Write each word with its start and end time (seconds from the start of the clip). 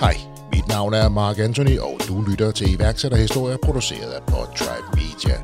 Hej, 0.00 0.16
mit 0.52 0.68
navn 0.68 0.94
er 0.94 1.08
Mark 1.08 1.38
Anthony, 1.38 1.78
og 1.78 2.00
du 2.08 2.22
lytter 2.22 2.50
til 2.50 2.72
iværksætterhistorier 2.74 3.56
produceret 3.62 4.12
af 4.12 4.22
Podtribe 4.22 4.86
Media. 4.94 5.36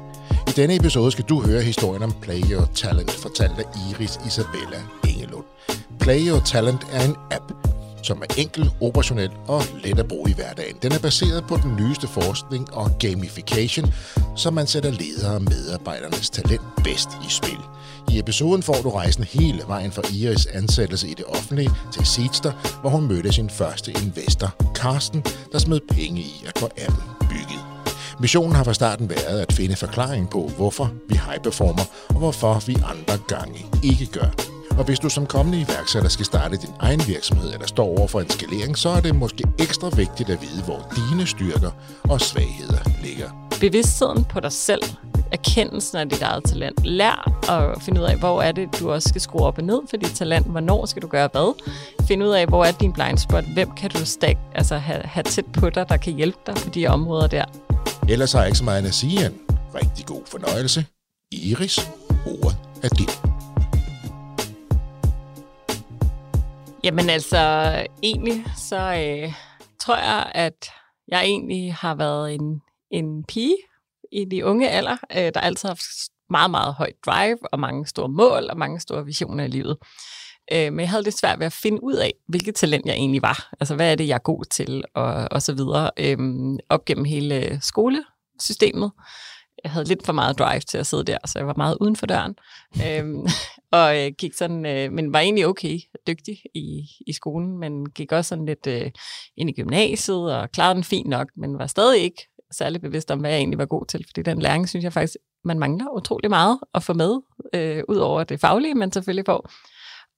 I 0.49 0.51
denne 0.57 0.77
episode 0.77 1.13
skal 1.13 1.25
du 1.25 1.43
høre 1.43 1.63
historien 1.63 2.03
om 2.03 2.13
Play 2.23 2.41
Your 2.51 2.69
Talent, 2.75 3.11
fortalt 3.11 3.59
af 3.59 3.65
Iris 3.91 4.21
Isabella 4.27 4.81
Engelund. 5.09 5.45
Play 6.01 6.29
Your 6.29 6.41
Talent 6.41 6.87
er 6.93 7.05
en 7.05 7.17
app, 7.31 7.53
som 8.03 8.23
er 8.23 8.35
enkel, 8.39 8.71
operationel 8.81 9.31
og 9.49 9.63
let 9.85 9.99
at 9.99 10.09
bruge 10.09 10.31
i 10.31 10.35
hverdagen. 10.35 10.77
Den 10.83 10.93
er 10.93 10.99
baseret 10.99 11.45
på 11.49 11.57
den 11.57 11.77
nyeste 11.77 12.09
forskning 12.09 12.75
og 12.75 12.91
gamification, 12.99 13.95
så 14.37 14.51
man 14.51 14.67
sætter 14.67 14.91
ledere 14.91 15.35
og 15.35 15.43
medarbejdernes 15.43 16.31
talent 16.31 16.63
bedst 16.85 17.09
i 17.29 17.31
spil. 17.31 17.59
I 18.11 18.19
episoden 18.19 18.63
får 18.63 18.77
du 18.83 18.91
rejsen 18.91 19.25
hele 19.25 19.63
vejen 19.67 19.93
fra 19.93 20.03
Iris 20.13 20.47
ansættelse 20.47 21.09
i 21.09 21.15
det 21.15 21.25
offentlige 21.25 21.71
til 21.93 22.07
Seedster, 22.07 22.53
hvor 22.81 22.91
hun 22.91 23.09
mødte 23.09 23.33
sin 23.33 23.51
første 23.51 23.93
investor, 24.03 24.55
Carsten, 24.75 25.25
der 25.53 25.59
smed 25.59 25.81
penge 25.89 26.21
i 26.21 26.45
at 26.47 26.59
få 26.59 26.67
appen 26.67 27.05
bygget. 27.21 27.65
Missionen 28.21 28.55
har 28.57 28.65
fra 28.65 28.75
starten 28.75 29.11
været 29.11 29.41
at 29.41 29.53
finde 29.53 29.77
forklaring 29.77 30.31
på, 30.31 30.51
hvorfor 30.57 30.93
vi 31.09 31.15
high-performer, 31.15 31.85
og 32.09 32.15
hvorfor 32.19 32.63
vi 32.67 32.75
andre 32.75 33.19
gange 33.29 33.67
ikke 33.83 34.07
gør. 34.07 34.31
Og 34.79 34.85
hvis 34.85 34.99
du 34.99 35.09
som 35.09 35.27
kommende 35.27 35.61
iværksætter 35.61 36.09
skal 36.09 36.27
starte 36.27 36.57
din 36.57 36.75
egen 36.81 37.03
virksomhed 37.07 37.53
eller 37.53 37.67
står 37.67 37.99
over 37.99 38.07
for 38.09 38.21
en 38.21 38.31
skalering, 38.31 38.79
så 38.79 38.89
er 38.89 39.01
det 39.01 39.15
måske 39.15 39.45
ekstra 39.59 39.89
vigtigt 39.97 40.31
at 40.31 40.43
vide, 40.43 40.63
hvor 40.63 40.93
dine 40.97 41.27
styrker 41.27 41.71
og 42.03 42.21
svagheder 42.21 42.79
ligger. 43.03 43.31
bevidstheden 43.61 44.25
på 44.25 44.41
dig 44.41 44.53
selv, 44.53 44.83
erkendelsen 45.33 45.99
af 45.99 46.09
dit 46.09 46.23
eget 46.23 46.45
talent. 46.45 46.87
Lær 46.87 47.51
at 47.51 47.83
finde 47.83 48.01
ud 48.01 48.07
af, 48.07 48.19
hvor 48.19 48.43
er 48.43 48.53
det, 48.53 48.81
du 48.81 48.93
også 48.93 49.09
skal 49.09 49.21
skrue 49.21 49.47
op 49.47 49.59
og 49.59 49.65
ned 49.65 49.81
for 49.91 49.97
dit 49.97 50.11
talent. 50.15 50.47
Hvornår 50.47 50.87
skal 50.87 51.03
du 51.03 51.07
gøre 51.07 51.29
hvad? 51.33 51.63
Find 52.09 52.23
ud 52.23 52.29
af, 52.29 52.47
hvor 52.47 52.65
er 52.65 52.73
din 52.73 52.93
blind 52.93 53.19
spot. 53.19 53.45
Hvem 53.45 53.71
kan 53.71 53.91
du 53.91 54.05
stak, 54.05 54.37
altså 54.55 54.77
have, 54.77 55.03
have 55.03 55.25
tæt 55.25 55.45
på 55.53 55.71
dig, 55.71 55.89
der 55.89 55.97
kan 55.97 56.13
hjælpe 56.13 56.39
dig 56.47 56.55
på 56.55 56.69
de 56.69 56.87
områder 56.87 57.27
der. 57.27 57.45
Ellers 58.09 58.33
har 58.33 58.41
jeg 58.41 58.49
ikke 58.49 58.59
så 58.59 58.65
meget 58.65 58.87
at 58.87 58.95
sige 58.95 59.27
end 59.27 59.35
rigtig 59.75 60.07
god 60.07 60.23
fornøjelse. 60.27 60.87
Iris, 61.33 61.91
ordet 62.27 62.59
er 62.83 62.89
dit. 62.89 63.23
Jamen 66.85 67.11
altså, 67.11 67.39
egentlig 68.03 68.45
så 68.57 68.77
øh, 68.77 69.33
tror 69.81 69.97
jeg, 69.97 70.33
at 70.35 70.67
jeg 71.09 71.25
egentlig 71.25 71.75
har 71.75 71.95
været 71.95 72.35
en, 72.35 72.61
en 72.91 73.25
pige 73.25 73.57
i 74.13 74.25
de 74.25 74.45
unge 74.45 74.71
alder, 74.71 74.97
øh, 75.17 75.31
der 75.35 75.41
altid 75.41 75.69
har 75.69 75.71
haft 75.75 76.11
meget, 76.31 76.51
meget 76.51 76.75
højt 76.75 76.97
drive 77.07 77.39
og 77.53 77.61
mange 77.61 77.87
store 77.87 78.09
mål 78.09 78.51
og 78.51 78.59
mange 78.59 78.81
store 78.81 79.05
visioner 79.05 79.45
i 79.45 79.49
livet. 79.49 79.77
Øh, 80.53 80.73
men 80.73 80.81
jeg 80.81 80.91
havde 80.91 81.03
lidt 81.03 81.19
svært 81.19 81.39
ved 81.39 81.47
at 81.47 81.53
finde 81.53 81.85
ud 81.85 81.95
af, 81.95 82.15
hvilket 82.29 82.55
talent 82.55 82.87
jeg 82.87 82.95
egentlig 82.95 83.23
var. 83.23 83.53
Altså, 83.61 83.75
hvad 83.75 83.93
er 83.93 83.95
det, 83.95 84.09
jeg 84.09 84.15
er 84.15 84.19
god 84.19 84.45
til, 84.45 84.85
og, 84.95 85.29
og 85.31 85.43
så 85.43 85.55
videre. 85.55 85.91
Øh, 85.97 86.19
op 86.69 86.85
gennem 86.85 87.05
hele 87.05 87.47
øh, 87.47 87.59
skolesystemet. 87.61 88.93
Jeg 89.65 89.73
havde 89.73 89.89
lidt 89.89 90.07
for 90.07 90.13
meget 90.13 90.39
drive 90.39 90.61
til 90.61 90.79
at 90.79 90.87
sidde 90.87 91.05
der, 91.05 91.19
så 91.27 91.39
jeg 91.39 91.47
var 91.47 91.55
meget 91.57 91.77
uden 91.81 91.97
for 91.97 92.07
døren. 92.07 92.35
øhm, 92.87 93.27
og 93.79 94.01
øh, 94.01 94.13
gik 94.19 94.35
sådan, 94.35 94.67
øh, 94.67 94.93
men 94.93 95.13
var 95.13 95.21
egentlig 95.21 95.47
okay 95.47 95.79
dygtig 96.07 96.43
i, 96.55 96.85
i 97.07 97.13
skolen, 97.13 97.59
men 97.59 97.91
gik 97.91 98.13
også 98.13 98.29
sådan 98.29 98.47
lidt 98.47 98.67
øh, 98.67 98.91
ind 99.37 99.51
i 99.51 99.53
gymnasiet 99.53 100.37
og 100.37 100.53
klarede 100.53 100.75
den 100.75 100.85
fint 100.85 101.09
nok, 101.09 101.29
men 101.37 101.59
var 101.59 101.67
stadig 101.67 102.03
ikke 102.03 102.29
særlig 102.53 102.81
bevidst 102.81 103.11
om, 103.11 103.19
hvad 103.19 103.31
jeg 103.31 103.39
egentlig 103.39 103.59
var 103.59 103.67
god 103.67 103.87
til, 103.87 104.05
fordi 104.09 104.23
den 104.23 104.43
læring, 104.43 104.69
synes 104.69 104.85
jeg 104.85 104.93
faktisk, 104.93 105.17
man 105.45 105.59
mangler 105.59 105.97
utrolig 105.97 106.31
meget 106.31 106.59
at 106.75 106.83
få 106.83 106.93
med, 106.93 107.21
øh, 107.55 107.83
ud 107.89 107.97
over 107.97 108.25
det 108.25 108.41
faglige, 108.41 108.75
man 108.75 108.93
selvfølgelig 108.93 109.27
får. 109.27 109.51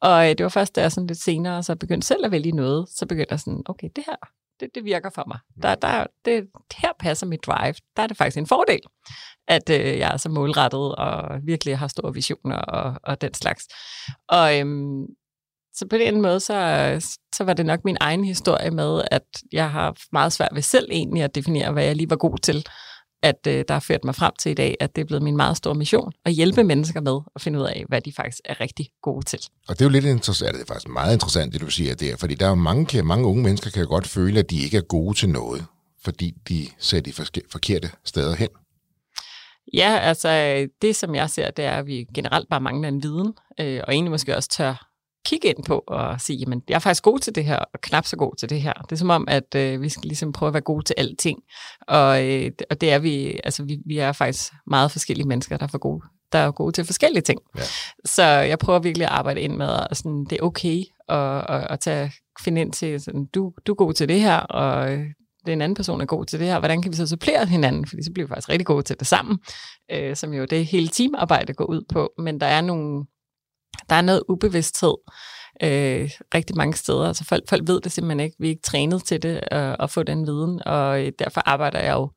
Og 0.00 0.30
øh, 0.30 0.38
det 0.38 0.42
var 0.42 0.48
først, 0.48 0.76
da 0.76 0.80
jeg 0.80 0.92
sådan 0.92 1.06
lidt 1.06 1.18
senere 1.18 1.62
så 1.62 1.76
begyndte 1.76 2.06
selv 2.06 2.24
at 2.24 2.30
vælge 2.30 2.52
noget, 2.52 2.88
så 2.88 3.06
begyndte 3.06 3.32
jeg 3.32 3.40
sådan, 3.40 3.62
okay, 3.66 3.88
det 3.96 4.04
her, 4.06 4.16
det, 4.60 4.74
det 4.74 4.84
virker 4.84 5.10
for 5.10 5.24
mig. 5.26 5.38
Der, 5.62 5.74
der, 5.74 6.06
det, 6.24 6.46
her 6.76 6.92
passer 6.98 7.26
mit 7.26 7.46
drive. 7.46 7.74
Der 7.96 8.02
er 8.02 8.06
det 8.06 8.16
faktisk 8.16 8.38
en 8.38 8.46
fordel, 8.46 8.80
at 9.48 9.70
øh, 9.70 9.98
jeg 9.98 10.12
er 10.12 10.16
så 10.16 10.28
målrettet 10.28 10.94
og 10.94 11.38
virkelig 11.42 11.78
har 11.78 11.88
store 11.88 12.14
visioner 12.14 12.56
og, 12.56 12.94
og 13.02 13.20
den 13.20 13.34
slags. 13.34 13.68
Og 14.28 14.58
øhm, 14.58 15.06
så 15.74 15.86
på 15.90 15.96
den 15.96 16.20
måde, 16.20 16.40
så, 16.40 17.16
så 17.36 17.44
var 17.44 17.52
det 17.52 17.66
nok 17.66 17.84
min 17.84 17.96
egen 18.00 18.24
historie 18.24 18.70
med, 18.70 19.02
at 19.10 19.22
jeg 19.52 19.70
har 19.70 19.96
meget 20.12 20.32
svært 20.32 20.50
ved 20.52 20.62
selv 20.62 20.88
egentlig 20.90 21.22
at 21.22 21.34
definere, 21.34 21.72
hvad 21.72 21.84
jeg 21.84 21.96
lige 21.96 22.10
var 22.10 22.16
god 22.16 22.38
til. 22.38 22.66
At 23.22 23.46
øh, 23.46 23.64
der 23.68 23.74
har 23.74 23.80
ført 23.80 24.04
mig 24.04 24.14
frem 24.14 24.32
til 24.38 24.50
i 24.50 24.54
dag, 24.54 24.76
at 24.80 24.96
det 24.96 25.02
er 25.02 25.06
blevet 25.06 25.22
min 25.22 25.36
meget 25.36 25.56
store 25.56 25.74
mission, 25.74 26.12
at 26.24 26.32
hjælpe 26.32 26.64
mennesker 26.64 27.00
med 27.00 27.20
at 27.34 27.40
finde 27.40 27.58
ud 27.58 27.64
af, 27.64 27.84
hvad 27.88 28.00
de 28.00 28.12
faktisk 28.12 28.38
er 28.44 28.60
rigtig 28.60 28.88
gode 29.02 29.24
til. 29.24 29.38
Og 29.68 29.78
det 29.78 29.80
er 29.80 29.84
jo 29.84 29.90
lidt 29.90 30.04
interessant, 30.04 30.54
det 30.54 30.62
er 30.62 30.66
faktisk 30.66 30.88
meget 30.88 31.12
interessant, 31.12 31.52
det 31.52 31.60
du 31.60 31.70
siger 31.70 31.94
der, 31.94 32.16
fordi 32.16 32.34
der 32.34 32.46
er 32.46 32.54
mange, 32.54 33.02
mange 33.02 33.26
unge 33.26 33.42
mennesker, 33.42 33.70
kan 33.70 33.82
jo 33.82 33.88
godt 33.88 34.06
føle, 34.06 34.38
at 34.38 34.50
de 34.50 34.62
ikke 34.62 34.76
er 34.76 34.82
gode 34.88 35.18
til 35.18 35.28
noget, 35.28 35.64
fordi 36.04 36.34
de 36.48 36.66
ser 36.78 37.00
de 37.00 37.12
forkerte 37.52 37.90
steder 38.04 38.34
hen. 38.34 38.48
Ja, 39.74 39.98
altså 39.98 40.28
det, 40.82 40.96
som 40.96 41.14
jeg 41.14 41.30
ser, 41.30 41.50
det 41.50 41.64
er, 41.64 41.76
at 41.76 41.86
vi 41.86 42.06
generelt 42.14 42.48
bare 42.48 42.60
mangler 42.60 42.88
en 42.88 43.02
viden, 43.02 43.34
øh, 43.60 43.80
og 43.86 43.94
egentlig 43.94 44.10
måske 44.10 44.36
også 44.36 44.48
tør 44.48 44.93
kigge 45.24 45.48
ind 45.48 45.64
på 45.64 45.84
og 45.86 46.20
sige, 46.20 46.36
jamen, 46.36 46.62
jeg 46.68 46.74
er 46.74 46.78
faktisk 46.78 47.02
god 47.02 47.18
til 47.18 47.34
det 47.34 47.44
her, 47.44 47.56
og 47.56 47.80
knap 47.80 48.06
så 48.06 48.16
god 48.16 48.36
til 48.38 48.50
det 48.50 48.62
her. 48.62 48.72
Det 48.72 48.92
er 48.92 48.96
som 48.96 49.10
om, 49.10 49.24
at 49.28 49.54
øh, 49.54 49.82
vi 49.82 49.88
skal 49.88 50.08
ligesom 50.08 50.32
prøve 50.32 50.48
at 50.48 50.54
være 50.54 50.62
gode 50.62 50.84
til 50.84 50.94
alting. 50.98 51.38
Og, 51.88 52.26
øh, 52.26 52.50
og 52.70 52.80
det 52.80 52.92
er 52.92 52.98
vi, 52.98 53.40
altså 53.44 53.64
vi, 53.64 53.78
vi 53.86 53.98
er 53.98 54.12
faktisk 54.12 54.52
meget 54.66 54.90
forskellige 54.90 55.28
mennesker, 55.28 55.56
der 55.56 55.64
er, 55.64 55.68
for 55.68 55.78
gode, 55.78 56.02
der 56.32 56.38
er 56.38 56.50
gode 56.50 56.72
til 56.72 56.84
forskellige 56.84 57.22
ting. 57.22 57.40
Ja. 57.56 57.62
Så 58.04 58.22
jeg 58.24 58.58
prøver 58.58 58.78
virkelig 58.78 59.06
at 59.06 59.12
arbejde 59.12 59.40
ind 59.40 59.56
med, 59.56 59.68
at 59.90 59.96
sådan, 59.96 60.26
det 60.30 60.38
er 60.38 60.42
okay 60.42 60.82
at, 61.08 61.44
at, 61.48 61.66
at 61.70 61.80
tage, 61.80 62.12
finde 62.40 62.60
ind 62.60 62.72
til, 62.72 63.00
sådan, 63.00 63.24
du, 63.24 63.52
du 63.66 63.72
er 63.72 63.76
god 63.76 63.92
til 63.92 64.08
det 64.08 64.20
her, 64.20 64.36
og 64.36 64.92
øh, 64.92 65.06
den 65.46 65.62
anden 65.62 65.76
person 65.76 66.00
er 66.00 66.04
god 66.06 66.24
til 66.24 66.40
det 66.40 66.48
her, 66.48 66.58
hvordan 66.58 66.82
kan 66.82 66.92
vi 66.92 66.96
så 66.96 67.06
supplere 67.06 67.46
hinanden, 67.46 67.86
fordi 67.86 68.02
så 68.02 68.12
bliver 68.12 68.26
vi 68.26 68.28
faktisk 68.28 68.48
rigtig 68.48 68.66
gode 68.66 68.82
til 68.82 68.98
det 68.98 69.06
sammen, 69.06 69.38
øh, 69.92 70.16
som 70.16 70.32
jo 70.32 70.44
det 70.44 70.66
hele 70.66 70.88
teamarbejde 70.88 71.52
går 71.52 71.64
ud 71.64 71.82
på, 71.88 72.12
men 72.18 72.40
der 72.40 72.46
er 72.46 72.60
nogle, 72.60 73.04
der 73.88 73.96
er 73.96 74.02
noget 74.02 74.22
ubevidsthed 74.28 74.94
øh, 75.62 76.10
rigtig 76.34 76.56
mange 76.56 76.74
steder, 76.74 77.06
altså 77.08 77.24
folk, 77.24 77.48
folk 77.48 77.62
ved 77.68 77.80
det 77.80 77.92
simpelthen 77.92 78.20
ikke, 78.20 78.36
vi 78.38 78.46
er 78.46 78.50
ikke 78.50 78.62
trænet 78.62 79.04
til 79.04 79.22
det 79.22 79.34
øh, 79.52 79.74
at 79.78 79.90
få 79.90 80.02
den 80.02 80.26
viden, 80.26 80.62
og 80.66 81.06
øh, 81.06 81.12
derfor 81.18 81.42
arbejder 81.46 81.78
jeg 81.78 81.92
jo 81.92 82.10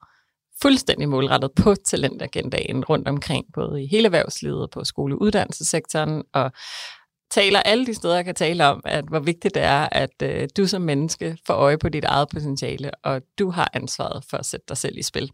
fuldstændig 0.61 1.09
målrettet 1.09 1.51
på 1.55 1.75
talentagendaen 1.75 2.85
rundt 2.85 3.07
omkring, 3.07 3.45
både 3.53 3.83
i 3.83 3.87
hele 3.87 4.05
erhvervslivet 4.05 4.61
og 4.61 4.69
på 4.69 4.83
skoleuddannelsessektoren, 4.83 6.23
og 6.33 6.51
taler 7.31 7.59
alle 7.59 7.85
de 7.85 7.93
steder, 7.93 8.15
jeg 8.15 8.25
kan 8.25 8.35
tale 8.35 8.65
om, 8.65 8.81
at 8.85 9.05
hvor 9.05 9.19
vigtigt 9.19 9.55
det 9.55 9.63
er, 9.63 9.89
at 9.91 10.21
øh, 10.23 10.47
du 10.57 10.67
som 10.67 10.81
menneske 10.81 11.37
får 11.47 11.53
øje 11.53 11.77
på 11.77 11.89
dit 11.89 12.05
eget 12.05 12.29
potentiale, 12.29 12.91
og 13.03 13.21
du 13.39 13.49
har 13.49 13.69
ansvaret 13.73 14.23
for 14.29 14.37
at 14.37 14.45
sætte 14.45 14.65
dig 14.69 14.77
selv 14.77 14.97
i 14.97 15.03
spil. 15.03 15.31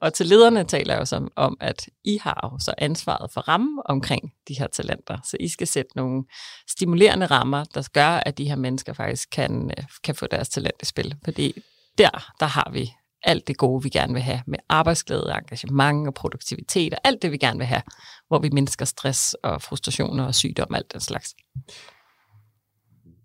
Og 0.00 0.14
til 0.14 0.26
lederne 0.26 0.64
taler 0.64 0.94
jeg 0.94 1.00
jo 1.00 1.04
som, 1.04 1.32
om, 1.36 1.56
at 1.60 1.88
I 2.04 2.18
har 2.22 2.50
jo 2.52 2.58
så 2.58 2.74
ansvaret 2.78 3.30
for 3.32 3.40
rammen 3.40 3.82
omkring 3.84 4.32
de 4.48 4.54
her 4.58 4.66
talenter. 4.66 5.18
Så 5.24 5.36
I 5.40 5.48
skal 5.48 5.66
sætte 5.66 5.90
nogle 5.96 6.24
stimulerende 6.70 7.26
rammer, 7.26 7.64
der 7.64 7.88
gør, 7.92 8.08
at 8.08 8.38
de 8.38 8.48
her 8.48 8.56
mennesker 8.56 8.92
faktisk 8.92 9.28
kan, 9.30 9.70
øh, 9.78 9.84
kan 10.04 10.14
få 10.14 10.26
deres 10.26 10.48
talent 10.48 10.82
i 10.82 10.84
spil. 10.84 11.14
Fordi 11.24 11.62
der, 11.98 12.32
der 12.40 12.46
har 12.46 12.70
vi 12.72 12.92
alt 13.22 13.46
det 13.46 13.56
gode, 13.56 13.82
vi 13.82 13.88
gerne 13.88 14.12
vil 14.12 14.22
have, 14.22 14.42
med 14.46 14.58
arbejdsglæde, 14.68 15.34
engagement 15.38 16.08
og 16.08 16.14
produktivitet, 16.14 16.94
og 16.94 17.00
alt 17.04 17.22
det, 17.22 17.32
vi 17.32 17.36
gerne 17.36 17.58
vil 17.58 17.66
have, 17.66 17.82
hvor 18.28 18.38
vi 18.38 18.50
mindsker 18.52 18.84
stress 18.84 19.34
og 19.34 19.62
frustrationer 19.62 20.24
og 20.24 20.34
sygdom 20.34 20.66
og 20.70 20.76
alt 20.76 20.92
den 20.92 21.00
slags. 21.00 21.34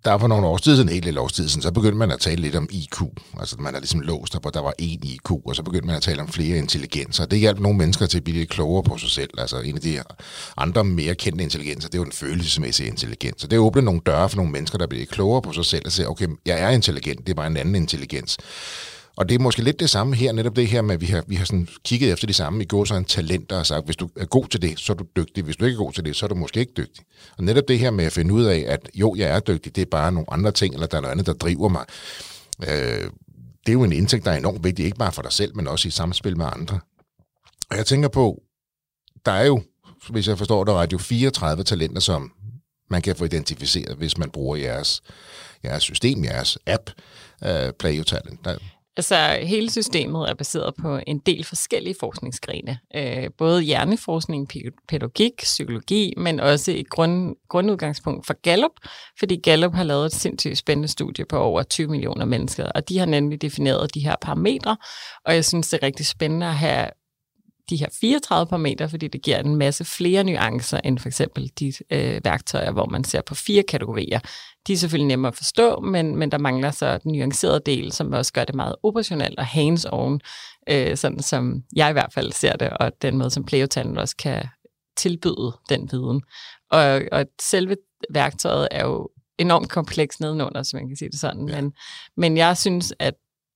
Der 0.06 0.12
er 0.12 0.18
for 0.18 0.28
nogle 0.28 0.48
år 0.48 0.58
tid 0.58 0.76
siden, 0.76 0.90
en 0.90 0.94
hel 0.94 1.04
del 1.04 1.18
år 1.18 1.28
siden, 1.28 1.62
så 1.62 1.72
begyndte 1.72 1.98
man 1.98 2.12
at 2.12 2.20
tale 2.20 2.42
lidt 2.42 2.56
om 2.56 2.68
IQ. 2.72 3.02
Altså 3.40 3.56
man 3.60 3.76
er 3.76 3.80
ligesom 3.80 4.00
låst 4.00 4.36
op, 4.36 4.46
og 4.46 4.54
der 4.54 4.62
var 4.62 4.74
én 4.82 5.08
IQ, 5.08 5.32
og 5.32 5.56
så 5.56 5.64
begyndte 5.64 5.88
man 5.88 5.96
at 5.96 6.02
tale 6.02 6.22
om 6.22 6.28
flere 6.28 6.58
intelligenser. 6.58 7.26
Det 7.26 7.40
hjalp 7.40 7.60
nogle 7.60 7.78
mennesker 7.78 8.06
til 8.06 8.18
at 8.18 8.24
blive 8.24 8.38
lidt 8.38 8.50
klogere 8.50 8.84
på 8.84 8.98
sig 8.98 9.10
selv. 9.10 9.30
Altså 9.38 9.60
en 9.60 9.76
af 9.76 9.82
de 9.82 10.00
andre 10.58 10.84
mere 10.84 11.16
kendte 11.16 11.44
intelligenser, 11.44 11.90
det 11.90 11.96
er 11.96 12.00
jo 12.00 12.04
den 12.04 12.12
følelsesmæssige 12.12 12.88
intelligens. 12.88 13.42
Så 13.42 13.48
det 13.48 13.60
åbner 13.60 13.82
nogle 13.82 14.02
døre 14.06 14.30
for 14.30 14.38
nogle 14.38 14.52
mennesker, 14.52 14.78
der 14.78 14.88
bliver 14.88 15.06
klogere 15.06 15.42
på 15.42 15.54
sig 15.54 15.66
selv 15.66 15.84
og 15.86 15.92
siger, 15.92 16.08
okay, 16.08 16.28
jeg 16.46 16.60
er 16.60 16.70
intelligent, 16.70 17.20
det 17.20 17.30
er 17.30 17.36
bare 17.36 17.48
en 17.48 17.58
anden 17.58 17.76
intelligens. 17.76 18.38
Og 19.20 19.30
det 19.30 19.36
er 19.36 19.40
måske 19.40 19.62
lidt 19.62 19.80
det 19.80 19.90
samme 19.90 20.16
her, 20.16 20.32
netop 20.32 20.56
det 20.56 20.68
her 20.68 20.82
med, 20.82 20.96
at 20.96 21.02
vi 21.02 21.06
har, 21.06 21.24
vi 21.28 21.36
har 21.36 21.46
sådan 21.46 21.68
kigget 21.86 22.12
efter 22.12 22.28
de 22.28 22.34
samme 22.34 22.64
i 22.64 22.66
går 22.66 22.86
så 22.86 22.96
en 22.96 23.06
talenter 23.06 23.58
og 23.58 23.66
sagt, 23.66 23.86
hvis 23.86 23.96
du 23.96 24.10
er 24.18 24.26
god 24.26 24.48
til 24.48 24.62
det, 24.62 24.80
så 24.80 24.94
er 24.94 24.98
du 24.98 25.06
dygtig. 25.16 25.44
Hvis 25.44 25.56
du 25.56 25.66
ikke 25.66 25.76
er 25.76 25.78
god 25.84 25.94
til 25.94 26.06
det, 26.06 26.16
så 26.16 26.26
er 26.26 26.28
du 26.28 26.36
måske 26.36 26.60
ikke 26.60 26.74
dygtig. 26.78 27.06
Og 27.38 27.44
netop 27.44 27.64
det 27.68 27.80
her 27.80 27.92
med 27.92 28.06
at 28.06 28.12
finde 28.12 28.34
ud 28.34 28.44
af, 28.44 28.66
at 28.68 28.90
jo, 28.96 29.16
jeg 29.18 29.30
er 29.30 29.40
dygtig, 29.40 29.76
det 29.76 29.82
er 29.82 29.86
bare 29.92 30.12
nogle 30.12 30.34
andre 30.34 30.52
ting, 30.52 30.74
eller 30.74 30.88
der 30.88 30.98
er 30.98 31.02
noget 31.02 31.12
andet, 31.12 31.26
der 31.26 31.34
driver 31.34 31.70
mig. 31.70 31.86
Øh, 32.68 33.12
det 33.66 33.70
er 33.70 33.74
jo 33.74 33.84
en 33.84 33.92
indtægt, 33.92 34.26
der 34.26 34.32
er 34.32 34.38
enormt 34.38 34.64
vigtig, 34.64 34.86
ikke 34.86 34.98
bare 34.98 35.12
for 35.12 35.22
dig 35.22 35.32
selv, 35.32 35.56
men 35.56 35.68
også 35.68 35.88
i 35.88 35.92
samspil 35.92 36.38
med 36.38 36.46
andre. 36.46 36.80
Og 37.70 37.78
jeg 37.78 37.86
tænker 37.86 38.10
på, 38.10 38.42
der 39.26 39.32
er 39.32 39.46
jo, 39.46 39.64
hvis 40.10 40.28
jeg 40.28 40.38
forstår 40.38 40.64
det 40.64 40.74
ret, 40.74 40.94
jo 40.94 40.98
34 40.98 41.64
talenter, 41.64 42.02
som 42.02 42.32
man 42.90 43.02
kan 43.02 43.16
få 43.16 43.26
identificeret, 43.26 43.98
hvis 43.98 44.18
man 44.18 44.30
bruger 44.30 44.56
jeres, 44.56 45.02
jeres 45.64 45.84
system, 45.84 46.24
jeres 46.24 46.58
app, 46.68 46.90
uh, 47.42 47.50
Play 47.80 47.96
Your 47.96 48.04
Talent. 48.04 48.46
Der, 48.46 48.58
Altså, 48.98 49.40
hele 49.44 49.72
systemet 49.72 50.30
er 50.30 50.34
baseret 50.34 50.74
på 50.82 51.00
en 51.08 51.20
del 51.20 51.44
forskellige 51.44 51.96
forskningsgrene. 52.00 52.80
Øh, 52.96 53.30
både 53.38 53.62
hjerneforskning, 53.62 54.50
pædagogik, 54.88 55.34
psykologi, 55.38 56.14
men 56.18 56.40
også 56.40 56.72
et 56.72 56.90
grund, 56.90 57.36
grundudgangspunkt 57.50 58.28
for 58.28 58.42
Gallup, 58.42 58.72
fordi 59.20 59.36
Gallup 59.36 59.74
har 59.74 59.84
lavet 59.84 60.06
et 60.06 60.12
sindssygt 60.12 60.58
spændende 60.58 60.88
studie 60.88 61.26
på 61.26 61.38
over 61.38 61.64
20 61.64 61.88
millioner 61.88 62.26
mennesker, 62.26 62.66
og 62.66 62.90
de 62.90 62.98
har 62.98 63.06
nemlig 63.06 63.42
defineret 63.42 63.94
de 63.94 64.00
her 64.00 64.16
parametre, 64.22 64.78
og 65.26 65.36
jeg 65.36 65.46
synes, 65.46 65.70
det 65.70 65.80
er 65.82 65.86
rigtig 65.86 66.06
spændende 66.06 66.46
at 66.48 66.56
have 66.56 66.90
de 67.70 67.78
her 67.78 67.88
34 68.02 68.48
parametre, 68.48 68.90
fordi 68.90 69.08
det 69.08 69.22
giver 69.22 69.40
en 69.40 69.56
masse 69.56 69.86
flere 69.86 70.24
nuancer 70.24 70.80
end 70.84 71.00
for 71.00 71.08
eksempel 71.08 71.52
de 71.60 71.74
øh, 71.92 72.22
værktøjer, 72.24 72.72
hvor 72.72 72.86
man 72.86 73.04
ser 73.04 73.22
på 73.22 73.36
fire 73.36 73.64
kategorier. 73.64 74.20
De 74.68 74.74
er 74.74 74.78
selvfølgelig 74.78 75.08
nemmere 75.08 75.32
at 75.32 75.36
forstå, 75.36 75.80
men, 75.80 76.16
men 76.16 76.32
der 76.32 76.38
mangler 76.38 76.72
så 76.72 76.98
den 76.98 77.12
nuancerede 77.12 77.62
del, 77.66 77.92
som 77.92 78.14
også 78.14 78.34
gør 78.34 78.44
det 78.44 78.56
meget 78.56 78.76
operationelt 78.84 79.40
og 79.40 79.46
hands-on, 79.46 80.20
øh, 80.70 80.98
sådan 80.98 81.20
som 81.20 81.64
jeg 81.76 81.90
i 81.90 81.94
hvert 81.94 82.14
fald 82.14 82.32
ser 82.32 82.56
det, 82.56 82.70
og 82.70 82.92
den 83.02 83.18
måde, 83.18 83.30
som 83.30 83.44
Playotalen 83.44 83.98
også 83.98 84.16
kan 84.16 84.44
tilbyde 84.98 85.58
den 85.70 85.90
viden. 85.92 86.22
Og, 86.72 87.02
og 87.12 87.26
selve 87.42 87.78
værktøjet 88.10 88.68
er 88.72 88.86
jo 88.86 89.10
enormt 89.38 89.70
kompleks 89.70 90.20
nedenunder, 90.20 90.64
så 90.64 90.78
man 90.78 90.88
kan 90.88 90.98
sige 90.98 91.10
det 91.10 91.20
sådan. 91.20 91.50
Ja. 91.50 91.62
Men, 91.62 91.74
men 92.18 92.38
jeg 92.38 92.58
synes, 92.58 92.94
at 93.00 93.14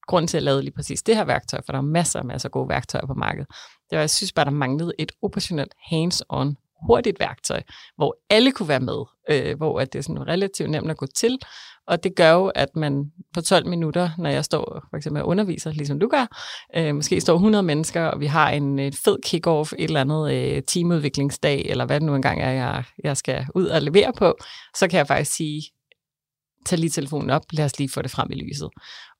grund 0.07 0.27
til, 0.27 0.37
at 0.37 0.41
jeg 0.41 0.45
lavede 0.45 0.61
lige 0.61 0.73
præcis 0.73 1.03
det 1.03 1.15
her 1.15 1.25
værktøj, 1.25 1.61
for 1.65 1.71
der 1.71 1.79
er 1.79 1.83
masser 1.83 2.19
og 2.19 2.25
masser 2.25 2.47
af 2.49 2.51
gode 2.51 2.69
værktøjer 2.69 3.05
på 3.05 3.13
markedet, 3.13 3.47
det 3.93 3.97
var, 3.97 4.01
jeg 4.03 4.09
synes 4.09 4.33
bare, 4.33 4.45
der 4.45 4.51
manglede 4.51 4.93
et 4.99 5.11
operationelt 5.21 5.73
hands-on 5.91 6.55
hurtigt 6.87 7.19
værktøj, 7.19 7.61
hvor 7.95 8.17
alle 8.29 8.51
kunne 8.51 8.67
være 8.67 8.79
med, 8.79 9.03
øh, 9.29 9.57
hvor 9.57 9.79
at 9.79 9.93
det 9.93 9.99
er 9.99 10.03
sådan 10.03 10.27
relativt 10.27 10.69
nemt 10.69 10.91
at 10.91 10.97
gå 10.97 11.05
til, 11.05 11.39
og 11.87 12.03
det 12.03 12.15
gør 12.15 12.31
jo, 12.31 12.47
at 12.47 12.75
man 12.75 13.11
på 13.33 13.41
12 13.41 13.67
minutter, 13.67 14.09
når 14.17 14.29
jeg 14.29 14.45
står 14.45 14.85
for 14.89 14.97
eksempel 14.97 15.21
og 15.21 15.27
underviser, 15.27 15.71
ligesom 15.71 15.99
du 15.99 16.07
gør, 16.07 16.37
øh, 16.75 16.95
måske 16.95 17.21
står 17.21 17.33
100 17.33 17.63
mennesker, 17.63 18.03
og 18.05 18.19
vi 18.19 18.25
har 18.25 18.49
en 18.49 18.79
et 18.79 18.95
fed 18.95 19.17
kick-off, 19.25 19.73
et 19.77 19.83
eller 19.83 20.01
andet 20.01 20.33
øh, 20.33 20.63
teamudviklingsdag, 20.67 21.65
eller 21.65 21.85
hvad 21.85 21.99
det 21.99 22.05
nu 22.05 22.15
engang 22.15 22.41
er, 22.41 22.51
jeg, 22.51 22.83
jeg 23.03 23.17
skal 23.17 23.47
ud 23.55 23.65
og 23.65 23.81
levere 23.81 24.13
på, 24.17 24.35
så 24.75 24.87
kan 24.87 24.97
jeg 24.97 25.07
faktisk 25.07 25.35
sige, 25.35 25.61
tag 26.65 26.79
lige 26.79 26.89
telefonen 26.89 27.29
op, 27.29 27.43
lad 27.51 27.65
os 27.65 27.79
lige 27.79 27.89
få 27.89 28.01
det 28.01 28.11
frem 28.11 28.31
i 28.31 28.35
lyset. 28.35 28.69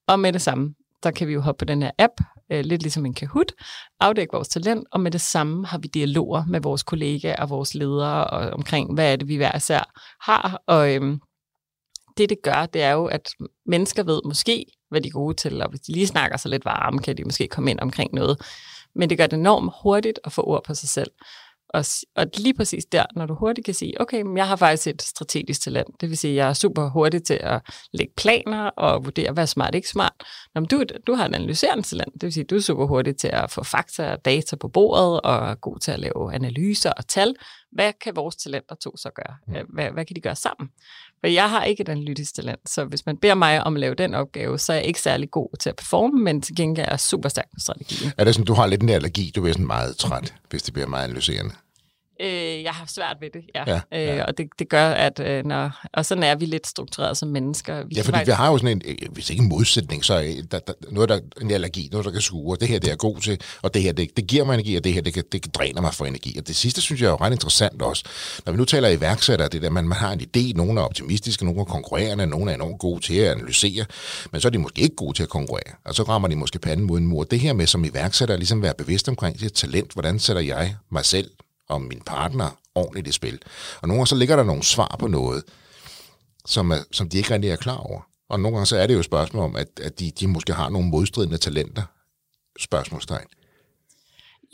Og 0.07 0.19
med 0.19 0.33
det 0.33 0.41
samme, 0.41 0.73
der 1.03 1.11
kan 1.11 1.27
vi 1.27 1.33
jo 1.33 1.41
hoppe 1.41 1.59
på 1.59 1.65
den 1.65 1.81
her 1.81 1.91
app, 1.99 2.13
øh, 2.51 2.65
lidt 2.65 2.81
ligesom 2.81 3.05
en 3.05 3.13
Kahoot, 3.13 3.51
afdække 3.99 4.33
vores 4.33 4.47
talent, 4.47 4.87
og 4.91 5.01
med 5.01 5.11
det 5.11 5.21
samme 5.21 5.65
har 5.65 5.77
vi 5.77 5.87
dialoger 5.87 6.45
med 6.45 6.61
vores 6.61 6.83
kollegaer 6.83 7.41
og 7.41 7.49
vores 7.49 7.73
ledere 7.75 8.27
og 8.27 8.49
omkring, 8.49 8.93
hvad 8.93 9.11
er 9.11 9.15
det, 9.15 9.27
vi 9.27 9.35
hver 9.35 9.55
især 9.55 9.91
har. 10.21 10.61
Og 10.67 10.95
øhm, 10.95 11.19
det, 12.17 12.29
det 12.29 12.37
gør, 12.43 12.65
det 12.65 12.81
er 12.81 12.91
jo, 12.91 13.05
at 13.05 13.29
mennesker 13.65 14.03
ved 14.03 14.21
måske, 14.25 14.65
hvad 14.89 15.01
de 15.01 15.07
er 15.07 15.11
gode 15.11 15.33
til, 15.33 15.61
og 15.61 15.69
hvis 15.69 15.81
de 15.81 15.91
lige 15.91 16.07
snakker 16.07 16.37
sig 16.37 16.51
lidt 16.51 16.65
varme, 16.65 16.99
kan 16.99 17.17
de 17.17 17.23
måske 17.23 17.47
komme 17.47 17.71
ind 17.71 17.79
omkring 17.79 18.13
noget. 18.13 18.41
Men 18.95 19.09
det 19.09 19.17
gør 19.17 19.27
det 19.27 19.37
enormt 19.37 19.73
hurtigt 19.83 20.19
at 20.23 20.31
få 20.31 20.41
ord 20.41 20.63
på 20.63 20.73
sig 20.73 20.89
selv. 20.89 21.11
Og, 21.73 21.85
og 22.15 22.25
lige 22.37 22.53
præcis 22.53 22.85
der, 22.85 23.05
når 23.15 23.25
du 23.25 23.33
hurtigt 23.33 23.65
kan 23.65 23.73
sige, 23.73 24.01
okay, 24.01 24.21
men 24.21 24.37
jeg 24.37 24.47
har 24.47 24.55
faktisk 24.55 24.87
et 24.87 25.01
strategisk 25.01 25.61
talent. 25.61 26.01
Det 26.01 26.09
vil 26.09 26.17
sige, 26.17 26.31
at 26.31 26.37
jeg 26.37 26.49
er 26.49 26.53
super 26.53 26.89
hurtig 26.89 27.23
til 27.23 27.39
at 27.41 27.61
lægge 27.93 28.13
planer 28.17 28.65
og 28.65 29.05
vurdere, 29.05 29.31
hvad 29.31 29.43
er 29.43 29.47
smart 29.47 29.75
ikke 29.75 29.89
smart. 29.89 30.13
Når 30.55 30.61
du, 30.61 30.83
du 31.07 31.13
har 31.13 31.25
et 31.25 31.35
analyserende 31.35 31.83
talent. 31.83 32.13
Det 32.13 32.23
vil 32.23 32.33
sige, 32.33 32.43
at 32.43 32.49
du 32.49 32.55
er 32.55 32.59
super 32.59 32.85
hurtig 32.85 33.17
til 33.17 33.27
at 33.27 33.51
få 33.51 33.63
fakta 33.63 34.11
og 34.11 34.25
data 34.25 34.55
på 34.55 34.67
bordet 34.67 35.21
og 35.21 35.49
er 35.49 35.55
god 35.55 35.79
til 35.79 35.91
at 35.91 35.99
lave 35.99 36.33
analyser 36.33 36.91
og 36.91 37.07
tal. 37.07 37.35
Hvad 37.71 37.93
kan 38.01 38.15
vores 38.15 38.35
talenter 38.35 38.75
to 38.75 38.97
så 38.97 39.09
gøre? 39.15 39.35
Mm. 39.47 39.73
Hvad, 39.73 39.91
hvad 39.91 40.05
kan 40.05 40.15
de 40.15 40.21
gøre 40.21 40.35
sammen? 40.35 40.69
For 41.19 41.27
jeg 41.27 41.49
har 41.49 41.63
ikke 41.63 41.81
et 41.81 41.89
analytisk 41.89 42.35
talent, 42.35 42.69
så 42.69 42.85
hvis 42.85 43.05
man 43.05 43.17
beder 43.17 43.33
mig 43.33 43.63
om 43.63 43.75
at 43.75 43.79
lave 43.79 43.95
den 43.95 44.13
opgave, 44.13 44.59
så 44.59 44.73
er 44.73 44.77
jeg 44.77 44.85
ikke 44.85 45.01
særlig 45.01 45.31
god 45.31 45.57
til 45.59 45.69
at 45.69 45.75
performe, 45.75 46.23
men 46.23 46.41
til 46.41 46.55
gengæld 46.55 46.87
er 46.87 46.91
jeg 46.91 46.99
super 46.99 47.29
stærk 47.29 47.45
på 47.53 47.59
strategien. 47.59 48.11
Er 48.17 48.23
det 48.23 48.35
sådan, 48.35 48.45
du 48.45 48.53
har 48.53 48.65
lidt 48.65 48.83
en 48.83 48.89
allergi, 48.89 49.31
du 49.35 49.41
bliver 49.41 49.53
sådan 49.53 49.67
meget 49.67 49.97
træt, 49.97 50.33
hvis 50.49 50.63
det 50.63 50.73
bliver 50.73 50.87
meget 50.87 51.03
analyserende? 51.03 51.51
Øh, 52.23 52.63
jeg 52.63 52.71
har 52.71 52.85
svært 52.87 53.17
ved 53.21 53.29
det, 53.33 53.41
ja. 53.55 53.63
ja, 53.67 53.81
ja. 53.91 54.17
Øh, 54.17 54.25
og 54.27 54.37
det, 54.37 54.47
det 54.59 54.69
gør, 54.69 54.89
at 54.89 55.19
øh, 55.19 55.45
når... 55.45 55.81
Og 55.93 56.05
sådan 56.05 56.23
er 56.23 56.35
vi 56.35 56.45
lidt 56.45 56.67
struktureret 56.67 57.17
som 57.17 57.29
mennesker. 57.29 57.83
Vi 57.85 57.95
ja, 57.95 58.01
fordi 58.01 58.11
faktisk... 58.11 58.27
vi 58.27 58.33
har 58.33 58.51
jo 58.51 58.57
sådan 58.57 58.77
en, 58.77 58.81
øh, 58.85 59.11
hvis 59.11 59.29
ikke 59.29 59.43
en 59.43 59.49
modsætning, 59.49 60.05
så 60.05 60.13
er 60.13 60.31
der, 60.51 60.59
der, 60.59 60.73
noget, 60.91 61.09
der 61.09 61.19
en 61.41 61.51
allergi, 61.51 61.89
noget, 61.91 62.05
der 62.05 62.11
kan 62.11 62.21
skure. 62.21 62.57
Det 62.59 62.67
her, 62.67 62.79
det 62.79 62.91
er 62.91 62.95
god 62.95 63.17
til, 63.17 63.41
og 63.61 63.73
det 63.73 63.81
her, 63.81 63.91
det, 63.91 64.17
det 64.17 64.27
giver 64.27 64.45
mig 64.45 64.53
energi, 64.53 64.75
og 64.75 64.83
det 64.83 64.93
her, 64.93 65.01
det, 65.01 65.31
det 65.31 65.55
dræner 65.55 65.81
mig 65.81 65.93
for 65.93 66.05
energi. 66.05 66.35
Og 66.39 66.47
det 66.47 66.55
sidste, 66.55 66.81
synes 66.81 67.01
jeg 67.01 67.07
er 67.07 67.11
jo 67.11 67.17
ret 67.21 67.31
interessant 67.31 67.81
også. 67.81 68.03
Når 68.45 68.53
vi 68.53 68.57
nu 68.57 68.65
taler 68.65 68.89
iværksættere, 68.89 69.47
det 69.47 69.61
der, 69.61 69.69
man, 69.69 69.87
man 69.87 69.97
har 69.97 70.11
en 70.11 70.21
idé, 70.21 70.53
nogle 70.55 70.79
er 70.79 70.83
optimistiske, 70.83 71.45
nogle 71.45 71.61
er 71.61 71.65
konkurrerende, 71.65 72.27
nogle 72.27 72.51
er 72.51 72.55
enormt 72.55 72.79
gode 72.79 73.01
til 73.01 73.15
at 73.15 73.31
analysere, 73.31 73.85
men 74.31 74.41
så 74.41 74.47
er 74.47 74.49
de 74.49 74.57
måske 74.57 74.81
ikke 74.81 74.95
gode 74.95 75.17
til 75.17 75.23
at 75.23 75.29
konkurrere, 75.29 75.73
og 75.85 75.95
så 75.95 76.03
rammer 76.03 76.27
de 76.27 76.35
måske 76.35 76.59
panden 76.59 76.85
mod 76.85 76.97
en 76.97 77.07
mur. 77.07 77.23
Det 77.23 77.39
her 77.39 77.53
med 77.53 77.67
som 77.67 77.85
iværksætter, 77.85 78.37
ligesom 78.37 78.61
være 78.61 78.73
bevidst 78.77 79.09
omkring 79.09 79.39
sit 79.39 79.53
talent, 79.53 79.93
hvordan 79.93 80.19
sætter 80.19 80.41
jeg 80.41 80.75
mig 80.91 81.05
selv 81.05 81.29
og 81.69 81.81
min 81.81 82.01
partner 82.05 82.57
ordentligt 82.75 83.07
i 83.07 83.11
spil. 83.11 83.39
Og 83.81 83.87
nogle 83.87 83.99
gange 83.99 84.07
så 84.07 84.15
ligger 84.15 84.35
der 84.35 84.43
nogle 84.43 84.63
svar 84.63 84.95
på 84.99 85.07
noget, 85.07 85.43
som, 86.45 86.71
er, 86.71 86.77
som 86.91 87.09
de 87.09 87.17
ikke 87.17 87.33
rigtig 87.33 87.49
er 87.49 87.55
klar 87.55 87.77
over. 87.77 88.01
Og 88.29 88.39
nogle 88.39 88.57
gange 88.57 88.65
så 88.65 88.77
er 88.77 88.87
det 88.87 88.93
jo 88.93 88.99
et 88.99 89.05
spørgsmål 89.05 89.43
om, 89.43 89.55
at, 89.55 89.79
at 89.81 89.99
de, 89.99 90.11
de 90.19 90.27
måske 90.27 90.53
har 90.53 90.69
nogle 90.69 90.87
modstridende 90.87 91.37
talenter. 91.37 91.83
Spørgsmålstegn. 92.59 93.27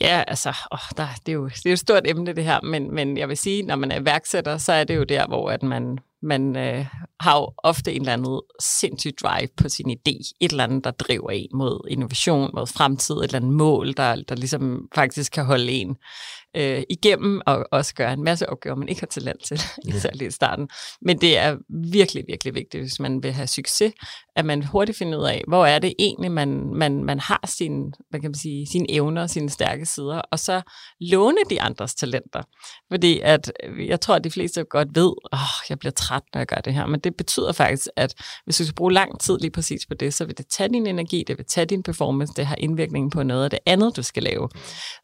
Ja, 0.00 0.24
altså, 0.26 0.48
åh, 0.72 0.78
der, 0.96 1.06
det, 1.26 1.32
er 1.32 1.36
jo, 1.36 1.48
det 1.48 1.66
er 1.66 1.70
jo 1.70 1.72
et 1.72 1.78
stort 1.78 2.02
emne 2.06 2.32
det 2.32 2.44
her, 2.44 2.60
men, 2.60 2.94
men 2.94 3.16
jeg 3.16 3.28
vil 3.28 3.36
sige, 3.36 3.62
når 3.62 3.76
man 3.76 3.90
er 3.90 4.00
iværksætter, 4.00 4.58
så 4.58 4.72
er 4.72 4.84
det 4.84 4.96
jo 4.96 5.04
der, 5.04 5.26
hvor 5.26 5.50
at 5.50 5.62
man, 5.62 5.98
man 6.22 6.56
øh, 6.56 6.86
har 7.20 7.38
jo 7.38 7.52
ofte 7.58 7.92
en 7.92 8.00
eller 8.00 8.12
anden 8.12 8.40
sindssyg 8.60 9.14
drive 9.22 9.48
på 9.56 9.68
sin 9.68 9.90
idé. 9.90 10.32
Et 10.40 10.50
eller 10.50 10.64
andet, 10.64 10.84
der 10.84 10.90
driver 10.90 11.30
en 11.30 11.48
mod 11.54 11.86
innovation, 11.90 12.50
mod 12.54 12.66
fremtid, 12.66 13.14
et 13.14 13.24
eller 13.24 13.36
andet 13.36 13.52
mål, 13.52 13.92
der, 13.96 14.22
der 14.28 14.34
ligesom 14.34 14.88
faktisk 14.94 15.32
kan 15.32 15.44
holde 15.44 15.72
en 15.72 15.96
øh, 16.56 16.82
igennem 16.90 17.40
og 17.46 17.66
også 17.70 17.94
gøre 17.94 18.12
en 18.12 18.24
masse 18.24 18.48
opgaver, 18.48 18.76
man 18.76 18.88
ikke 18.88 19.00
har 19.00 19.06
talent 19.06 19.44
til, 19.44 19.60
ja. 19.88 19.98
særligt 19.98 20.28
i 20.28 20.30
starten. 20.30 20.68
Men 21.02 21.20
det 21.20 21.38
er 21.38 21.56
virkelig, 21.68 22.24
virkelig 22.28 22.54
vigtigt, 22.54 22.82
hvis 22.82 23.00
man 23.00 23.22
vil 23.22 23.32
have 23.32 23.46
succes, 23.46 23.92
at 24.36 24.44
man 24.44 24.62
hurtigt 24.62 24.98
finder 24.98 25.18
ud 25.18 25.24
af, 25.24 25.44
hvor 25.48 25.66
er 25.66 25.78
det 25.78 25.94
egentlig, 25.98 26.32
man, 26.32 26.74
man, 26.74 27.04
man 27.04 27.20
har 27.20 27.40
sine, 27.44 27.92
hvad 28.10 28.20
kan 28.20 28.30
man 28.30 28.38
sige, 28.38 28.66
sine 28.66 28.90
evner 28.90 29.22
og 29.22 29.30
sine 29.30 29.50
stærke 29.50 29.86
sider, 29.86 30.20
og 30.32 30.38
så 30.38 30.60
låne 31.00 31.36
de 31.50 31.60
andres 31.62 31.94
talenter. 31.94 32.42
Fordi 32.90 33.20
at, 33.22 33.52
jeg 33.78 34.00
tror, 34.00 34.14
at 34.14 34.24
de 34.24 34.30
fleste 34.30 34.64
godt 34.64 34.88
ved, 34.94 35.12
at 35.32 35.38
oh, 35.38 35.68
jeg 35.68 35.78
bliver 35.78 35.92
træt, 35.92 36.22
når 36.34 36.40
jeg 36.40 36.46
gør 36.46 36.56
det 36.56 36.74
her, 36.74 36.86
men 36.86 37.00
det 37.00 37.16
betyder 37.16 37.52
faktisk, 37.52 37.86
at 37.96 38.14
hvis 38.44 38.56
du 38.56 38.64
skal 38.64 38.74
bruge 38.74 38.92
lang 38.92 39.20
tid 39.20 39.38
lige 39.38 39.50
præcis 39.50 39.86
på 39.86 39.94
det, 39.94 40.14
så 40.14 40.24
vil 40.24 40.38
det 40.38 40.46
tage 40.46 40.68
din 40.68 40.86
energi, 40.86 41.24
det 41.26 41.38
vil 41.38 41.46
tage 41.46 41.66
din 41.66 41.82
performance, 41.82 42.32
det 42.36 42.46
har 42.46 42.56
indvirkning 42.58 43.12
på 43.12 43.22
noget 43.22 43.44
af 43.44 43.50
det 43.50 43.58
andet, 43.66 43.96
du 43.96 44.02
skal 44.02 44.22
lave. 44.22 44.48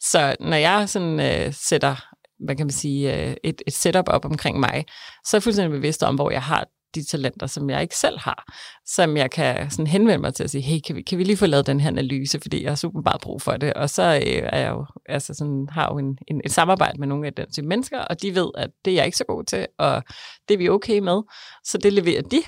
Så 0.01 0.37
når 0.41 0.57
jeg 0.57 0.89
sådan 0.89 1.21
øh, 1.21 1.36
Øh, 1.37 1.53
sætter 1.53 2.17
hvad 2.39 2.57
kan 2.57 2.67
man 2.67 2.73
sige, 2.73 3.29
øh, 3.29 3.37
et, 3.45 3.63
et 3.67 3.73
setup 3.73 4.09
op 4.09 4.25
omkring 4.25 4.61
mig, 4.61 4.85
så 5.25 5.37
er 5.37 5.39
jeg 5.39 5.43
fuldstændig 5.43 5.71
bevidst 5.71 6.03
om, 6.03 6.15
hvor 6.15 6.31
jeg 6.31 6.43
har 6.43 6.67
de 6.95 7.05
talenter, 7.05 7.47
som 7.47 7.71
jeg 7.71 7.83
ikke 7.83 7.97
selv 7.97 8.19
har, 8.19 8.45
som 8.87 9.17
jeg 9.17 9.31
kan 9.31 9.71
sådan 9.71 9.87
henvende 9.87 10.19
mig 10.19 10.35
til 10.35 10.45
at 10.45 10.51
sige, 10.51 10.63
hey, 10.63 10.81
kan 10.87 10.97
vi, 10.97 11.03
kan 11.03 11.19
vi 11.19 11.25
lige 11.25 11.37
få 11.37 11.47
lavet 11.47 11.67
den 11.67 11.81
her 11.81 11.89
analyse, 11.89 12.41
fordi 12.41 12.63
jeg 12.63 12.71
har 12.71 12.77
super 12.77 13.01
meget 13.01 13.21
brug 13.21 13.43
for 13.43 13.53
det. 13.53 13.75
Og 13.75 13.91
så 13.91 14.03
øh, 14.03 14.49
er 14.53 14.59
jeg 14.59 14.71
jo, 14.71 14.87
altså 15.09 15.35
sådan, 15.35 15.69
har 15.71 15.89
jo 15.93 15.99
en, 15.99 16.19
en, 16.29 16.41
et 16.45 16.53
samarbejde 16.53 16.99
med 16.99 17.09
nogle 17.09 17.27
af 17.27 17.33
den 17.33 17.53
type 17.53 17.67
mennesker, 17.67 17.99
og 17.99 18.23
de 18.23 18.35
ved, 18.35 18.51
at 18.55 18.71
det 18.85 18.91
er 18.91 18.95
jeg 18.95 19.05
ikke 19.05 19.19
så 19.19 19.25
god 19.25 19.45
til, 19.45 19.67
og 19.79 20.03
det 20.49 20.55
er 20.55 20.59
vi 20.59 20.69
okay 20.69 20.99
med. 20.99 21.23
Så 21.65 21.79
det 21.79 21.93
leverer 21.93 22.23
de, 22.23 22.43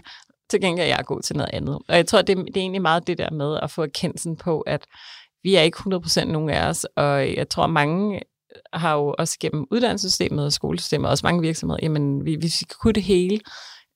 til 0.51 0.61
gengæld 0.61 0.87
er 0.87 0.97
jeg 0.97 1.05
god 1.07 1.23
til 1.23 1.37
noget 1.37 1.51
andet. 1.53 1.79
Og 1.89 1.97
jeg 1.97 2.07
tror, 2.07 2.23
det, 2.23 2.37
det 2.37 2.57
er 2.57 2.61
egentlig 2.61 2.83
meget 2.83 3.07
det 3.07 3.19
der 3.19 3.31
med 3.31 3.59
at 3.63 3.71
få 3.71 3.83
erkendelsen 3.83 4.37
på, 4.37 4.61
at 4.61 4.87
vi 5.43 5.55
er 5.55 5.63
ikke 5.63 5.79
100% 5.79 6.25
nogen 6.25 6.51
af 6.51 6.69
os, 6.69 6.87
og 6.97 7.37
jeg 7.37 7.49
tror, 7.49 7.67
mange 7.67 8.21
har 8.73 8.95
jo 8.95 9.15
også 9.19 9.37
gennem 9.41 9.67
uddannelsessystemet 9.71 10.45
og 10.45 10.53
skolesystemet, 10.53 11.11
også 11.11 11.27
mange 11.27 11.43
virksomheder, 11.43 11.79
jamen 11.83 12.25
vi, 12.25 12.37
vi 12.37 12.53
kunne 12.81 12.93
det 12.93 13.03
hele, 13.03 13.41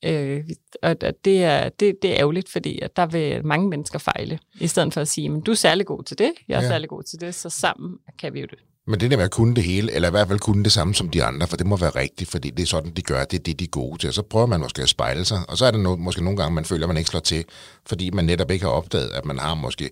øh, 0.05 0.45
og 0.83 1.01
det 1.25 1.45
er, 1.45 1.69
det, 1.69 1.95
det 2.03 2.11
er 2.11 2.17
ærgerligt, 2.19 2.49
fordi 2.49 2.79
at 2.81 2.97
der 2.97 3.07
vil 3.07 3.47
mange 3.47 3.69
mennesker 3.69 3.99
fejle, 3.99 4.39
i 4.61 4.67
stedet 4.67 4.95
for 4.95 5.01
at 5.01 5.09
sige, 5.09 5.29
men 5.29 5.41
du 5.41 5.51
er 5.51 5.55
særlig 5.55 5.87
god 5.87 6.03
til 6.03 6.19
det, 6.19 6.33
jeg 6.49 6.59
er 6.59 6.63
ja. 6.63 6.69
særlig 6.69 6.89
god 6.89 7.03
til 7.03 7.21
det, 7.21 7.35
så 7.35 7.51
sammen 7.51 7.99
kan 8.19 8.35
vi 8.35 8.41
jo 8.41 8.47
det. 8.51 8.59
Men 8.87 9.01
det 9.01 9.11
der 9.11 9.17
med 9.17 9.25
at 9.25 9.31
kunne 9.31 9.55
det 9.55 9.65
hele, 9.65 9.93
eller 9.93 10.09
i 10.09 10.11
hvert 10.11 10.29
fald 10.29 10.39
kunne 10.39 10.65
det 10.65 10.73
samme 10.73 10.95
som 10.95 11.09
de 11.09 11.25
andre, 11.25 11.47
for 11.47 11.57
det 11.57 11.67
må 11.67 11.77
være 11.77 11.91
rigtigt, 11.91 12.31
fordi 12.31 12.51
det 12.51 12.63
er 12.63 12.67
sådan, 12.67 12.93
de 12.93 13.03
gør, 13.03 13.25
det 13.25 13.39
er 13.39 13.43
det, 13.43 13.59
de 13.59 13.65
er 13.65 13.69
gode 13.69 13.99
til. 13.99 14.09
Og 14.09 14.15
så 14.15 14.23
prøver 14.23 14.47
man 14.47 14.61
måske 14.61 14.83
at 14.83 14.89
spejle 14.89 15.25
sig, 15.25 15.41
og 15.49 15.59
så 15.59 15.67
er 15.67 15.71
det 15.71 15.81
no, 15.81 15.97
måske 15.97 16.25
nogle 16.25 16.37
gange, 16.37 16.55
man 16.55 16.65
føler, 16.65 16.87
at 16.87 16.89
man 16.89 16.97
ikke 16.97 17.11
slår 17.11 17.21
til, 17.21 17.45
fordi 17.87 18.11
man 18.11 18.25
netop 18.25 18.51
ikke 18.51 18.65
har 18.65 18.73
opdaget, 18.73 19.11
at 19.11 19.25
man 19.25 19.39
har 19.39 19.55
måske 19.55 19.91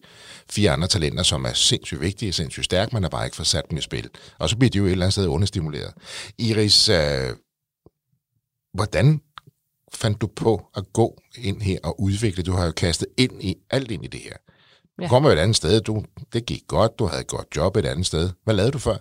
fire 0.51 0.71
andre 0.71 0.89
talenter, 0.89 1.23
som 1.23 1.45
er 1.45 1.53
sindssygt 1.53 2.01
vigtige, 2.01 2.33
sindssygt 2.33 2.65
stærke, 2.65 2.93
man 2.93 3.03
har 3.03 3.11
bare 3.11 3.25
ikke 3.25 3.37
fået 3.37 3.47
sat 3.47 3.71
dem 3.71 3.79
i 3.79 3.81
spil. 3.81 4.09
Og 4.39 4.49
så 4.49 4.57
bliver 4.57 4.71
de 4.71 4.79
jo 4.79 4.87
et 4.87 4.93
eller 4.93 5.05
andet 5.05 5.13
sted 5.13 5.27
understimuleret. 5.27 5.93
Iris, 6.39 6.89
øh, 6.89 7.31
hvordan 8.75 9.21
fandt 9.95 10.21
du 10.21 10.27
på 10.27 10.67
at 10.77 10.85
gå 10.93 11.19
ind 11.39 11.63
her 11.63 11.79
og 11.85 12.01
udvikle? 12.01 12.43
Du 12.43 12.53
har 12.53 12.65
jo 12.65 12.73
kastet 12.73 13.09
ind 13.17 13.43
i 13.43 13.57
alt 13.71 13.91
ind 13.91 14.05
i 14.05 14.09
det 14.09 14.21
her. 14.21 14.37
Du 15.03 15.09
kommer 15.09 15.31
jo 15.31 15.37
et 15.37 15.41
andet 15.41 15.57
sted, 15.57 15.81
du, 15.81 16.05
det 16.33 16.47
gik 16.47 16.63
godt, 16.69 16.99
du 16.99 17.07
havde 17.07 17.21
et 17.21 17.27
godt 17.27 17.47
job 17.57 17.77
et 17.77 17.87
andet 17.87 18.07
sted. 18.07 18.31
Hvad 18.45 18.55
lavede 18.55 18.73
du 18.73 18.79
før? 18.79 18.97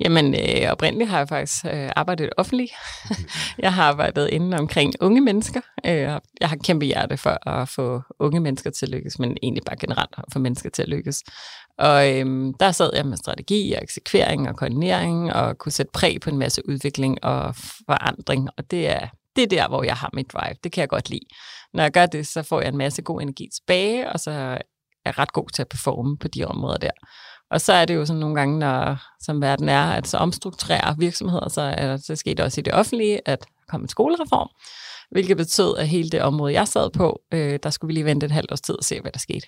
Jamen, 0.00 0.34
øh, 0.34 0.72
oprindeligt 0.72 1.10
har 1.10 1.18
jeg 1.18 1.28
faktisk 1.28 1.64
øh, 1.64 1.90
arbejdet 1.96 2.30
offentligt. 2.36 2.72
jeg 3.58 3.74
har 3.74 3.84
arbejdet 3.84 4.28
inden 4.28 4.52
omkring 4.52 4.94
unge 5.00 5.20
mennesker. 5.20 5.60
Øh, 5.86 6.18
jeg 6.40 6.48
har 6.48 6.56
kæmpe 6.64 6.86
hjerte 6.86 7.16
for 7.16 7.48
at 7.48 7.68
få 7.68 8.02
unge 8.18 8.40
mennesker 8.40 8.70
til 8.70 8.86
at 8.86 8.90
lykkes, 8.92 9.18
men 9.18 9.36
egentlig 9.42 9.62
bare 9.66 9.76
generelt 9.76 10.14
at 10.18 10.24
få 10.32 10.38
mennesker 10.38 10.70
til 10.70 10.82
at 10.82 10.88
lykkes. 10.88 11.22
Og 11.78 12.10
øh, 12.10 12.54
der 12.60 12.72
sad 12.72 12.90
jeg 12.94 13.06
med 13.06 13.16
strategi 13.16 13.72
og 13.72 13.82
eksekvering 13.82 14.48
og 14.48 14.56
koordinering 14.56 15.32
og 15.32 15.58
kunne 15.58 15.72
sætte 15.72 15.92
præg 15.94 16.20
på 16.20 16.30
en 16.30 16.38
masse 16.38 16.68
udvikling 16.68 17.24
og 17.24 17.54
forandring. 17.86 18.48
Og 18.56 18.70
det 18.70 18.88
er, 18.88 19.08
det 19.36 19.42
er 19.42 19.48
der, 19.48 19.68
hvor 19.68 19.82
jeg 19.82 19.94
har 19.94 20.10
mit 20.12 20.32
drive. 20.32 20.54
Det 20.64 20.72
kan 20.72 20.80
jeg 20.80 20.88
godt 20.88 21.10
lide. 21.10 21.26
Når 21.74 21.82
jeg 21.82 21.92
gør 21.92 22.06
det, 22.06 22.26
så 22.26 22.42
får 22.42 22.60
jeg 22.60 22.68
en 22.68 22.76
masse 22.76 23.02
god 23.02 23.22
energi 23.22 23.48
tilbage, 23.54 24.12
og 24.12 24.20
så 24.20 24.58
er 25.04 25.18
ret 25.18 25.32
god 25.32 25.48
til 25.54 25.62
at 25.62 25.68
performe 25.68 26.18
på 26.18 26.28
de 26.28 26.44
områder 26.44 26.76
der. 26.76 26.90
Og 27.50 27.60
så 27.60 27.72
er 27.72 27.84
det 27.84 27.94
jo 27.94 28.06
sådan 28.06 28.20
nogle 28.20 28.34
gange, 28.34 28.58
når, 28.58 29.02
som 29.20 29.40
verden 29.40 29.68
er, 29.68 29.82
at 29.82 30.06
så 30.06 30.16
omstrukturerer 30.16 30.94
virksomheder, 30.98 31.48
så 31.48 31.60
er 31.60 31.96
det 32.26 32.40
også 32.40 32.60
i 32.60 32.62
det 32.62 32.74
offentlige, 32.74 33.28
at 33.28 33.38
komme 33.40 33.54
kom 33.68 33.80
en 33.82 33.88
skolereform, 33.88 34.48
hvilket 35.10 35.36
betød, 35.36 35.76
at 35.76 35.88
hele 35.88 36.10
det 36.10 36.22
område, 36.22 36.52
jeg 36.52 36.68
sad 36.68 36.90
på, 36.90 37.20
øh, 37.32 37.58
der 37.62 37.70
skulle 37.70 37.88
vi 37.88 37.94
lige 37.94 38.04
vente 38.04 38.26
et 38.26 38.32
halvt 38.32 38.52
års 38.52 38.60
tid 38.60 38.74
og 38.74 38.84
se, 38.84 39.00
hvad 39.00 39.12
der 39.12 39.18
skete. 39.18 39.46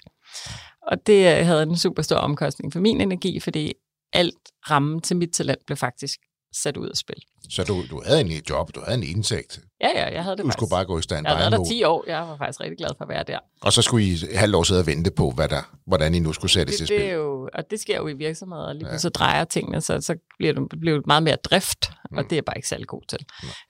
Og 0.86 1.06
det 1.06 1.38
øh, 1.38 1.46
havde 1.46 1.62
en 1.62 1.76
super 1.76 2.02
stor 2.02 2.16
omkostning 2.16 2.72
for 2.72 2.80
min 2.80 3.00
energi, 3.00 3.40
fordi 3.40 3.72
alt 4.12 4.38
rammen 4.70 5.00
til 5.00 5.16
mit 5.16 5.30
talent 5.32 5.66
blev 5.66 5.76
faktisk 5.76 6.18
sat 6.52 6.76
ud 6.76 6.88
af 6.88 6.96
spil. 6.96 7.16
Så 7.50 7.64
du, 7.64 7.82
du 7.90 8.02
havde 8.06 8.20
en 8.20 8.42
job, 8.50 8.74
du 8.74 8.80
havde 8.86 8.98
en 8.98 9.16
indtægt. 9.16 9.60
Ja, 9.80 9.88
ja, 9.94 10.14
jeg 10.14 10.22
havde 10.22 10.36
det 10.36 10.42
Du 10.42 10.48
faktisk. 10.48 10.58
skulle 10.58 10.70
bare 10.70 10.84
gå 10.84 10.98
i 10.98 11.02
stand 11.02 11.26
Jeg 11.28 11.36
havde 11.36 11.50
der 11.50 11.64
10 11.64 11.84
år. 11.84 12.04
Jeg 12.06 12.18
var 12.20 12.36
faktisk 12.36 12.60
rigtig 12.60 12.78
glad 12.78 12.88
for 12.98 13.04
at 13.04 13.08
være 13.08 13.24
der. 13.26 13.38
Og 13.60 13.72
så 13.72 13.82
skulle 13.82 14.04
I 14.06 14.16
halvt 14.34 14.54
år 14.54 14.62
sidde 14.62 14.80
og 14.80 14.86
vente 14.86 15.10
på, 15.10 15.30
hvad 15.30 15.48
der, 15.48 15.76
hvordan 15.86 16.14
I 16.14 16.18
nu 16.18 16.32
skulle 16.32 16.50
sættes 16.50 16.76
Det, 16.76 16.88
det 16.88 16.96
spil. 16.98 17.00
er 17.08 17.12
jo, 17.12 17.48
og 17.54 17.70
det 17.70 17.80
sker 17.80 17.96
jo 17.96 18.08
i 18.08 18.12
virksomheder, 18.12 18.62
og 18.64 18.74
lige 18.74 18.88
ja. 18.90 18.98
så 18.98 19.08
drejer 19.08 19.44
tingene, 19.44 19.80
så, 19.80 20.00
så 20.00 20.14
bliver 20.38 20.52
det 20.52 20.80
bliver 20.80 20.96
det 20.96 21.06
meget 21.06 21.22
mere 21.22 21.36
drift, 21.36 21.90
og 22.04 22.08
Mm. 22.10 22.16
det 22.24 22.32
er 22.32 22.36
jeg 22.36 22.44
bare 22.44 22.58
ikke 22.58 22.68
særlig 22.68 22.86
god 22.86 23.02
til. 23.08 23.18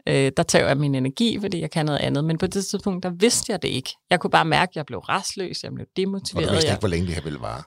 Øh, 0.09 0.33
der 0.37 0.43
tager 0.43 0.67
jeg 0.67 0.77
min 0.77 0.95
energi, 0.95 1.39
fordi 1.41 1.61
jeg 1.61 1.71
kan 1.71 1.87
noget 1.87 1.99
andet, 1.99 2.25
men 2.25 2.39
på 2.39 2.47
det 2.47 2.65
tidspunkt, 2.67 3.03
der 3.03 3.11
vidste 3.11 3.53
jeg 3.53 3.63
det 3.63 3.69
ikke. 3.69 3.91
Jeg 4.11 4.21
kunne 4.21 4.31
bare 4.31 4.45
mærke, 4.45 4.71
at 4.71 4.77
jeg 4.77 4.87
blev 4.87 4.99
restløs, 4.99 5.63
jeg 5.65 5.73
blev 5.75 5.87
Og 5.91 5.97
demotiveret. 5.97 6.49
du 6.49 6.53
vidste 6.53 6.69
jeg, 6.69 6.75
ikke, 6.75 6.81
hvor 6.81 6.89
længe 6.89 7.07
det 7.07 7.15
her 7.15 7.23
ville 7.23 7.41
vare. 7.41 7.63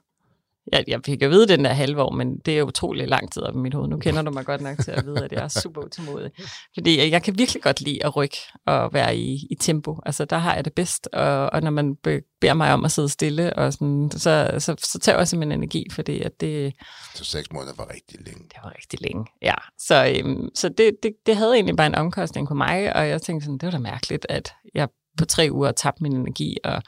Jeg, 0.72 0.84
jeg 0.88 1.00
fik 1.06 1.22
at 1.22 1.30
vide 1.30 1.48
den 1.48 1.66
der 1.66 1.74
halve 1.74 2.02
år, 2.02 2.12
men 2.12 2.38
det 2.38 2.60
er 2.60 2.64
utrolig 2.64 3.08
lang 3.08 3.32
tid 3.32 3.42
op 3.42 3.56
i 3.56 3.58
mit 3.58 3.74
hoved. 3.74 3.90
Nu 3.90 3.98
kender 3.98 4.22
du 4.22 4.32
mig 4.32 4.46
godt 4.46 4.62
nok 4.62 4.78
til 4.84 4.92
at 4.92 5.06
vide, 5.06 5.24
at 5.26 5.32
jeg 5.32 5.44
er 5.44 5.48
super 5.48 5.82
utålmodig. 5.82 6.32
Fordi 6.74 7.00
jeg, 7.00 7.12
jeg 7.12 7.24
kan 7.24 7.38
virkelig 7.38 7.64
godt 7.64 7.82
lide 7.82 8.06
at 8.06 8.16
rykke 8.16 8.38
og 8.66 8.94
være 8.94 9.18
i, 9.18 9.48
i 9.52 9.56
tempo. 9.56 10.00
Altså, 10.06 10.26
der 10.26 10.38
har 10.38 10.56
jeg 10.56 10.66
det 10.66 10.74
bedst. 10.74 11.08
Og, 11.14 11.50
og 11.54 11.62
når 11.62 11.72
man 11.72 11.96
be, 11.96 12.22
beder 12.42 12.54
mig 12.54 12.74
om 12.74 12.86
at 12.86 12.92
sidde 12.92 13.10
stille, 13.10 13.54
og 13.54 13.74
sådan, 13.74 14.12
så, 14.12 14.56
så, 14.60 14.76
så 14.84 15.00
tager 15.00 15.18
jeg 15.18 15.28
simpelthen 15.28 15.60
energi, 15.60 15.86
fordi 15.92 16.22
at 16.22 16.42
det, 16.42 16.74
Så 17.16 17.24
seks 17.26 17.52
måneder 17.52 17.74
var 17.78 17.94
rigtig 17.94 18.20
længe. 18.26 18.44
det 18.44 18.58
var 18.64 18.74
rigtig 18.78 19.02
længe. 19.02 19.26
Ja, 19.42 19.56
så, 19.78 20.16
øhm, 20.20 20.50
så 20.56 20.70
det, 20.70 20.96
det, 21.04 21.12
det 21.26 21.36
havde 21.36 21.54
egentlig 21.54 21.76
bare 21.76 21.88
en 21.88 21.96
omkostning 21.96 22.48
på 22.48 22.54
mig, 22.54 22.96
og 22.96 23.08
jeg 23.08 23.22
tænkte 23.22 23.46
sådan, 23.46 23.58
det 23.58 23.66
var 23.66 23.72
da 23.72 23.78
mærkeligt, 23.80 24.26
at 24.30 24.54
jeg 24.74 24.88
på 25.18 25.26
tre 25.26 25.48
uger 25.52 25.72
tabte 25.72 26.04
min 26.04 26.16
energi, 26.16 26.58
og 26.64 26.82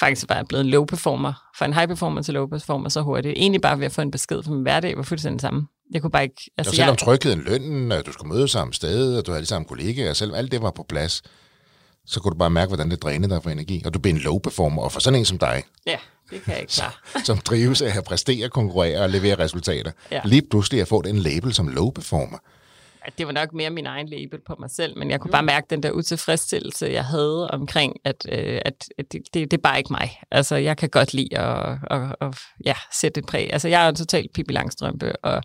faktisk 0.00 0.26
var 0.28 0.42
blevet 0.48 0.64
en 0.64 0.70
low 0.70 0.84
performer, 0.84 1.32
fra 1.58 1.64
en 1.66 1.74
high 1.74 1.88
performer 1.88 2.22
til 2.22 2.34
low 2.34 2.46
performer 2.46 2.88
så 2.88 3.00
hurtigt. 3.02 3.34
Egentlig 3.36 3.60
bare 3.60 3.78
ved 3.78 3.86
at 3.86 3.92
få 3.92 4.00
en 4.02 4.10
besked 4.10 4.42
fra 4.42 4.50
min 4.52 4.62
hverdag, 4.62 4.96
var 4.96 5.02
fuldstændig 5.02 5.40
samme. 5.40 5.66
Jeg 5.92 6.00
kunne 6.02 6.10
bare 6.10 6.22
ikke... 6.22 6.34
Altså, 6.34 6.50
Altså, 6.58 6.72
selvom 6.76 6.90
jeg, 6.92 6.98
trygheden, 6.98 7.40
lønnen, 7.40 7.92
at 7.92 8.06
du 8.06 8.12
skulle 8.12 8.32
møde 8.34 8.48
samme 8.48 8.74
sted, 8.74 9.18
og 9.18 9.26
du 9.26 9.30
havde 9.30 9.42
de 9.42 9.46
samme 9.48 9.66
kollegaer, 9.68 10.12
selvom 10.12 10.36
alt 10.38 10.52
det 10.52 10.62
var 10.62 10.70
på 10.70 10.84
plads, 10.88 11.22
så 12.06 12.20
kunne 12.20 12.32
du 12.32 12.38
bare 12.38 12.50
mærke, 12.50 12.68
hvordan 12.68 12.90
det 12.90 13.02
drænede 13.02 13.34
dig 13.34 13.42
for 13.42 13.50
energi. 13.50 13.82
Og 13.84 13.94
du 13.94 13.98
blev 13.98 14.12
en 14.14 14.18
low 14.20 14.38
performer, 14.38 14.82
og 14.82 14.92
for 14.92 15.00
sådan 15.00 15.18
en 15.18 15.24
som 15.24 15.38
dig, 15.38 15.62
ja, 15.86 15.96
det 16.30 16.42
kan 16.42 16.52
jeg 16.52 16.60
ikke 16.60 16.72
klare. 16.72 16.92
som 17.24 17.38
drives 17.38 17.82
af 17.82 17.98
at 17.98 18.04
præstere, 18.04 18.48
konkurrere 18.48 19.00
og 19.00 19.10
levere 19.10 19.38
resultater, 19.38 19.90
Ja. 20.10 20.20
lige 20.24 20.42
pludselig 20.50 20.80
at 20.80 20.88
få 20.88 21.02
den 21.02 21.16
label 21.18 21.54
som 21.54 21.68
low 21.68 21.90
performer. 21.90 22.38
At 23.06 23.18
det 23.18 23.26
var 23.26 23.32
nok 23.32 23.52
mere 23.52 23.70
min 23.70 23.86
egen 23.86 24.08
label 24.08 24.40
på 24.46 24.56
mig 24.60 24.70
selv, 24.70 24.98
men 24.98 25.10
jeg 25.10 25.20
kunne 25.20 25.30
bare 25.30 25.42
mærke 25.42 25.66
den 25.70 25.82
der 25.82 25.90
utilfredsstillelse, 25.90 26.86
jeg 26.86 27.04
havde 27.04 27.50
omkring, 27.50 27.96
at, 28.04 28.26
øh, 28.32 28.60
at, 28.64 28.88
at 28.98 29.12
det, 29.12 29.22
det, 29.34 29.50
det 29.50 29.52
er 29.52 29.62
bare 29.62 29.78
ikke 29.78 29.92
mig. 29.92 30.20
Altså, 30.30 30.56
jeg 30.56 30.76
kan 30.76 30.88
godt 30.88 31.14
lide 31.14 31.38
at, 31.38 31.78
at, 31.90 32.16
at 32.20 32.38
ja, 32.64 32.74
sætte 33.00 33.18
et 33.18 33.26
præg. 33.26 33.52
Altså, 33.52 33.68
jeg 33.68 33.82
er 33.82 33.86
jo 33.86 33.92
totalt 33.92 34.32
Pippi 34.32 34.52
Langstrømpe, 34.52 35.16
og 35.16 35.42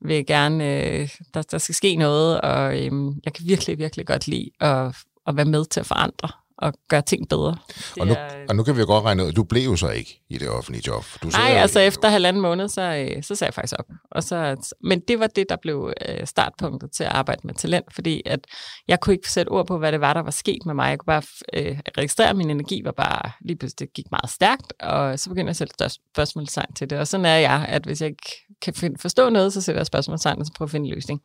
vil 0.00 0.26
gerne, 0.26 0.76
øh, 0.76 1.08
der, 1.34 1.42
der 1.42 1.58
skal 1.58 1.74
ske 1.74 1.96
noget, 1.96 2.40
og 2.40 2.72
øh, 2.74 2.92
jeg 3.24 3.32
kan 3.34 3.44
virkelig, 3.46 3.78
virkelig 3.78 4.06
godt 4.06 4.26
lide 4.26 4.50
at, 4.60 4.96
at 5.26 5.36
være 5.36 5.44
med 5.44 5.64
til 5.64 5.80
at 5.80 5.86
forandre 5.86 6.28
og 6.58 6.72
gøre 6.88 7.02
ting 7.02 7.28
bedre. 7.28 7.56
Det 7.94 8.00
Og 8.00 8.06
nu, 8.06 8.12
er- 8.12 8.44
og 8.48 8.56
nu 8.56 8.62
kan 8.62 8.74
vi 8.76 8.80
jo 8.80 8.86
godt 8.86 9.04
regne 9.04 9.22
ud, 9.24 9.28
at 9.28 9.36
du 9.36 9.42
blev 9.44 9.62
jo 9.62 9.76
så 9.76 9.88
ikke 9.90 10.20
i 10.30 10.38
det 10.38 10.48
offentlige 10.48 10.82
job. 10.86 11.04
Du 11.22 11.28
Nej, 11.28 11.50
altså 11.50 11.80
efter 11.80 12.08
halvanden 12.08 12.42
måned, 12.42 12.68
så, 12.68 12.82
øh, 12.82 13.22
så 13.22 13.34
sagde 13.34 13.48
jeg 13.48 13.54
faktisk 13.54 13.74
op. 13.78 13.84
Og 14.10 14.22
så, 14.22 14.56
men 14.84 15.00
det 15.08 15.20
var 15.20 15.26
det, 15.26 15.46
der 15.48 15.56
blev 15.62 15.92
øh, 16.08 16.26
startpunktet 16.26 16.90
til 16.92 17.04
at 17.04 17.10
arbejde 17.10 17.40
med 17.44 17.54
talent, 17.54 17.94
fordi 17.94 18.22
at 18.26 18.40
jeg 18.88 19.00
kunne 19.00 19.14
ikke 19.14 19.30
sætte 19.30 19.50
ord 19.50 19.66
på, 19.66 19.78
hvad 19.78 19.92
det 19.92 20.00
var, 20.00 20.12
der 20.12 20.20
var 20.22 20.30
sket 20.30 20.66
med 20.66 20.74
mig. 20.74 20.90
Jeg 20.90 20.98
kunne 20.98 21.06
bare 21.06 21.22
øh, 21.52 21.78
registrere, 21.98 22.28
at 22.30 22.36
min 22.36 22.50
energi 22.50 22.80
var 22.84 22.92
bare, 22.92 23.30
lige 23.40 23.56
pludselig 23.56 23.78
det 23.88 23.92
gik 23.94 24.06
meget 24.10 24.30
stærkt, 24.30 24.72
og 24.82 25.18
så 25.18 25.28
begyndte 25.28 25.46
jeg 25.46 25.50
at 25.50 25.56
sætte 25.56 26.00
spørgsmålstegn 26.14 26.74
til 26.74 26.90
det. 26.90 26.98
Og 26.98 27.06
sådan 27.08 27.26
er 27.26 27.36
jeg, 27.36 27.66
at 27.68 27.82
hvis 27.84 28.00
jeg 28.00 28.08
ikke 28.08 28.46
kan 28.62 28.74
finde, 28.74 28.98
forstå 28.98 29.28
noget, 29.30 29.52
så 29.52 29.60
sætter 29.60 29.80
jeg 29.80 29.86
spørgsmålstegn, 29.86 30.38
og 30.40 30.46
så 30.46 30.52
prøver 30.56 30.66
at 30.66 30.70
finde 30.70 30.88
en 30.88 30.94
løsning. 30.94 31.20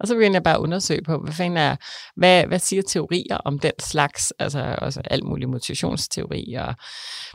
Og 0.00 0.08
så 0.08 0.14
begyndte 0.14 0.36
jeg 0.36 0.42
bare 0.42 0.54
at 0.54 0.60
undersøge 0.60 1.02
på, 1.02 1.18
hvad 1.18 1.32
fanden 1.32 1.56
er, 1.56 1.76
hvad, 2.16 2.46
hvad 2.46 2.58
siger 2.58 2.82
teorier 2.82 3.36
om 3.36 3.58
den 3.58 3.72
slags, 3.78 4.32
altså 4.38 4.76
også 4.78 5.00
alt 5.04 5.24
muligt 5.24 5.50
motivationsteori 5.50 6.54
og 6.54 6.74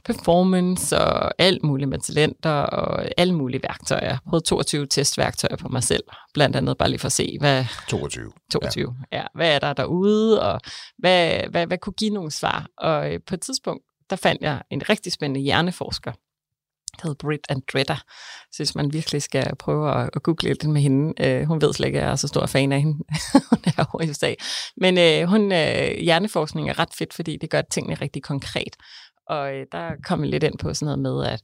performance 0.06 0.98
og 0.98 1.32
alt 1.38 1.64
muligt 1.64 1.90
med 1.90 2.00
talenter 2.00 2.52
og 2.52 3.06
alle 3.18 3.34
mulige 3.34 3.64
værktøjer. 3.64 4.08
Jeg 4.08 4.18
prøvede 4.30 4.46
22 4.46 4.86
testværktøjer 4.86 5.56
på 5.56 5.68
mig 5.68 5.84
selv, 5.84 6.04
blandt 6.34 6.56
andet 6.56 6.78
bare 6.78 6.90
lige 6.90 7.00
for 7.00 7.06
at 7.06 7.12
se, 7.12 7.38
hvad 7.40 7.66
22. 7.90 8.32
22, 8.52 8.96
ja. 9.12 9.18
ja 9.18 9.26
hvad 9.36 9.56
er 9.56 9.60
der 9.60 9.74
derude, 9.74 10.42
og 10.42 10.62
hvad, 10.98 11.42
hvad, 11.50 11.68
hvad 11.68 11.78
kunne 11.78 11.94
give 11.94 12.14
nogle 12.14 12.32
svar. 12.32 12.68
Og 12.78 13.14
øh, 13.14 13.20
på 13.28 13.36
et 13.36 13.42
tidspunkt, 13.42 13.84
der 14.10 14.16
fandt 14.16 14.42
jeg 14.42 14.62
en 14.72 14.90
rigtig 14.90 15.12
spændende 15.12 15.42
hjerneforsker, 15.42 16.12
der 17.02 17.08
hedder 17.08 17.28
Britt 17.28 17.48
Andretta. 17.50 17.96
Så 18.52 18.58
hvis 18.58 18.76
man 18.76 18.94
virkelig 18.94 19.22
skal 19.22 19.56
prøve 19.60 20.02
at, 20.02 20.10
at 20.16 20.24
google 20.24 20.48
lidt 20.48 20.64
med 20.64 20.82
hende, 20.82 21.14
øh, 21.26 21.48
hun 21.48 21.62
ved 21.62 21.74
slet 21.74 21.88
ikke, 21.88 22.00
at 22.00 22.06
jeg 22.06 22.12
er 22.12 22.16
så 22.16 22.28
stor 22.28 22.46
fan 22.46 22.72
af 22.72 22.80
hende. 22.80 22.94
hun 23.50 23.60
er 23.66 23.86
over 23.94 24.04
i 24.04 24.10
USA. 24.10 24.34
Men 24.78 24.98
øh, 24.98 25.30
hun, 25.30 25.52
øh, 25.52 25.98
hjerneforskning 26.00 26.70
er 26.70 26.80
ret 26.80 26.94
fedt, 26.98 27.14
fordi 27.14 27.38
det 27.42 27.50
gør 27.50 27.62
tingene 27.62 27.96
rigtig 28.02 28.24
konkret. 28.24 28.76
Og 29.30 29.54
øh, 29.56 29.66
der 29.72 29.92
kom 30.04 30.22
jeg 30.22 30.30
lidt 30.30 30.44
ind 30.44 30.58
på 30.58 30.74
sådan 30.74 30.86
noget 30.86 31.00
med, 31.00 31.26
at 31.26 31.42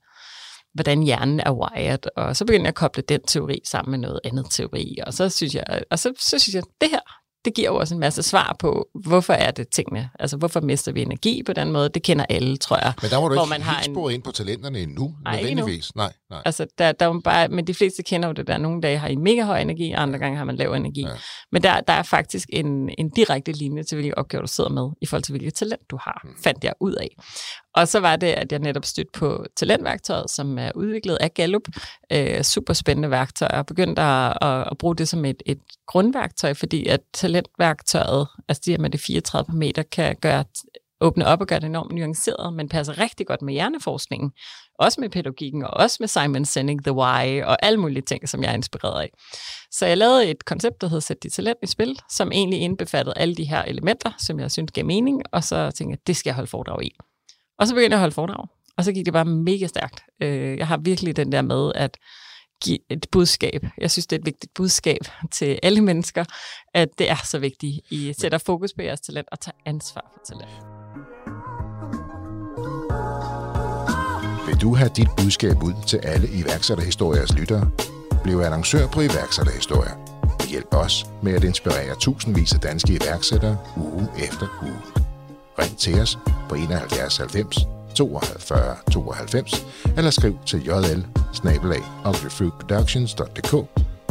hvordan 0.73 1.03
hjernen 1.03 1.39
er 1.39 1.51
wired, 1.51 2.17
og 2.17 2.35
så 2.35 2.45
begyndte 2.45 2.63
jeg 2.63 2.67
at 2.67 2.75
koble 2.75 3.03
den 3.09 3.21
teori 3.21 3.61
sammen 3.65 3.91
med 3.91 3.99
noget 3.99 4.19
andet 4.23 4.45
teori, 4.51 4.97
og 5.07 5.13
så 5.13 5.29
synes 5.29 5.55
jeg, 5.55 5.83
og 5.91 5.99
så, 5.99 6.13
så 6.19 6.39
synes 6.39 6.55
jeg, 6.55 6.63
det 6.81 6.89
her, 6.89 6.99
det 7.45 7.53
giver 7.55 7.69
jo 7.69 7.75
også 7.75 7.93
en 7.93 7.99
masse 7.99 8.23
svar 8.23 8.55
på, 8.59 8.87
hvorfor 9.05 9.33
er 9.33 9.51
det 9.51 9.67
tingene, 9.69 10.09
altså 10.19 10.37
hvorfor 10.37 10.61
mister 10.61 10.91
vi 10.91 11.01
energi 11.01 11.43
på 11.43 11.53
den 11.53 11.71
måde, 11.71 11.89
det 11.89 12.03
kender 12.03 12.25
alle, 12.29 12.57
tror 12.57 12.77
jeg. 12.77 12.93
Men 13.01 13.11
der 13.11 13.17
var 13.17 13.27
du 13.29 13.33
Hvor 13.35 13.43
ikke 13.43 13.49
man 13.49 13.61
har 13.61 13.75
helt 13.75 13.87
en- 13.87 13.93
sporet 13.95 14.13
ind 14.13 14.23
på 14.23 14.31
talenterne 14.31 14.79
endnu, 14.79 15.13
Nej, 15.23 15.33
ikke 15.37 15.49
endnu. 15.49 15.61
nødvendigvis. 15.61 15.95
Nej, 15.95 16.13
nej. 16.29 16.41
Altså, 16.45 16.65
der, 16.77 16.91
der 16.91 17.07
er 17.13 17.19
bare, 17.19 17.47
men 17.47 17.67
de 17.67 17.73
fleste 17.73 18.03
kender 18.03 18.27
jo 18.29 18.33
det 18.33 18.47
der. 18.47 18.57
Nogle 18.57 18.81
dage 18.81 18.97
har 18.97 19.07
I 19.07 19.15
mega 19.15 19.43
høj 19.43 19.59
energi, 19.61 19.91
andre 19.91 20.19
gange 20.19 20.37
har 20.37 20.45
man 20.45 20.55
lav 20.55 20.73
energi. 20.73 21.01
Ja. 21.01 21.07
Men 21.51 21.63
der, 21.63 21.81
der 21.81 21.93
er 21.93 22.03
faktisk 22.03 22.49
en, 22.53 22.89
en 22.97 23.09
direkte 23.09 23.51
linje 23.51 23.83
til, 23.83 23.95
hvilke 23.95 24.17
opgaver 24.17 24.41
du 24.41 24.47
sidder 24.47 24.69
med, 24.69 24.89
i 25.01 25.05
forhold 25.05 25.23
til, 25.23 25.31
hvilket 25.31 25.53
talent 25.53 25.81
du 25.91 25.97
har, 26.01 26.21
Mm. 26.23 26.29
fandt 26.43 26.63
jeg 26.63 26.73
ud 26.79 26.93
af. 26.93 27.09
Og 27.75 27.87
så 27.87 27.99
var 27.99 28.15
det, 28.15 28.27
at 28.27 28.51
jeg 28.51 28.59
netop 28.59 28.85
stødte 28.85 29.11
på 29.13 29.45
talentværktøjet, 29.55 30.29
som 30.29 30.57
er 30.57 30.71
udviklet 30.75 31.17
af 31.21 31.33
Gallup. 31.33 31.67
Øh, 32.11 32.41
super 32.43 32.73
spændende 32.73 33.09
værktøj. 33.09 33.47
Jeg 33.53 33.65
begyndte 33.65 34.01
at, 34.01 34.37
at, 34.41 34.67
at 34.71 34.77
bruge 34.77 34.95
det 34.95 35.07
som 35.07 35.25
et, 35.25 35.43
et 35.45 35.59
grundværktøj, 35.87 36.53
fordi 36.53 36.87
at 36.87 36.99
talentværktøjet, 37.13 38.27
altså 38.47 38.61
de 38.65 38.71
her 38.71 38.77
med 38.77 38.89
det 38.89 38.99
34 38.99 39.57
meter, 39.57 39.83
kan 39.83 40.15
gøre 40.21 40.43
åbne 41.01 41.27
op 41.27 41.41
og 41.41 41.47
gøre 41.47 41.59
det 41.59 41.65
enormt 41.65 41.95
nuanceret, 41.95 42.53
men 42.53 42.69
passer 42.69 42.99
rigtig 42.99 43.27
godt 43.27 43.41
med 43.41 43.53
hjerneforskningen, 43.53 44.31
også 44.79 45.01
med 45.01 45.09
pædagogikken, 45.09 45.63
og 45.63 45.69
også 45.73 45.97
med 45.99 46.07
Simon 46.07 46.45
Sinek, 46.45 46.83
The 46.83 46.93
Why, 46.93 47.43
og 47.43 47.65
alle 47.65 47.79
mulige 47.79 48.01
ting, 48.01 48.29
som 48.29 48.43
jeg 48.43 48.51
er 48.51 48.55
inspireret 48.55 49.01
af. 49.01 49.09
Så 49.71 49.85
jeg 49.85 49.97
lavede 49.97 50.29
et 50.29 50.45
koncept, 50.45 50.81
der 50.81 50.87
hed 50.87 51.01
Sæt 51.01 51.23
dit 51.23 51.33
talent 51.33 51.57
i 51.63 51.67
spil, 51.67 51.99
som 52.09 52.31
egentlig 52.31 52.59
indbefattede 52.59 53.17
alle 53.17 53.35
de 53.35 53.43
her 53.43 53.61
elementer, 53.61 54.11
som 54.17 54.39
jeg 54.39 54.51
synes 54.51 54.71
gav 54.71 54.85
mening, 54.85 55.21
og 55.31 55.43
så 55.43 55.71
tænkte 55.71 55.91
jeg, 55.91 56.07
det 56.07 56.15
skal 56.15 56.29
jeg 56.29 56.35
holde 56.35 56.49
foredrag 56.49 56.83
i. 56.83 56.91
Og 57.59 57.67
så 57.67 57.73
begyndte 57.73 57.93
jeg 57.93 57.97
at 57.97 57.99
holde 57.99 58.13
foredrag, 58.15 58.47
og 58.77 58.83
så 58.83 58.91
gik 58.91 59.05
det 59.05 59.13
bare 59.13 59.25
mega 59.25 59.67
stærkt. 59.67 60.03
Øh, 60.21 60.57
Jeg 60.57 60.67
har 60.67 60.77
virkelig 60.77 61.15
den 61.15 61.31
der 61.31 61.41
med, 61.41 61.71
at 61.75 61.97
give 62.63 62.79
et 62.89 63.05
budskab. 63.11 63.65
Jeg 63.77 63.91
synes, 63.91 64.07
det 64.07 64.15
er 64.15 64.19
et 64.19 64.25
vigtigt 64.25 64.53
budskab 64.53 64.99
til 65.31 65.59
alle 65.63 65.81
mennesker, 65.81 66.25
at 66.73 66.89
det 66.97 67.09
er 67.09 67.15
så 67.25 67.39
vigtigt. 67.39 67.79
I 67.91 68.13
sætter 68.19 68.37
fokus 68.37 68.73
på 68.73 68.81
jeres 68.81 69.01
talent 69.01 69.27
og 69.31 69.39
tager 69.39 69.55
ansvar 69.65 70.11
for 70.13 70.21
talent. 70.33 70.51
Vil 74.47 74.61
du 74.61 74.75
have 74.75 74.89
dit 74.95 75.07
budskab 75.17 75.63
ud 75.63 75.73
til 75.87 75.97
alle 75.97 76.27
iværksætterhistoriers 76.33 77.33
lyttere? 77.37 77.71
Bliv 78.23 78.39
annoncør 78.39 78.87
på 78.87 79.01
iværksætterhistorier. 79.01 79.95
Hjælp 80.49 80.73
os 80.73 81.05
med 81.23 81.33
at 81.33 81.43
inspirere 81.43 81.95
tusindvis 81.99 82.53
af 82.53 82.59
danske 82.59 82.93
iværksættere 82.93 83.57
uge 83.77 84.07
efter 84.17 84.47
uge. 84.63 85.02
Ring 85.59 85.77
til 85.77 86.01
os 86.01 86.17
på 86.49 86.55
71 86.55 87.17
90 87.17 87.57
42 87.95 88.75
92 88.91 89.65
eller 89.97 90.11
skriv 90.11 90.37
til 90.45 90.65
jl 90.65 91.05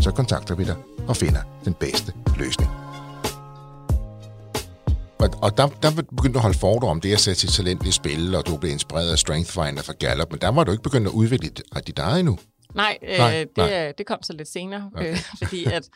så 0.01 0.11
kontakter 0.11 0.55
vi 0.55 0.65
dig 0.65 0.77
og 1.09 1.17
finder 1.17 1.41
den 1.65 1.75
bedste 1.75 2.13
løsning. 2.39 2.71
Og, 5.19 5.29
og 5.43 5.57
der, 5.57 5.69
der 5.83 5.91
begyndte 5.91 6.33
du 6.33 6.39
at 6.39 6.43
holde 6.43 6.59
foredrag 6.59 6.91
om 6.91 7.01
det 7.01 7.13
at 7.13 7.21
sætte 7.21 7.41
sit 7.41 7.51
talent 7.51 7.87
i 7.87 7.93
spil, 7.93 8.35
og 8.35 8.47
du 8.47 8.57
blev 8.57 8.73
inspireret 8.73 9.13
af 9.13 9.19
Strength 9.19 9.51
Finder 9.51 9.83
fra 9.83 9.93
Gallup, 9.93 10.31
men 10.31 10.41
der 10.41 10.49
var 10.49 10.65
du 10.65 10.73
ikke 10.73 10.83
begyndt 10.83 11.07
at 11.07 11.13
udvikle 11.13 11.49
dit, 11.49 11.63
dit 11.87 11.99
eget 11.99 12.21
endnu. 12.21 12.39
Nej, 12.75 12.99
øh, 13.03 13.19
nej, 13.19 13.45
det, 13.45 13.57
nej. 13.57 13.93
det 13.99 14.07
kom 14.07 14.23
så 14.23 14.33
lidt 14.33 14.49
senere, 14.49 14.91
okay. 14.95 15.13
øh, 15.13 15.19
fordi 15.43 15.65
at 15.65 15.89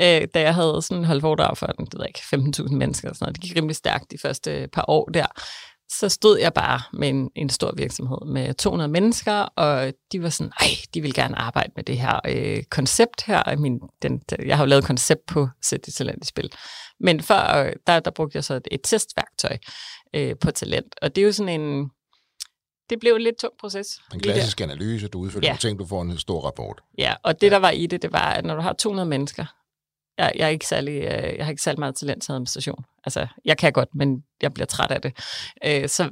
øh, 0.00 0.28
da 0.34 0.40
jeg 0.40 0.54
havde 0.54 0.82
sådan 0.82 1.04
holdt 1.04 1.20
foredrag 1.20 1.56
for 1.56 1.66
det 1.66 1.98
ved 1.98 2.06
ikke, 2.06 2.20
15.000 2.68 2.74
mennesker, 2.74 3.10
og 3.10 3.16
sådan 3.16 3.24
noget, 3.24 3.36
det 3.36 3.44
gik 3.44 3.56
rimelig 3.56 3.76
stærkt 3.76 4.10
de 4.10 4.18
første 4.18 4.68
par 4.72 4.84
år 4.88 5.04
der, 5.04 5.26
så 5.98 6.08
stod 6.08 6.38
jeg 6.38 6.52
bare 6.52 6.80
med 6.92 7.08
en, 7.08 7.30
en 7.34 7.48
stor 7.48 7.72
virksomhed 7.76 8.18
med 8.26 8.54
200 8.54 8.90
mennesker, 8.90 9.34
og 9.34 9.92
de 10.12 10.22
var 10.22 10.28
sådan, 10.28 10.52
ej, 10.60 10.68
de 10.94 11.00
vil 11.00 11.14
gerne 11.14 11.38
arbejde 11.38 11.72
med 11.76 11.84
det 11.84 11.98
her 11.98 12.20
øh, 12.28 12.62
koncept 12.62 13.22
her. 13.26 13.56
Min, 13.56 13.80
den, 14.02 14.22
jeg 14.46 14.56
har 14.56 14.64
jo 14.64 14.68
lavet 14.68 14.84
koncept 14.84 15.26
på 15.26 15.48
Sæt 15.62 15.86
dit 15.86 15.94
talent 15.94 16.24
i 16.24 16.26
spil. 16.26 16.52
Men 17.00 17.22
før, 17.22 17.70
der, 17.86 18.00
der 18.00 18.10
brugte 18.10 18.36
jeg 18.36 18.44
så 18.44 18.54
et, 18.54 18.68
et 18.70 18.80
testværktøj 18.84 19.56
øh, 20.14 20.34
på 20.40 20.50
talent, 20.50 20.94
og 21.02 21.16
det 21.16 21.22
er 21.22 21.26
jo 21.26 21.32
sådan 21.32 21.60
en, 21.60 21.90
det 22.90 23.00
blev 23.00 23.14
en 23.14 23.22
lidt 23.22 23.36
tung 23.36 23.52
proces. 23.60 24.00
En 24.14 24.20
klassisk 24.20 24.60
analyse, 24.60 25.08
du 25.08 25.18
udfører 25.18 25.40
ja. 25.42 25.48
nogle 25.48 25.58
ting, 25.58 25.78
du 25.78 25.86
får 25.86 26.02
en 26.02 26.18
stor 26.18 26.40
rapport. 26.40 26.80
Ja, 26.98 27.14
og 27.22 27.40
det 27.40 27.46
ja. 27.46 27.50
der 27.50 27.58
var 27.58 27.70
i 27.70 27.86
det, 27.86 28.02
det 28.02 28.12
var, 28.12 28.32
at 28.32 28.44
når 28.44 28.54
du 28.54 28.60
har 28.60 28.72
200 28.72 29.08
mennesker, 29.08 29.44
jeg, 30.18 30.32
jeg, 30.36 30.44
er 30.44 30.48
ikke 30.48 30.66
særlig, 30.66 30.92
øh, 30.92 31.36
jeg 31.36 31.44
har 31.44 31.50
ikke 31.50 31.62
særlig 31.62 31.80
meget 31.80 31.96
talent 31.96 32.22
til 32.22 32.32
administration. 32.32 32.84
Altså, 33.04 33.26
jeg 33.44 33.58
kan 33.58 33.72
godt, 33.72 33.88
men 33.94 34.24
jeg 34.42 34.54
bliver 34.54 34.66
træt 34.66 34.90
af 34.90 35.02
det. 35.02 35.12
Øh, 35.64 35.88
så 35.88 36.10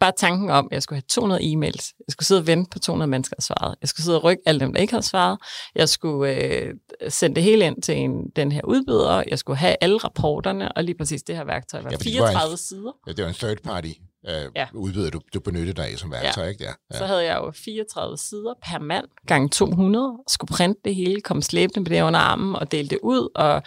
bare 0.00 0.12
tanken 0.16 0.50
om, 0.50 0.68
at 0.70 0.74
jeg 0.74 0.82
skulle 0.82 0.96
have 0.96 1.04
200 1.08 1.40
e-mails, 1.42 1.92
jeg 1.98 2.12
skulle 2.12 2.26
sidde 2.26 2.40
og 2.40 2.46
vente 2.46 2.70
på 2.70 2.78
200 2.78 3.10
mennesker, 3.10 3.34
der 3.34 3.42
svarede. 3.42 3.76
Jeg 3.80 3.88
skulle 3.88 4.04
sidde 4.04 4.18
og 4.18 4.24
rykke 4.24 4.42
alle 4.46 4.60
dem, 4.60 4.72
der 4.72 4.80
ikke 4.80 4.92
havde 4.92 5.06
svaret. 5.06 5.38
Jeg 5.74 5.88
skulle 5.88 6.34
øh, 6.34 6.74
sende 7.08 7.34
det 7.34 7.42
hele 7.42 7.66
ind 7.66 7.82
til 7.82 7.96
en, 7.96 8.30
den 8.36 8.52
her 8.52 8.62
udbyder. 8.64 9.22
Jeg 9.28 9.38
skulle 9.38 9.58
have 9.58 9.76
alle 9.80 9.98
rapporterne, 9.98 10.72
og 10.72 10.84
lige 10.84 10.96
præcis 10.98 11.22
det 11.22 11.36
her 11.36 11.44
værktøj 11.44 11.82
var 11.82 11.90
ja, 11.90 11.96
34 11.96 12.44
var 12.44 12.50
en, 12.50 12.56
sider. 12.56 12.92
Ja, 13.06 13.12
det 13.12 13.22
var 13.22 13.28
en 13.28 13.34
third 13.34 13.58
party 13.64 13.88
øh, 14.28 14.50
ja. 14.56 14.66
udbyder, 14.74 15.10
du, 15.10 15.20
du 15.34 15.40
benyttede 15.40 15.72
dig 15.72 15.88
af 15.88 15.98
som 15.98 16.10
værktøj, 16.10 16.44
ja. 16.44 16.50
ikke? 16.50 16.64
Ja. 16.64 16.72
ja. 16.92 16.98
Så 16.98 17.06
havde 17.06 17.24
jeg 17.24 17.36
jo 17.36 17.52
34 17.54 18.18
sider 18.18 18.54
per 18.66 18.78
mand, 18.78 19.04
gange 19.26 19.48
200, 19.48 20.18
skulle 20.28 20.48
printe 20.48 20.80
det 20.84 20.94
hele, 20.94 21.20
komme 21.20 21.42
slæbende 21.42 21.80
med 21.80 21.98
det 21.98 22.02
under 22.02 22.20
armen 22.20 22.56
og 22.56 22.72
dele 22.72 22.88
det 22.88 22.98
ud, 23.02 23.28
og 23.34 23.62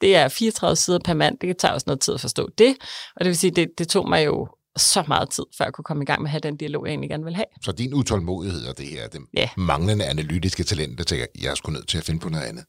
det 0.00 0.16
er 0.16 0.28
34 0.28 0.76
sider 0.76 0.98
per 1.04 1.14
mand, 1.14 1.38
det 1.38 1.56
tager 1.56 1.74
også 1.74 1.84
noget 1.86 2.00
tid 2.00 2.14
at 2.14 2.20
forstå 2.20 2.48
det, 2.58 2.76
og 3.16 3.20
det 3.20 3.26
vil 3.26 3.38
sige, 3.38 3.50
det, 3.50 3.68
det 3.78 3.88
tog 3.88 4.08
mig 4.08 4.26
jo 4.26 4.48
så 4.76 5.04
meget 5.08 5.30
tid, 5.30 5.44
før 5.58 5.64
jeg 5.64 5.72
kunne 5.72 5.84
komme 5.84 6.02
i 6.02 6.06
gang 6.06 6.22
med 6.22 6.28
at 6.28 6.30
have 6.30 6.40
den 6.40 6.56
dialog, 6.56 6.86
jeg 6.86 6.90
egentlig 6.90 7.10
gerne 7.10 7.24
vil 7.24 7.34
have. 7.34 7.46
Så 7.62 7.72
din 7.72 7.94
utålmodighed 7.94 8.66
og 8.66 8.78
det 8.78 8.86
her, 8.86 9.08
det 9.08 9.20
ja. 9.34 9.48
manglende 9.56 10.04
analytiske 10.04 10.64
talent, 10.64 10.98
der 10.98 11.04
tænker, 11.04 11.26
jeg 11.42 11.50
er 11.50 11.54
sgu 11.54 11.72
nødt 11.72 11.88
til 11.88 11.98
at 11.98 12.04
finde 12.04 12.20
på 12.20 12.28
noget 12.28 12.44
andet 12.44 12.64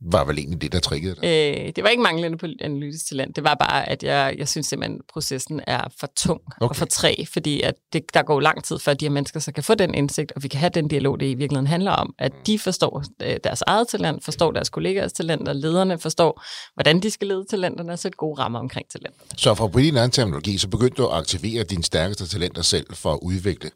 var 0.00 0.24
vel 0.24 0.38
egentlig 0.38 0.62
det, 0.62 0.72
der 0.72 0.80
triggede 0.80 1.14
dig? 1.14 1.24
Øh, 1.24 1.72
det 1.76 1.84
var 1.84 1.90
ikke 1.90 2.02
manglende 2.02 2.38
på 2.38 2.46
analytisk 2.60 3.08
talent. 3.08 3.36
Det 3.36 3.44
var 3.44 3.54
bare, 3.54 3.88
at 3.88 4.02
jeg, 4.02 4.34
jeg 4.38 4.48
synes 4.48 4.66
simpelthen, 4.66 4.98
at 4.98 5.04
processen 5.12 5.60
er 5.66 5.80
for 6.00 6.08
tung 6.16 6.40
okay. 6.60 6.68
og 6.68 6.76
for 6.76 6.86
træ, 6.86 7.14
fordi 7.32 7.60
at 7.60 7.74
det, 7.92 8.14
der 8.14 8.22
går 8.22 8.40
lang 8.40 8.64
tid, 8.64 8.78
før 8.78 8.94
de 8.94 9.04
her 9.04 9.10
mennesker 9.10 9.40
så 9.40 9.52
kan 9.52 9.64
få 9.64 9.74
den 9.74 9.94
indsigt, 9.94 10.32
og 10.32 10.42
vi 10.42 10.48
kan 10.48 10.60
have 10.60 10.70
den 10.70 10.88
dialog, 10.88 11.20
det 11.20 11.26
i 11.26 11.34
virkeligheden 11.34 11.66
handler 11.66 11.90
om, 11.90 12.14
at 12.18 12.32
mm. 12.32 12.38
de 12.46 12.58
forstår 12.58 13.04
øh, 13.22 13.36
deres 13.44 13.62
eget 13.62 13.88
talent, 13.88 14.24
forstår 14.24 14.52
deres 14.52 14.70
kollegers 14.70 15.12
talent, 15.12 15.48
og 15.48 15.56
lederne 15.56 15.98
forstår, 15.98 16.42
hvordan 16.74 17.00
de 17.00 17.10
skal 17.10 17.28
lede 17.28 17.44
talenterne, 17.50 17.92
og 17.92 17.98
sætte 17.98 18.16
gode 18.16 18.40
rammer 18.40 18.58
omkring 18.58 18.88
talenterne. 18.88 19.38
Så 19.38 19.54
for 19.54 19.68
på 19.68 19.78
din 19.78 19.96
anden 19.96 20.10
terminologi, 20.10 20.58
så 20.58 20.68
begyndte 20.68 21.02
du 21.02 21.08
at 21.08 21.18
aktivere 21.18 21.64
dine 21.64 21.84
stærkeste 21.84 22.26
talenter 22.26 22.62
selv 22.62 22.86
for 22.94 23.12
at 23.12 23.18
udvikle 23.22 23.70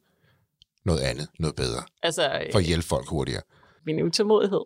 noget 0.84 1.00
andet, 1.00 1.28
noget 1.38 1.56
bedre, 1.56 1.82
altså, 2.02 2.30
for 2.52 2.58
at 2.58 2.64
hjælpe 2.64 2.86
folk 2.86 3.08
hurtigere. 3.08 3.42
Min 3.86 4.02
utålmodighed 4.02 4.60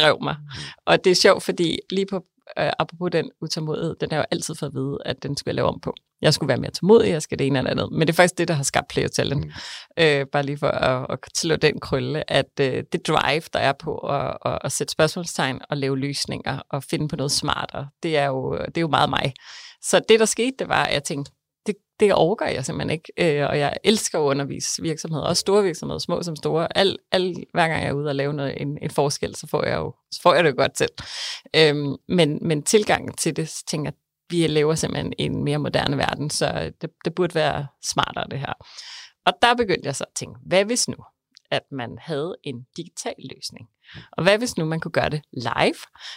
drev 0.00 0.18
mig. 0.22 0.36
Mm. 0.40 0.62
Og 0.86 1.04
det 1.04 1.10
er 1.10 1.14
sjovt, 1.14 1.42
fordi 1.42 1.78
lige 1.90 2.06
på, 2.06 2.16
øh, 2.58 2.70
apropos 2.78 3.10
den 3.12 3.30
utålmodighed, 3.40 3.96
den 4.00 4.12
er 4.12 4.16
jo 4.16 4.24
altid 4.30 4.54
for 4.54 4.66
at 4.66 4.74
vide, 4.74 4.98
at 5.04 5.22
den 5.22 5.36
skal 5.36 5.50
jeg 5.50 5.54
lave 5.54 5.68
om 5.68 5.80
på. 5.80 5.94
Jeg 6.20 6.34
skulle 6.34 6.48
være 6.48 6.58
mere 6.58 6.70
tålmodig, 6.70 7.10
jeg 7.10 7.22
skal 7.22 7.38
det 7.38 7.46
ene 7.46 7.58
eller 7.58 7.70
andet. 7.70 7.92
Men 7.92 8.00
det 8.00 8.08
er 8.08 8.16
faktisk 8.16 8.38
det, 8.38 8.48
der 8.48 8.54
har 8.54 8.62
skabt 8.62 8.88
Player 8.88 9.08
Talent. 9.08 9.44
Mm. 9.44 9.50
Øh, 9.98 10.26
bare 10.26 10.42
lige 10.42 10.58
for 10.58 10.68
at, 10.68 11.06
at 11.10 11.18
slå 11.36 11.56
den 11.56 11.80
krølle, 11.80 12.30
at 12.32 12.60
øh, 12.60 12.84
det 12.92 13.06
drive, 13.06 13.42
der 13.52 13.58
er 13.58 13.72
på 13.72 13.96
at, 13.96 14.36
at, 14.44 14.58
at 14.64 14.72
sætte 14.72 14.90
spørgsmålstegn 14.90 15.60
og 15.70 15.76
lave 15.76 15.98
løsninger 15.98 16.62
og 16.70 16.84
finde 16.84 17.08
på 17.08 17.16
noget 17.16 17.32
smartere, 17.32 17.88
det 18.02 18.16
er 18.16 18.26
jo, 18.26 18.58
det 18.58 18.76
er 18.76 18.80
jo 18.80 18.88
meget 18.88 19.10
mig. 19.10 19.34
Så 19.82 20.00
det, 20.08 20.20
der 20.20 20.26
skete, 20.26 20.52
det 20.58 20.68
var, 20.68 20.84
at 20.84 20.94
jeg 20.94 21.04
tænkte, 21.04 21.32
det 22.00 22.12
overgår 22.12 22.44
jeg 22.44 22.64
simpelthen 22.64 22.90
ikke. 22.90 23.40
Øh, 23.40 23.48
og 23.48 23.58
jeg 23.58 23.76
elsker 23.84 24.18
at 24.18 24.22
undervise 24.22 24.82
virksomheder, 24.82 25.24
også 25.24 25.40
store 25.40 25.62
virksomheder, 25.62 25.98
små 25.98 26.22
som 26.22 26.36
store. 26.36 26.78
Al, 26.78 26.96
al, 27.12 27.34
hver 27.52 27.68
gang 27.68 27.82
jeg 27.82 27.88
er 27.88 27.92
ude 27.92 28.08
og 28.08 28.14
lave 28.14 28.32
noget, 28.32 28.62
en, 28.62 28.78
en 28.82 28.90
forskel, 28.90 29.34
så 29.34 29.46
får 29.46 29.64
jeg 29.64 29.76
jo 29.76 29.94
så 30.12 30.22
får 30.22 30.34
jeg 30.34 30.44
det 30.44 30.50
jo 30.50 30.54
godt 30.56 30.78
selv. 30.78 30.92
Øhm, 31.56 31.96
men, 32.08 32.38
men 32.42 32.62
tilgangen 32.62 33.12
til 33.12 33.36
det, 33.36 33.50
tænker 33.66 33.90
jeg, 33.90 33.94
vi 34.30 34.46
lever 34.46 34.74
simpelthen 34.74 35.12
i 35.18 35.22
en 35.22 35.44
mere 35.44 35.58
moderne 35.58 35.96
verden, 35.96 36.30
så 36.30 36.72
det, 36.80 36.90
det 37.04 37.14
burde 37.14 37.34
være 37.34 37.66
smartere 37.82 38.26
det 38.30 38.38
her. 38.38 38.52
Og 39.26 39.32
der 39.42 39.54
begyndte 39.54 39.86
jeg 39.86 39.96
så 39.96 40.04
at 40.04 40.14
tænke, 40.14 40.38
hvad 40.46 40.64
hvis 40.64 40.88
nu, 40.88 40.96
at 41.50 41.62
man 41.72 41.98
havde 42.00 42.36
en 42.44 42.66
digital 42.76 43.14
løsning? 43.34 43.68
Og 44.12 44.22
hvad 44.22 44.38
hvis 44.38 44.56
nu 44.56 44.64
man 44.64 44.80
kunne 44.80 44.92
gøre 44.92 45.08
det 45.08 45.22
live, 45.32 45.74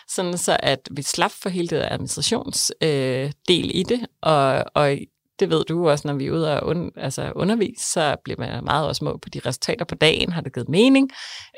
sådan 0.07 0.37
så 0.37 0.57
at 0.59 0.87
vi 0.91 1.01
slap 1.01 1.31
for 1.31 1.49
hele 1.49 1.67
det 1.67 1.87
administrationsdel 1.91 3.25
øh, 3.25 3.31
del 3.47 3.71
i 3.73 3.83
det, 3.83 4.07
og, 4.21 4.65
og 4.75 4.97
det 5.41 5.49
ved 5.49 5.63
du 5.63 5.89
også, 5.89 6.08
når 6.08 6.13
vi 6.13 6.27
er 6.27 6.32
ude 6.32 6.62
og 6.62 6.67
un, 6.67 6.91
altså 6.97 7.32
undervise, 7.36 7.86
så 7.86 8.15
bliver 8.23 8.39
man 8.39 8.63
meget 8.63 8.88
også 8.88 9.04
mål 9.04 9.19
på 9.19 9.30
de 9.30 9.41
resultater 9.45 9.86
på 9.86 9.95
dagen. 9.95 10.32
Har 10.32 10.41
det 10.41 10.54
givet 10.54 10.69
mening? 10.69 11.10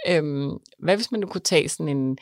Øhm, 0.07 0.51
hvad 0.79 0.95
hvis 0.95 1.11
man 1.11 1.19
nu 1.19 1.27
kunne 1.27 1.41
tage 1.41 1.69
sådan 1.69 1.97
en, 1.97 2.17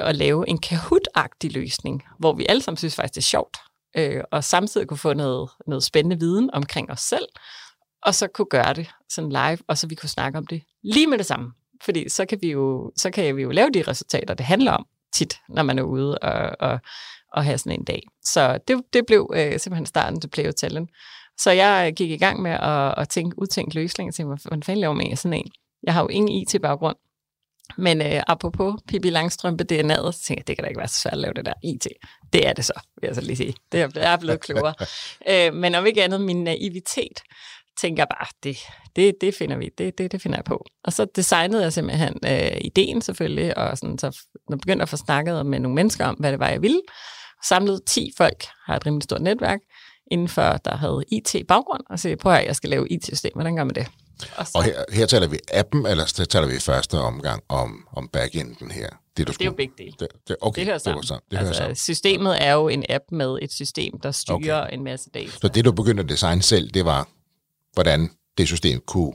og 0.00 0.14
lave 0.14 0.48
en 0.48 0.58
Kahoot-agtig 0.66 1.52
løsning, 1.52 2.02
hvor 2.18 2.32
vi 2.32 2.46
alle 2.48 2.62
sammen 2.62 2.76
synes 2.76 2.96
faktisk, 2.96 3.14
det 3.14 3.20
er 3.20 3.22
sjovt, 3.22 3.56
øh, 3.96 4.24
og 4.32 4.44
samtidig 4.44 4.88
kunne 4.88 4.98
få 4.98 5.12
noget, 5.12 5.50
noget 5.66 5.84
spændende 5.84 6.18
viden 6.18 6.50
omkring 6.52 6.90
os 6.90 7.00
selv, 7.00 7.26
og 8.02 8.14
så 8.14 8.26
kunne 8.26 8.48
gøre 8.50 8.74
det 8.74 8.90
sådan 9.08 9.30
live, 9.30 9.58
og 9.68 9.78
så 9.78 9.86
vi 9.86 9.94
kunne 9.94 10.08
snakke 10.08 10.38
om 10.38 10.46
det 10.46 10.62
lige 10.82 11.06
med 11.06 11.18
det 11.18 11.26
samme. 11.26 11.52
Fordi 11.82 12.08
så 12.08 12.26
kan 12.26 12.38
vi 12.42 12.50
jo, 12.50 12.92
så 12.96 13.10
kan 13.10 13.36
vi 13.36 13.42
jo 13.42 13.50
lave 13.50 13.70
de 13.70 13.82
resultater, 13.82 14.34
det 14.34 14.46
handler 14.46 14.72
om 14.72 14.86
tit, 15.14 15.34
når 15.48 15.62
man 15.62 15.78
er 15.78 15.82
ude 15.82 16.18
og, 16.18 16.56
og 16.60 16.80
at 17.36 17.44
have 17.44 17.58
sådan 17.58 17.72
en 17.72 17.84
dag. 17.84 18.02
Så 18.24 18.58
det, 18.68 18.82
det 18.92 19.06
blev 19.06 19.30
øh, 19.34 19.58
simpelthen 19.58 19.86
starten 19.86 20.20
til 20.20 20.28
Play 20.28 20.52
Talent. 20.52 20.90
Så 21.38 21.50
jeg 21.50 21.92
gik 21.96 22.10
i 22.10 22.16
gang 22.16 22.42
med 22.42 22.50
at, 22.50 22.94
at 22.98 23.08
tænke, 23.08 23.38
udtænke 23.38 23.74
løsninger 23.74 24.12
til, 24.12 24.24
hvordan 24.24 24.62
fanden 24.62 24.80
laver 24.80 24.94
man 24.94 25.16
sådan 25.16 25.38
en? 25.38 25.50
Jeg 25.82 25.94
har 25.94 26.02
jo 26.02 26.08
ingen 26.08 26.28
IT-baggrund, 26.28 26.96
men 27.78 28.02
øh, 28.02 28.22
apropos 28.26 28.74
Pippi 28.88 29.10
Langstrømpe 29.10 29.64
DNA'et, 29.72 30.10
så 30.12 30.22
tænkte 30.26 30.40
jeg, 30.40 30.46
det 30.46 30.56
kan 30.56 30.62
da 30.62 30.68
ikke 30.68 30.78
være 30.78 30.88
så 30.88 31.00
svært 31.00 31.12
at 31.12 31.18
lave 31.18 31.34
det 31.34 31.46
der 31.46 31.52
IT. 31.64 31.86
Det 32.32 32.46
er 32.46 32.52
det 32.52 32.64
så, 32.64 32.80
vil 33.00 33.06
jeg 33.06 33.14
så 33.14 33.20
lige 33.20 33.36
sige. 33.36 33.54
Det 33.72 33.80
er, 33.80 33.88
jeg 33.94 34.12
er 34.12 34.16
blevet 34.16 34.40
klogere. 34.40 34.74
øh, 35.30 35.54
men 35.54 35.74
om 35.74 35.86
ikke 35.86 36.04
andet, 36.04 36.20
min 36.20 36.44
naivitet, 36.44 37.20
tænker 37.80 38.00
jeg 38.00 38.08
bare, 38.08 38.26
det, 38.42 38.56
det, 38.96 39.14
det 39.20 39.34
finder 39.34 39.56
vi, 39.56 39.70
det, 39.78 39.98
det, 39.98 40.12
det 40.12 40.22
finder 40.22 40.38
jeg 40.38 40.44
på. 40.44 40.64
Og 40.84 40.92
så 40.92 41.06
designede 41.16 41.62
jeg 41.62 41.72
simpelthen 41.72 42.18
øh, 42.26 42.60
ideen 42.60 43.02
selvfølgelig, 43.02 43.58
og 43.58 43.78
sådan, 43.78 43.98
så 43.98 44.18
jeg 44.50 44.58
begyndte 44.58 44.82
at 44.82 44.88
få 44.88 44.96
snakket 44.96 45.46
med 45.46 45.60
nogle 45.60 45.74
mennesker 45.74 46.06
om, 46.06 46.14
hvad 46.14 46.32
det 46.32 46.40
var, 46.40 46.48
jeg 46.48 46.62
ville, 46.62 46.80
samlet 47.48 47.84
10 47.86 48.12
folk, 48.16 48.46
har 48.66 48.76
et 48.76 48.86
rimelig 48.86 49.02
stort 49.02 49.22
netværk, 49.22 49.60
indenfor 50.10 50.52
der 50.64 50.76
havde 50.76 51.04
IT-baggrund, 51.12 51.82
og 51.90 51.98
så 51.98 52.16
prøv 52.20 52.32
at 52.32 52.46
jeg 52.46 52.56
skal 52.56 52.70
lave 52.70 52.88
IT-system, 52.88 53.32
hvordan 53.34 53.56
gør 53.56 53.64
man 53.64 53.74
det? 53.74 53.86
Og, 54.36 54.46
så, 54.46 54.52
og 54.54 54.64
her, 54.64 54.84
her 54.92 55.06
taler 55.06 55.28
vi 55.28 55.38
appen, 55.52 55.86
eller 55.86 56.06
så 56.06 56.26
taler 56.26 56.46
vi 56.46 56.56
i 56.56 56.58
første 56.58 56.98
omgang 56.98 57.42
om, 57.48 57.88
om 57.92 58.08
backenden 58.08 58.70
her? 58.70 58.88
Det, 59.16 59.26
du 59.26 59.32
skulle, 59.32 59.38
det 59.38 59.44
er 59.44 59.50
jo 59.50 59.56
begge 59.56 59.74
dele. 59.78 59.92
Det, 60.00 60.08
det, 60.28 60.36
okay, 60.40 60.60
det 60.60 60.66
hører 60.66 60.78
sammen. 60.78 61.00
Det, 61.00 61.08
sammen. 61.08 61.22
det 61.30 61.38
altså, 61.38 61.54
sammen. 61.54 61.76
Systemet 61.76 62.42
er 62.46 62.52
jo 62.52 62.68
en 62.68 62.84
app 62.88 63.04
med 63.12 63.38
et 63.42 63.52
system, 63.52 64.00
der 64.00 64.10
styrer 64.10 64.62
okay. 64.62 64.74
en 64.74 64.84
masse 64.84 65.10
data. 65.10 65.30
Så 65.30 65.48
det, 65.48 65.64
du 65.64 65.72
begyndte 65.72 66.02
at 66.02 66.08
designe 66.08 66.42
selv, 66.42 66.70
det 66.70 66.84
var, 66.84 67.08
hvordan 67.72 68.10
det 68.38 68.46
system 68.46 68.80
kunne 68.86 69.12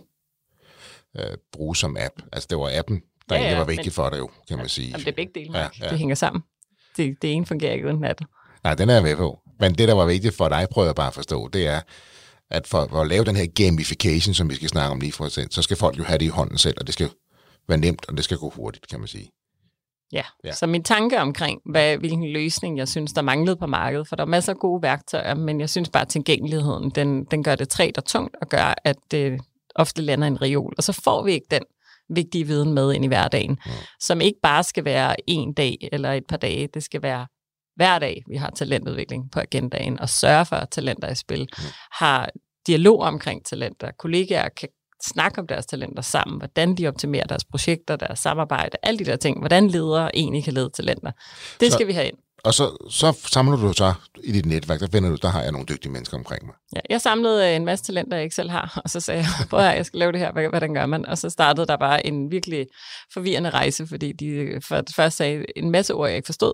øh, 1.18 1.38
bruges 1.52 1.80
som 1.80 1.98
app. 2.00 2.14
Altså, 2.32 2.48
det 2.50 2.58
var 2.58 2.72
appen, 2.74 3.02
der 3.30 3.36
ja, 3.36 3.42
ja, 3.42 3.48
egentlig 3.48 3.60
var 3.60 3.66
vigtigt 3.66 3.86
men, 3.88 3.94
for 3.94 4.10
dig 4.10 4.18
jo, 4.18 4.30
kan 4.48 4.58
man 4.58 4.70
sige. 4.70 4.88
Jamen, 4.88 5.06
det 5.06 5.12
er 5.12 5.16
begge 5.16 5.32
dele, 5.36 5.58
ja, 5.60 5.68
ja. 5.82 5.90
det 5.90 5.98
hænger 5.98 6.16
sammen 6.16 6.44
det, 6.98 7.22
det 7.22 7.34
ene 7.34 7.46
fungerer 7.46 7.74
ikke 7.74 7.88
uden 7.88 8.04
det 8.04 8.28
Nej, 8.64 8.76
den 8.76 8.90
er 8.90 8.94
jeg 8.94 9.04
med 9.04 9.16
på. 9.16 9.40
Men 9.60 9.74
det, 9.76 9.88
der 9.88 9.94
var 9.94 10.06
vigtigt 10.06 10.36
for 10.36 10.50
dig, 10.50 10.68
prøver 10.72 10.88
jeg 10.88 10.96
bare 10.96 11.08
at 11.08 11.14
forstå, 11.14 11.48
det 11.48 11.68
er, 11.68 11.82
at 12.50 12.68
for, 12.68 12.88
for 12.90 13.02
at 13.02 13.08
lave 13.08 13.26
den 13.26 13.36
her 13.36 13.46
gamification, 13.46 14.34
som 14.34 14.50
vi 14.50 14.56
skal 14.56 14.70
snakke 14.70 14.92
om 14.92 15.00
lige 15.00 15.12
for 15.12 15.26
os 15.26 15.40
så 15.50 15.62
skal 15.62 15.78
folk 15.78 15.98
jo 15.98 16.04
have 16.04 16.18
det 16.18 16.26
i 16.26 16.28
hånden 16.28 16.58
selv, 16.58 16.76
og 16.80 16.88
det 16.88 16.94
skal 16.94 17.10
være 17.68 17.78
nemt, 17.78 18.06
og 18.10 18.18
det 18.18 18.24
skal 18.24 18.38
gå 18.38 18.50
hurtigt, 18.50 18.88
kan 18.88 19.00
man 19.00 19.08
sige. 19.08 19.32
Ja. 20.12 20.24
Ja. 20.44 20.52
så 20.52 20.68
min 20.68 20.84
tanke 20.84 21.20
omkring, 21.20 21.62
hvad, 21.66 21.98
hvilken 21.98 22.32
løsning 22.34 22.78
jeg 22.78 22.88
synes, 22.88 23.14
der 23.14 23.22
manglede 23.22 23.56
på 23.56 23.66
markedet, 23.68 24.08
for 24.08 24.16
der 24.16 24.24
er 24.24 24.28
masser 24.28 24.54
af 24.54 24.60
gode 24.60 24.82
værktøjer, 24.82 25.34
men 25.34 25.60
jeg 25.60 25.70
synes 25.70 25.90
bare, 25.90 26.02
at 26.02 26.08
tilgængeligheden, 26.08 26.90
den, 26.90 27.26
den 27.26 27.44
gør 27.44 27.56
det 27.56 27.70
træt 27.70 27.98
og 27.98 28.06
tungt, 28.06 28.36
og 28.42 28.50
gør, 28.50 28.74
at 28.84 28.96
det 29.12 29.42
ofte 29.76 30.02
lander 30.02 30.28
i 30.28 30.28
en 30.28 30.42
reol, 30.42 30.74
og 30.78 30.84
så 30.84 30.94
får 30.94 31.24
vi 31.24 31.32
ikke 31.32 31.48
den 31.52 31.62
vigtige 32.10 32.44
viden 32.44 32.74
med 32.74 32.94
ind 32.94 33.06
i 33.06 33.08
hverdagen, 33.08 33.52
mm. 33.66 33.72
som 34.00 34.22
ikke 34.22 34.40
bare 34.44 34.64
skal 34.64 34.86
være 34.86 35.16
en 35.28 35.54
dag 35.54 35.90
eller 35.92 36.12
et 36.12 36.24
par 36.30 36.38
dage, 36.38 36.68
det 36.74 36.84
skal 36.84 37.02
være 37.02 37.28
hver 37.76 38.00
dag, 38.00 38.24
vi 38.30 38.36
har 38.36 38.50
talentudvikling 38.50 39.32
på 39.32 39.40
agendaen, 39.40 40.00
og 40.00 40.10
sørge 40.10 40.46
for, 40.46 40.56
at 40.56 40.70
talenter 40.70 41.08
er 41.08 41.12
i 41.12 41.16
spil, 41.16 41.42
mm. 41.58 41.64
har 41.92 42.30
dialog 42.68 43.00
omkring 43.00 43.46
talenter, 43.46 43.92
kollegaer 43.92 44.50
kan 44.50 44.70
snakke 45.06 45.40
om 45.40 45.48
deres 45.48 45.66
talenter 45.66 46.02
sammen, 46.02 46.38
hvordan 46.38 46.76
de 46.76 46.88
optimerer 46.88 47.26
deres 47.26 47.46
projekter, 47.46 47.96
deres 47.96 48.20
samarbejde, 48.20 48.78
alle 48.84 49.00
de 49.00 49.06
der 49.06 49.16
ting, 49.16 49.40
hvordan 49.40 49.68
ledere 49.68 50.16
egentlig 50.16 50.44
kan 50.44 50.54
lede 50.54 50.70
talenter. 50.70 51.12
Det 51.60 51.72
Så- 51.72 51.78
skal 51.78 51.88
vi 51.88 51.94
have 51.94 52.08
ind. 52.08 52.18
Og 52.46 52.54
så, 52.54 52.88
så 52.90 53.14
samler 53.32 53.58
du 53.58 53.74
så 53.74 53.94
i 54.24 54.32
dit 54.32 54.46
netværk, 54.46 54.80
der 54.80 54.88
finder 54.92 55.10
du, 55.10 55.16
der 55.22 55.28
har 55.28 55.42
jeg 55.42 55.52
nogle 55.52 55.66
dygtige 55.70 55.92
mennesker 55.92 56.18
omkring 56.18 56.46
mig. 56.46 56.56
Ja, 56.76 56.80
jeg 56.90 57.02
samlede 57.02 57.50
øh, 57.50 57.56
en 57.56 57.66
masse 57.66 57.86
talenter, 57.86 58.18
jeg 58.18 58.24
ikke 58.24 58.36
selv 58.36 58.50
har, 58.50 58.82
og 58.84 58.90
så 58.90 59.00
sagde 59.00 59.20
jeg, 59.20 59.48
prøv 59.50 59.60
at 59.60 59.78
jeg 59.78 59.86
skal 59.86 60.00
lave 60.00 60.12
det 60.12 60.20
her, 60.20 60.32
Hvad- 60.32 60.50
hvordan 60.50 60.74
gør 60.74 60.86
man? 60.86 61.06
Og 61.06 61.18
så 61.18 61.30
startede 61.30 61.68
der 61.68 61.78
bare 61.78 62.06
en 62.06 62.32
virkelig 62.32 62.68
forvirrende 63.14 63.50
rejse, 63.50 63.88
fordi 63.88 64.12
de 64.12 64.26
øh, 64.26 64.62
for 64.68 65.10
sagde 65.10 65.46
en 65.56 65.72
masse 65.72 65.94
ord, 65.94 66.08
jeg 66.08 66.16
ikke 66.18 66.26
forstod. 66.26 66.54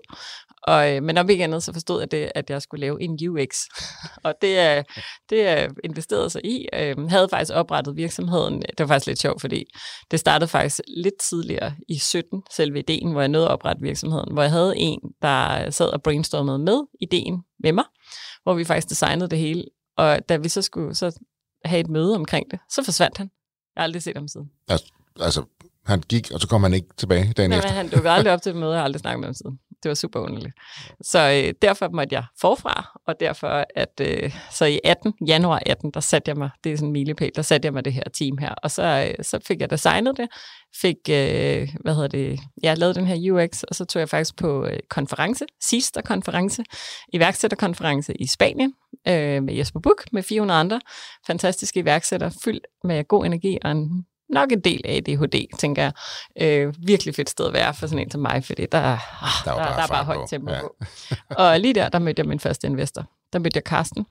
Og, 0.63 0.95
øh, 0.95 1.03
men 1.03 1.17
om 1.17 1.29
ikke 1.29 1.43
andet, 1.43 1.63
så 1.63 1.73
forstod 1.73 1.99
jeg 1.99 2.11
det, 2.11 2.31
at 2.35 2.49
jeg 2.49 2.61
skulle 2.61 2.81
lave 2.81 3.01
en 3.01 3.29
UX. 3.29 3.57
og 4.25 4.33
det, 4.41 4.59
er 4.59 4.83
det 5.29 5.47
er 5.47 5.67
investerede 5.83 6.29
sig 6.29 6.45
i. 6.45 6.67
Øh, 6.73 7.09
havde 7.09 7.27
faktisk 7.29 7.51
oprettet 7.55 7.95
virksomheden. 7.95 8.61
Det 8.61 8.79
var 8.79 8.87
faktisk 8.87 9.07
lidt 9.07 9.19
sjovt, 9.19 9.41
fordi 9.41 9.65
det 10.11 10.19
startede 10.19 10.47
faktisk 10.47 10.81
lidt 10.87 11.19
tidligere 11.29 11.75
i 11.89 11.97
17, 11.97 12.43
selve 12.55 12.79
ideen, 12.79 13.11
hvor 13.11 13.21
jeg 13.21 13.27
nåede 13.27 13.47
at 13.47 13.51
oprette 13.51 13.81
virksomheden, 13.81 14.33
hvor 14.33 14.41
jeg 14.41 14.51
havde 14.51 14.73
en, 14.77 14.99
der 15.21 15.69
sad 15.69 15.87
og 15.87 16.03
brainstormede 16.03 16.59
med 16.59 16.81
ideen 17.01 17.43
med 17.63 17.73
mig, 17.73 17.85
hvor 18.43 18.53
vi 18.53 18.63
faktisk 18.63 18.89
designede 18.89 19.29
det 19.29 19.39
hele. 19.39 19.63
Og 19.97 20.29
da 20.29 20.37
vi 20.37 20.49
så 20.49 20.61
skulle 20.61 20.95
så 20.95 21.19
have 21.65 21.79
et 21.79 21.89
møde 21.89 22.15
omkring 22.15 22.51
det, 22.51 22.59
så 22.69 22.83
forsvandt 22.83 23.17
han. 23.17 23.29
Jeg 23.75 23.81
har 23.81 23.83
aldrig 23.83 24.03
set 24.03 24.17
ham 24.17 24.27
siden. 24.27 24.49
Altså, 25.19 25.43
han 25.85 26.01
gik, 26.01 26.31
og 26.33 26.39
så 26.39 26.47
kom 26.47 26.63
han 26.63 26.73
ikke 26.73 26.87
tilbage 26.97 27.33
dagen 27.33 27.49
Nej, 27.49 27.57
efter. 27.57 27.69
men 27.69 27.75
han 27.75 27.89
dukkede 27.89 28.13
aldrig 28.13 28.33
op 28.33 28.41
til 28.41 28.49
et 28.49 28.55
møde, 28.55 28.71
jeg 28.71 28.79
har 28.79 28.83
aldrig 28.83 28.99
snakket 28.99 29.19
med 29.19 29.27
ham 29.27 29.33
siden. 29.33 29.59
Det 29.83 29.89
var 29.89 29.95
super 29.95 30.19
underligt. 30.19 30.55
Så 31.01 31.43
øh, 31.45 31.53
derfor 31.61 31.89
måtte 31.89 32.15
jeg 32.15 32.23
forfra, 32.41 32.99
og 33.07 33.19
derfor 33.19 33.65
at 33.75 34.01
øh, 34.01 34.35
så 34.51 34.65
i 34.65 34.79
18, 34.83 35.13
januar 35.27 35.61
18, 35.65 35.91
der 35.91 35.99
satte 35.99 36.29
jeg 36.29 36.37
mig, 36.37 36.49
det 36.63 36.71
er 36.71 36.77
sådan 36.77 36.87
en 36.87 36.93
milepæl, 36.93 37.31
der 37.35 37.41
satte 37.41 37.65
jeg 37.65 37.73
mig 37.73 37.85
det 37.85 37.93
her 37.93 38.03
team 38.13 38.37
her, 38.37 38.53
og 38.63 38.71
så, 38.71 39.13
øh, 39.17 39.25
så 39.25 39.39
fik 39.47 39.61
jeg 39.61 39.69
designet 39.69 40.17
det, 40.17 40.27
fik, 40.81 40.97
øh, 41.09 41.69
hvad 41.81 41.95
hedder 41.95 42.07
det, 42.07 42.39
jeg 42.63 42.77
lavede 42.77 42.93
den 42.93 43.07
her 43.07 43.31
UX, 43.31 43.63
og 43.63 43.75
så 43.75 43.85
tog 43.85 43.99
jeg 43.99 44.09
faktisk 44.09 44.35
på 44.35 44.65
øh, 44.65 44.79
konference, 44.89 45.45
sidste 45.61 46.01
konference, 46.01 46.63
iværksætterkonference 47.13 48.13
i 48.21 48.27
Spanien, 48.27 48.73
øh, 49.07 49.43
med 49.43 49.53
Jesper 49.53 49.79
Buch, 49.79 50.07
med 50.11 50.23
400 50.23 50.59
andre 50.59 50.81
fantastiske 51.27 51.79
iværksættere, 51.79 52.31
fyldt 52.43 52.67
med 52.83 53.07
god 53.07 53.25
energi 53.25 53.57
og 53.61 53.71
en 53.71 54.05
nok 54.31 54.51
en 54.51 54.59
del 54.59 54.81
af 54.85 54.95
ADHD, 54.95 55.57
tænker 55.59 55.81
jeg. 55.83 55.93
Øh, 56.41 56.73
virkelig 56.87 57.15
fedt 57.15 57.29
sted 57.29 57.47
at 57.47 57.53
være 57.53 57.73
for 57.73 57.87
sådan 57.87 57.99
en 58.05 58.11
som 58.11 58.21
mig, 58.21 58.43
fordi 58.43 58.65
der, 58.71 58.77
er- 58.77 59.23
ah, 59.23 59.45
Der 59.45 59.51
der, 59.51 59.57
bare 59.57 59.75
der 59.77 59.83
er 59.83 59.87
bare 59.87 60.03
højt 60.05 60.29
tempo 60.29 60.51
Ja. 60.51 60.61
på. 60.61 60.75
Og 61.29 61.59
lige 61.59 61.73
der, 61.73 61.89
der 61.89 61.99
mødte 61.99 62.19
jeg 62.19 62.27
min 62.27 62.39
første 62.39 62.67
investor. 62.67 63.05
Der 63.33 63.39
mødte 63.39 63.57
jeg 63.57 63.63
Carsten. 63.63 64.05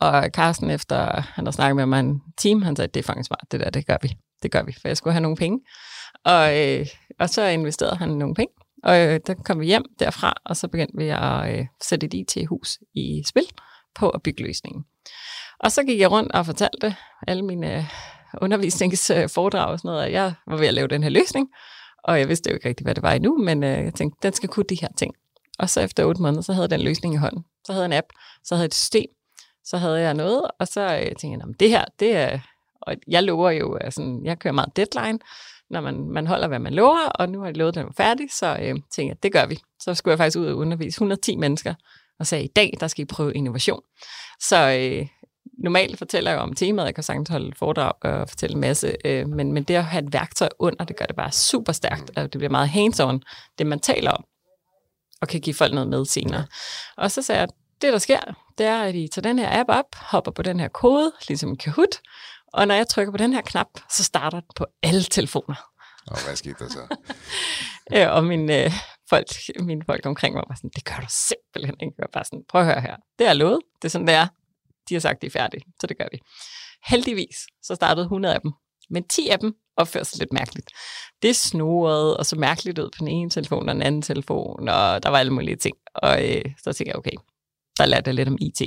Og 0.00 0.24
Carsten, 0.32 0.70
efter 0.70 1.20
han 1.20 1.46
har 1.46 1.52
snakket 1.52 1.76
med 1.76 1.86
mig 1.86 2.00
en 2.00 2.20
time, 2.38 2.64
han 2.64 2.76
sagde, 2.76 2.88
det 2.94 3.00
er 3.00 3.04
faktisk 3.04 3.26
smart, 3.26 3.44
det 3.52 3.60
der, 3.60 3.70
det 3.70 3.86
gør 3.86 3.96
vi. 4.02 4.16
Det 4.42 4.50
gør 4.50 4.62
vi, 4.62 4.72
for 4.72 4.88
jeg 4.88 4.96
skulle 4.96 5.14
have 5.14 5.22
nogle 5.22 5.36
penge. 5.36 5.60
Og, 6.24 6.60
øh, 6.60 6.86
og 7.20 7.28
så 7.30 7.46
investerede 7.46 7.96
han 7.96 8.08
nogle 8.08 8.34
penge. 8.34 8.52
Og 8.84 8.98
øh, 9.00 9.20
der 9.26 9.34
kom 9.34 9.60
vi 9.60 9.66
hjem 9.66 9.84
derfra, 9.98 10.34
og 10.44 10.56
så 10.56 10.68
begyndte 10.68 10.96
vi 10.96 11.08
at 11.08 11.58
øh, 11.58 11.66
sætte 11.82 12.06
et 12.06 12.14
IT-hus 12.14 12.78
i 12.94 13.22
spil 13.26 13.42
på 13.94 14.08
at 14.08 14.22
bygge 14.22 14.42
løsningen. 14.42 14.84
Og 15.60 15.72
så 15.72 15.82
gik 15.84 16.00
jeg 16.00 16.10
rundt 16.10 16.32
og 16.32 16.46
fortalte 16.46 16.96
alle 17.28 17.42
mine 17.42 17.88
undervisningsforedrag 18.42 19.66
og 19.66 19.78
sådan 19.78 19.88
noget, 19.88 20.04
at 20.04 20.12
jeg 20.12 20.32
var 20.46 20.56
ved 20.56 20.66
at 20.66 20.74
lave 20.74 20.88
den 20.88 21.02
her 21.02 21.10
løsning. 21.10 21.48
Og 22.04 22.18
jeg 22.18 22.28
vidste 22.28 22.50
jo 22.50 22.54
ikke 22.54 22.68
rigtig, 22.68 22.84
hvad 22.84 22.94
det 22.94 23.02
var 23.02 23.12
endnu, 23.12 23.38
men 23.38 23.62
øh, 23.62 23.84
jeg 23.84 23.94
tænkte, 23.94 24.18
den 24.22 24.32
skal 24.32 24.48
kunne 24.48 24.66
de 24.68 24.80
her 24.80 24.88
ting. 24.96 25.14
Og 25.58 25.70
så 25.70 25.80
efter 25.80 26.04
otte 26.04 26.22
måneder, 26.22 26.42
så 26.42 26.52
havde 26.52 26.62
jeg 26.62 26.70
den 26.70 26.80
løsning 26.80 27.14
i 27.14 27.16
hånden. 27.16 27.44
Så 27.64 27.72
havde 27.72 27.82
jeg 27.82 27.88
en 27.88 27.98
app, 27.98 28.06
så 28.44 28.54
havde 28.54 28.62
jeg 28.62 28.66
et 28.66 28.74
system, 28.74 29.06
så 29.64 29.76
havde 29.76 30.00
jeg 30.00 30.14
noget, 30.14 30.42
og 30.58 30.68
så 30.68 30.80
øh, 30.80 31.02
tænkte 31.02 31.28
jeg, 31.28 31.46
men 31.46 31.54
det 31.60 31.68
her, 31.68 31.84
det 32.00 32.16
er... 32.16 32.38
Og 32.80 32.94
jeg 33.08 33.22
lover 33.22 33.50
jo, 33.50 33.76
altså, 33.76 34.20
jeg 34.24 34.38
kører 34.38 34.54
meget 34.54 34.76
deadline, 34.76 35.18
når 35.70 35.80
man, 35.80 36.10
man 36.10 36.26
holder, 36.26 36.48
hvad 36.48 36.58
man 36.58 36.74
lover, 36.74 37.06
og 37.06 37.28
nu 37.28 37.38
har 37.38 37.46
jeg 37.46 37.56
lovet, 37.56 37.68
at 37.68 37.74
den 37.74 37.84
var 37.84 37.94
færdig, 37.96 38.32
så 38.32 38.46
øh, 38.46 38.68
tænkte 38.68 39.02
jeg, 39.02 39.22
det 39.22 39.32
gør 39.32 39.46
vi. 39.46 39.58
Så 39.80 39.94
skulle 39.94 40.12
jeg 40.12 40.18
faktisk 40.18 40.38
ud 40.38 40.46
og 40.46 40.56
undervise 40.56 40.88
110 40.88 41.36
mennesker, 41.36 41.74
og 42.18 42.26
sagde, 42.26 42.44
i 42.44 42.48
dag, 42.56 42.72
der 42.80 42.86
skal 42.86 43.02
I 43.02 43.04
prøve 43.04 43.34
innovation. 43.34 43.80
Så 44.40 44.56
øh, 44.56 45.06
normalt 45.58 45.98
fortæller 45.98 46.30
jeg 46.30 46.38
jo 46.38 46.42
om 46.42 46.54
temaet, 46.54 46.86
jeg 46.86 46.94
kan 46.94 47.04
sagtens 47.04 47.28
holde 47.28 47.52
foredrag 47.56 47.92
og 48.00 48.28
fortælle 48.28 48.54
en 48.54 48.60
masse, 48.60 48.96
øh, 49.04 49.28
men, 49.28 49.52
men 49.52 49.62
det 49.62 49.74
at 49.74 49.84
have 49.84 50.04
et 50.04 50.12
værktøj 50.12 50.48
under, 50.58 50.84
det 50.84 50.96
gør 50.96 51.04
det 51.04 51.16
bare 51.16 51.32
super 51.32 51.72
stærkt, 51.72 52.10
og 52.16 52.22
det 52.22 52.38
bliver 52.38 52.50
meget 52.50 52.68
hands-on, 52.68 53.20
det 53.58 53.66
man 53.66 53.80
taler 53.80 54.10
om, 54.10 54.24
og 55.20 55.28
kan 55.28 55.40
give 55.40 55.54
folk 55.54 55.74
noget 55.74 55.88
med 55.88 56.04
senere. 56.04 56.46
Og 56.96 57.10
så 57.10 57.22
sagde 57.22 57.40
jeg, 57.40 57.48
det 57.82 57.92
der 57.92 57.98
sker, 57.98 58.20
det 58.58 58.66
er, 58.66 58.82
at 58.82 58.94
I 58.94 59.08
tager 59.08 59.28
den 59.28 59.38
her 59.38 59.60
app 59.60 59.70
op, 59.70 59.94
hopper 59.94 60.30
på 60.30 60.42
den 60.42 60.60
her 60.60 60.68
kode, 60.68 61.12
ligesom 61.28 61.50
en 61.50 61.56
Kahoot, 61.56 62.00
og 62.52 62.68
når 62.68 62.74
jeg 62.74 62.88
trykker 62.88 63.10
på 63.10 63.16
den 63.16 63.32
her 63.32 63.42
knap, 63.42 63.68
så 63.90 64.04
starter 64.04 64.40
den 64.40 64.48
på 64.56 64.66
alle 64.82 65.02
telefoner. 65.02 65.54
Og 66.06 66.24
hvad 66.24 66.36
skete 66.36 66.64
der 66.64 66.70
så? 66.70 66.86
Øh, 67.94 68.12
og 68.12 68.24
mine, 68.24 68.64
øh, 68.64 68.72
folk, 69.10 69.26
mine 69.60 69.82
folk 69.86 70.06
omkring 70.06 70.34
mig 70.34 70.44
var 70.48 70.54
sådan, 70.54 70.70
det 70.74 70.84
gør 70.84 70.94
du 70.94 71.06
simpelthen 71.08 71.76
ikke. 71.80 71.94
Jeg 71.98 72.02
var 72.02 72.10
bare 72.12 72.24
sådan, 72.24 72.42
prøv 72.48 72.60
at 72.60 72.66
høre 72.66 72.80
her. 72.80 72.96
Det 73.18 73.26
er 73.26 73.32
lovet. 73.32 73.60
Det 73.82 73.88
er 73.88 73.90
sådan, 73.90 74.06
det 74.06 74.14
er. 74.14 74.26
De 74.88 74.94
har 74.94 75.00
sagt, 75.00 75.22
de 75.22 75.26
er 75.26 75.30
færdige, 75.30 75.62
så 75.80 75.86
det 75.86 75.98
gør 75.98 76.08
vi. 76.12 76.18
Heldigvis, 76.86 77.36
så 77.62 77.74
startede 77.74 78.04
100 78.04 78.34
af 78.34 78.40
dem. 78.40 78.52
Men 78.90 79.08
10 79.08 79.28
af 79.28 79.38
dem 79.38 79.54
opførte 79.76 80.04
sig 80.04 80.18
lidt 80.18 80.32
mærkeligt. 80.32 80.70
Det 81.22 81.36
snurrede 81.36 82.16
og 82.16 82.26
så 82.26 82.36
mærkeligt 82.36 82.78
ud 82.78 82.90
på 82.90 82.98
den 82.98 83.08
ene 83.08 83.30
telefon 83.30 83.68
og 83.68 83.74
den 83.74 83.82
anden 83.82 84.02
telefon, 84.02 84.68
og 84.68 85.02
der 85.02 85.08
var 85.08 85.18
alle 85.18 85.32
mulige 85.32 85.56
ting. 85.56 85.76
Og 85.94 86.30
øh, 86.30 86.44
så 86.58 86.72
tænkte 86.72 86.88
jeg, 86.88 86.96
okay, 86.96 87.16
der 87.78 87.86
lærte 87.86 88.08
jeg 88.08 88.14
lidt 88.14 88.28
om 88.28 88.38
IT. 88.40 88.62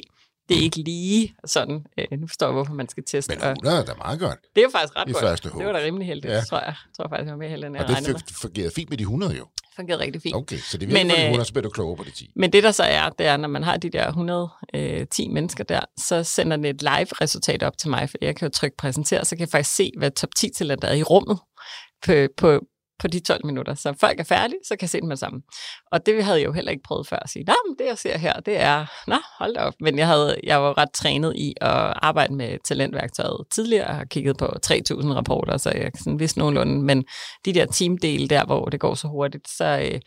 Det 0.49 0.57
er 0.57 0.61
ikke 0.61 0.77
lige 0.77 1.35
sådan, 1.45 1.85
øh, 1.97 2.19
nu 2.19 2.27
forstår 2.27 2.47
jeg, 2.47 2.53
hvorfor 2.53 2.73
man 2.73 2.89
skal 2.89 3.03
teste. 3.03 3.35
Men 3.35 3.43
og 3.43 3.49
100 3.51 3.77
er 3.81 3.85
da 3.85 3.93
meget 3.97 4.19
godt. 4.19 4.39
det 4.55 4.63
er 4.63 4.67
faktisk 4.71 4.95
ret 4.95 5.09
i 5.09 5.11
godt. 5.11 5.23
første 5.23 5.49
Det 5.49 5.65
var 5.65 5.71
da 5.71 5.79
rimelig 5.79 6.07
heldigt, 6.07 6.33
Ja. 6.33 6.41
tror 6.41 6.57
jeg. 6.59 6.67
Jeg 6.67 6.75
tror 6.97 7.07
faktisk, 7.09 7.25
jeg 7.25 7.31
var 7.33 7.37
mere 7.39 7.49
heldig, 7.49 7.67
end 7.67 7.75
jeg 7.75 7.83
Og 7.85 7.89
det 7.95 8.07
med. 8.07 8.15
fik- 8.19 8.35
fungerede 8.37 8.71
fint 8.75 8.89
med 8.89 8.97
de 8.97 9.03
100 9.03 9.33
jo. 9.37 9.45
Det 9.55 9.75
fungerede 9.75 10.03
rigtig 10.03 10.21
fint. 10.21 10.35
Okay, 10.35 10.57
så 10.57 10.77
det 10.77 10.87
virker 10.89 11.03
Men, 11.03 11.11
øh, 11.11 11.23
100, 11.25 11.45
så 11.45 11.53
bliver 11.53 11.63
du 11.63 11.69
klogere 11.69 11.97
på 11.97 12.03
de 12.03 12.11
10. 12.11 12.31
Men 12.35 12.53
det 12.53 12.63
der 12.63 12.71
så 12.71 12.83
er, 12.83 13.09
det 13.09 13.25
er, 13.25 13.37
når 13.37 13.47
man 13.47 13.63
har 13.63 13.77
de 13.77 13.89
der 13.89 14.07
110 14.07 15.27
mennesker 15.29 15.63
der, 15.63 15.79
så 15.97 16.23
sender 16.23 16.55
den 16.57 16.65
et 16.65 16.81
live-resultat 16.81 17.63
op 17.63 17.77
til 17.77 17.89
mig, 17.89 18.09
for 18.09 18.17
jeg 18.21 18.35
kan 18.35 18.47
jo 18.47 18.51
trykke 18.51 18.77
præsentere, 18.77 19.25
så 19.25 19.35
kan 19.35 19.39
jeg 19.39 19.49
faktisk 19.49 19.75
se, 19.75 19.91
hvad 19.97 20.11
top 20.11 20.29
10 20.37 20.49
talenter 20.57 20.87
er 20.87 20.93
i 20.93 21.03
rummet 21.03 21.39
på, 22.05 22.13
på, 22.37 22.59
på 22.99 23.07
de 23.07 23.19
12 23.19 23.45
minutter. 23.45 23.73
Så 23.73 23.93
folk 23.99 24.19
er 24.19 24.23
færdige, 24.23 24.59
så 24.63 24.75
kan 24.75 24.81
jeg 24.81 24.89
se 24.89 24.99
dem 24.99 25.07
med 25.07 25.17
sammen. 25.17 25.41
Og 25.91 26.05
det 26.05 26.23
havde 26.23 26.39
jeg 26.39 26.45
jo 26.45 26.51
heller 26.51 26.71
ikke 26.71 26.83
prøvet 26.83 27.07
før 27.07 27.17
at 27.21 27.29
sige, 27.29 27.43
nej, 27.43 27.55
det 27.79 27.85
jeg 27.85 27.97
ser 27.97 28.17
her, 28.17 28.39
det 28.39 28.59
er, 28.59 28.85
nå, 29.07 29.15
hold 29.39 29.53
da 29.55 29.59
op. 29.59 29.73
Men 29.79 29.97
jeg, 29.97 30.07
havde, 30.07 30.37
jeg 30.43 30.61
var 30.61 30.77
ret 30.77 30.91
trænet 30.91 31.33
i 31.35 31.53
at 31.61 31.93
arbejde 31.95 32.33
med 32.33 32.57
talentværktøjet 32.63 33.47
tidligere. 33.51 33.87
Jeg 33.87 33.95
har 33.95 34.05
kigget 34.05 34.37
på 34.37 34.45
3.000 34.45 35.13
rapporter, 35.13 35.57
så 35.57 35.71
jeg 35.71 35.91
sådan 35.95 36.19
vidste 36.19 36.39
nogenlunde. 36.39 36.81
Men 36.81 37.05
de 37.45 37.53
der 37.53 37.65
teamdele 37.65 38.27
der, 38.27 38.45
hvor 38.45 38.65
det 38.65 38.79
går 38.79 38.95
så 38.95 39.07
hurtigt, 39.07 39.49
så 39.49 39.65
øh, 39.65 39.99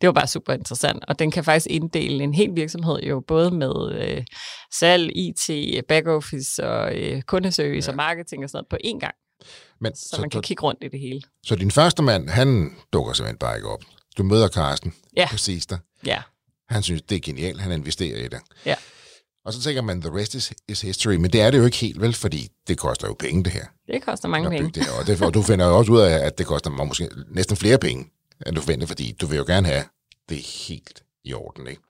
det 0.00 0.06
var 0.06 0.12
bare 0.12 0.26
super 0.26 0.52
interessant. 0.52 1.04
Og 1.08 1.18
den 1.18 1.30
kan 1.30 1.44
faktisk 1.44 1.66
inddele 1.70 2.24
en 2.24 2.34
hel 2.34 2.50
virksomhed 2.54 3.02
jo, 3.02 3.20
både 3.20 3.50
med 3.50 3.92
øh, 3.92 4.24
salg, 4.72 5.10
IT, 5.14 5.50
backoffice 5.88 6.68
og 6.68 6.96
øh, 6.96 7.22
kundeservice 7.22 7.88
ja. 7.88 7.92
og 7.92 7.96
marketing 7.96 8.44
og 8.44 8.50
sådan 8.50 8.58
noget 8.58 8.68
på 8.68 8.76
én 8.84 8.98
gang. 8.98 9.14
Men, 9.80 9.96
Så, 9.96 10.08
så, 10.08 10.20
man 10.20 10.30
kan 10.30 10.38
så, 10.38 10.46
kigge 10.46 10.62
rundt 10.62 10.84
i 10.84 10.88
det 10.88 11.00
hele. 11.00 11.22
så 11.42 11.56
din 11.56 11.70
første 11.70 12.02
mand, 12.02 12.28
han 12.28 12.76
dukker 12.92 13.12
simpelthen 13.12 13.38
bare 13.38 13.56
ikke 13.56 13.68
op. 13.68 13.82
Du 14.18 14.22
møder 14.22 14.48
Carsten 14.48 14.94
Ja. 15.16 15.28
på 15.30 15.38
sidste. 15.38 15.78
Ja, 16.06 16.22
Han 16.68 16.82
synes, 16.82 17.02
det 17.02 17.16
er 17.16 17.20
genialt. 17.20 17.60
Han 17.60 17.72
investerer 17.72 18.18
i 18.24 18.28
det. 18.28 18.40
ja. 18.66 18.74
Og 19.44 19.52
så 19.52 19.60
tænker 19.60 19.82
man, 19.82 20.00
the 20.02 20.10
rest 20.18 20.34
is, 20.34 20.52
is 20.68 20.80
history. 20.80 21.14
Men 21.14 21.30
det 21.32 21.40
er 21.40 21.50
det 21.50 21.58
jo 21.58 21.64
ikke 21.64 21.76
helt 21.76 22.00
vel, 22.00 22.12
fordi 22.12 22.48
det 22.68 22.78
koster 22.78 23.06
jo 23.08 23.14
penge, 23.18 23.44
det 23.44 23.52
her. 23.52 23.64
Det 23.86 24.02
koster 24.02 24.28
mange 24.28 24.50
penge. 24.50 24.70
det 24.70 24.84
her. 24.86 24.92
Og, 24.92 25.06
det, 25.06 25.22
og 25.22 25.34
du 25.34 25.42
finder 25.42 25.66
jo 25.66 25.78
også 25.78 25.92
ud 25.92 26.00
af, 26.00 26.26
at 26.26 26.38
det 26.38 26.46
koster 26.46 26.70
måske 26.70 27.08
næsten 27.30 27.56
flere 27.56 27.78
penge, 27.78 28.10
end 28.46 28.56
du 28.56 28.60
forventer, 28.60 28.86
fordi 28.86 29.12
du 29.20 29.26
vil 29.26 29.36
jo 29.36 29.44
gerne 29.46 29.66
have 29.66 29.84
det 30.28 30.38
helt 30.38 31.02
i 31.24 31.34
orden, 31.34 31.66
ikke? 31.66 31.82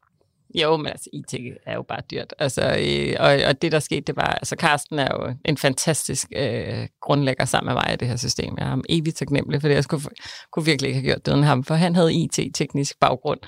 Jo, 0.55 0.77
men 0.77 0.87
altså, 0.87 1.11
IT 1.13 1.35
er 1.67 1.75
jo 1.75 1.83
bare 1.83 2.01
dyrt. 2.11 2.35
Altså, 2.39 2.63
øh, 2.63 3.17
og, 3.21 3.49
og 3.49 3.63
det, 3.63 3.73
der 3.73 3.79
skete, 3.79 4.01
det 4.01 4.17
var, 4.17 4.23
altså, 4.23 4.57
Carsten 4.59 4.99
er 4.99 5.09
jo 5.13 5.35
en 5.45 5.57
fantastisk 5.57 6.29
øh, 6.37 6.87
grundlægger 7.03 7.45
sammen 7.45 7.75
med 7.75 7.83
mig 7.83 7.93
i 7.93 7.97
det 7.97 8.09
her 8.09 8.17
system. 8.17 8.55
Jeg 8.59 8.65
er 8.65 8.69
ham 8.69 8.85
evigt 8.89 9.17
taknemmelig, 9.17 9.61
for 9.61 9.69
det 9.69 9.75
jeg 9.75 9.85
skulle, 9.85 10.05
kunne 10.53 10.65
virkelig 10.65 10.89
ikke 10.89 11.01
have 11.01 11.07
gjort 11.07 11.27
det 11.27 11.33
uden 11.33 11.45
ham, 11.45 11.65
for 11.65 11.75
han 11.75 11.95
havde 11.95 12.15
IT-teknisk 12.15 12.99
baggrund. 13.01 13.41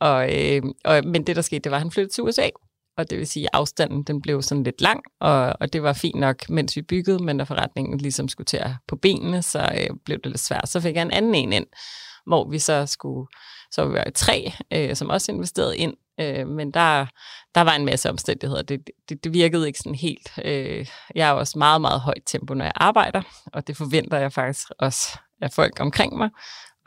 Og, 0.00 0.40
øh, 0.40 0.62
og, 0.84 1.06
men 1.06 1.26
det, 1.26 1.36
der 1.36 1.42
skete, 1.42 1.60
det 1.60 1.70
var, 1.70 1.76
at 1.76 1.82
han 1.82 1.90
flyttede 1.90 2.14
til 2.14 2.24
USA, 2.24 2.48
og 2.96 3.10
det 3.10 3.18
vil 3.18 3.26
sige, 3.26 3.46
at 3.46 3.50
afstanden 3.52 4.02
den 4.02 4.22
blev 4.22 4.42
sådan 4.42 4.64
lidt 4.64 4.80
lang, 4.80 5.00
og, 5.20 5.56
og 5.60 5.72
det 5.72 5.82
var 5.82 5.92
fint 5.92 6.20
nok, 6.20 6.48
mens 6.48 6.76
vi 6.76 6.82
byggede, 6.82 7.24
men 7.24 7.38
da 7.38 7.44
forretningen 7.44 7.98
ligesom 7.98 8.28
skulle 8.28 8.44
til 8.44 8.60
på 8.88 8.96
benene, 8.96 9.42
så 9.42 9.72
øh, 9.78 9.96
blev 10.04 10.18
det 10.18 10.26
lidt 10.26 10.40
svært. 10.40 10.68
Så 10.68 10.80
fik 10.80 10.94
jeg 10.94 11.02
en 11.02 11.10
anden 11.10 11.34
en 11.34 11.52
ind, 11.52 11.66
hvor 12.26 12.50
vi 12.50 12.58
så 12.58 12.86
skulle, 12.86 13.26
så 13.70 13.82
var 13.84 14.04
vi 14.04 14.10
tre, 14.14 14.52
øh, 14.72 14.96
som 14.96 15.10
også 15.10 15.32
investerede 15.32 15.76
ind, 15.76 15.94
øh, 16.20 16.48
men 16.48 16.70
der, 16.70 17.06
der 17.54 17.60
var 17.60 17.72
en 17.72 17.84
masse 17.84 18.10
omstændigheder. 18.10 18.62
Det, 18.62 18.90
det, 19.08 19.24
det 19.24 19.32
virkede 19.32 19.66
ikke 19.66 19.78
sådan 19.78 19.94
helt. 19.94 20.32
Øh, 20.44 20.86
jeg 21.14 21.28
er 21.28 21.32
også 21.32 21.58
meget, 21.58 21.80
meget 21.80 22.00
højt 22.00 22.22
tempo, 22.26 22.54
når 22.54 22.64
jeg 22.64 22.72
arbejder, 22.76 23.22
og 23.52 23.66
det 23.66 23.76
forventer 23.76 24.18
jeg 24.18 24.32
faktisk 24.32 24.68
også 24.78 25.18
af 25.40 25.52
folk 25.52 25.80
omkring 25.80 26.16
mig, 26.16 26.30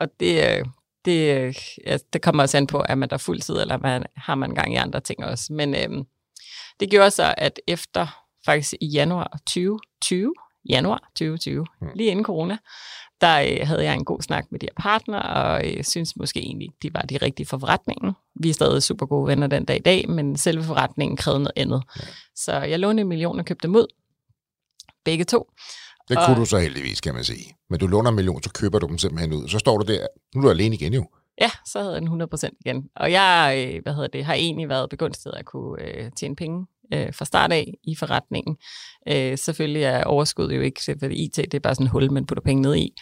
og 0.00 0.08
det, 0.20 0.58
øh, 0.58 0.64
det, 1.04 1.56
ja, 1.86 1.98
det 2.12 2.22
kommer 2.22 2.42
også 2.42 2.56
an 2.56 2.66
på, 2.66 2.80
at 2.80 2.98
man 2.98 3.10
der 3.10 3.16
fuldtid, 3.16 3.60
eller 3.60 3.78
man, 3.78 4.04
har 4.16 4.34
man 4.34 4.54
gang 4.54 4.72
i 4.72 4.76
andre 4.76 5.00
ting 5.00 5.24
også. 5.24 5.52
Men 5.52 5.74
øh, 5.74 6.04
det 6.80 6.90
gjorde 6.90 7.10
så, 7.10 7.34
at 7.38 7.60
efter 7.66 8.26
faktisk 8.46 8.74
i 8.80 8.86
januar 8.86 9.38
2020, 9.46 10.34
januar 10.68 11.10
2020, 11.16 11.66
mm. 11.80 11.88
lige 11.94 12.10
inden 12.10 12.24
corona, 12.24 12.56
der 13.20 13.40
øh, 13.40 13.66
havde 13.66 13.84
jeg 13.84 13.94
en 13.94 14.04
god 14.04 14.22
snak 14.22 14.44
med 14.50 14.60
de 14.60 14.66
her 14.66 14.82
partner, 14.82 15.18
og 15.18 15.70
øh, 15.70 15.84
synes 15.84 16.16
måske 16.16 16.40
egentlig, 16.40 16.68
de 16.82 16.94
var 16.94 17.00
de 17.00 17.16
rigtige 17.16 17.46
for 17.46 17.58
forretningen. 17.58 18.12
Vi 18.40 18.50
er 18.50 18.54
stadig 18.54 18.82
super 18.82 19.06
gode 19.06 19.26
venner 19.26 19.46
den 19.46 19.64
dag 19.64 19.76
i 19.76 19.82
dag, 19.82 20.08
men 20.08 20.36
selve 20.36 20.62
forretningen 20.62 21.16
krævede 21.16 21.40
noget 21.40 21.52
andet. 21.56 21.82
Ja. 21.96 22.06
Så 22.36 22.52
jeg 22.52 22.78
lånte 22.78 23.00
en 23.00 23.08
million 23.08 23.38
og 23.38 23.44
købte 23.44 23.68
dem 23.68 23.76
ud. 23.76 23.86
Begge 25.04 25.24
to. 25.24 25.50
Det 26.08 26.16
kunne 26.16 26.36
og, 26.36 26.36
du 26.36 26.44
så 26.44 26.58
heldigvis, 26.58 27.00
kan 27.00 27.14
man 27.14 27.24
sige. 27.24 27.56
Men 27.70 27.80
du 27.80 27.86
låner 27.86 28.10
en 28.10 28.16
million, 28.16 28.42
så 28.42 28.50
køber 28.52 28.78
du 28.78 28.86
dem 28.86 28.98
simpelthen 28.98 29.32
ud. 29.32 29.48
Så 29.48 29.58
står 29.58 29.78
du 29.78 29.92
der, 29.92 30.06
nu 30.34 30.40
er 30.40 30.44
du 30.44 30.50
alene 30.50 30.74
igen 30.74 30.94
jo. 30.94 31.06
Ja, 31.40 31.50
så 31.66 31.78
havde 31.78 31.92
jeg 31.92 32.02
den 32.02 32.22
100% 32.22 32.48
igen. 32.60 32.88
Og 32.96 33.12
jeg 33.12 33.64
øh, 33.68 33.82
hvad 33.82 33.94
hedder 33.94 34.08
det, 34.08 34.24
har 34.24 34.34
egentlig 34.34 34.68
været 34.68 34.90
begunstiget 34.90 35.34
at 35.34 35.44
kunne 35.44 35.82
øh, 35.82 36.10
tjene 36.16 36.36
penge 36.36 36.66
øh, 36.92 37.14
fra 37.14 37.24
start 37.24 37.52
af 37.52 37.74
i 37.84 37.96
forretningen. 37.96 38.56
Øh, 39.08 39.38
selvfølgelig 39.38 39.82
er 39.82 40.04
overskud 40.04 40.52
jo 40.52 40.60
ikke, 40.60 40.80
for 41.00 41.06
IT 41.10 41.36
det 41.36 41.54
er 41.54 41.60
bare 41.60 41.74
sådan 41.74 41.86
en 41.86 41.90
hul, 41.90 42.12
man 42.12 42.26
putter 42.26 42.42
penge 42.42 42.62
ned 42.62 42.76
i. 42.76 42.92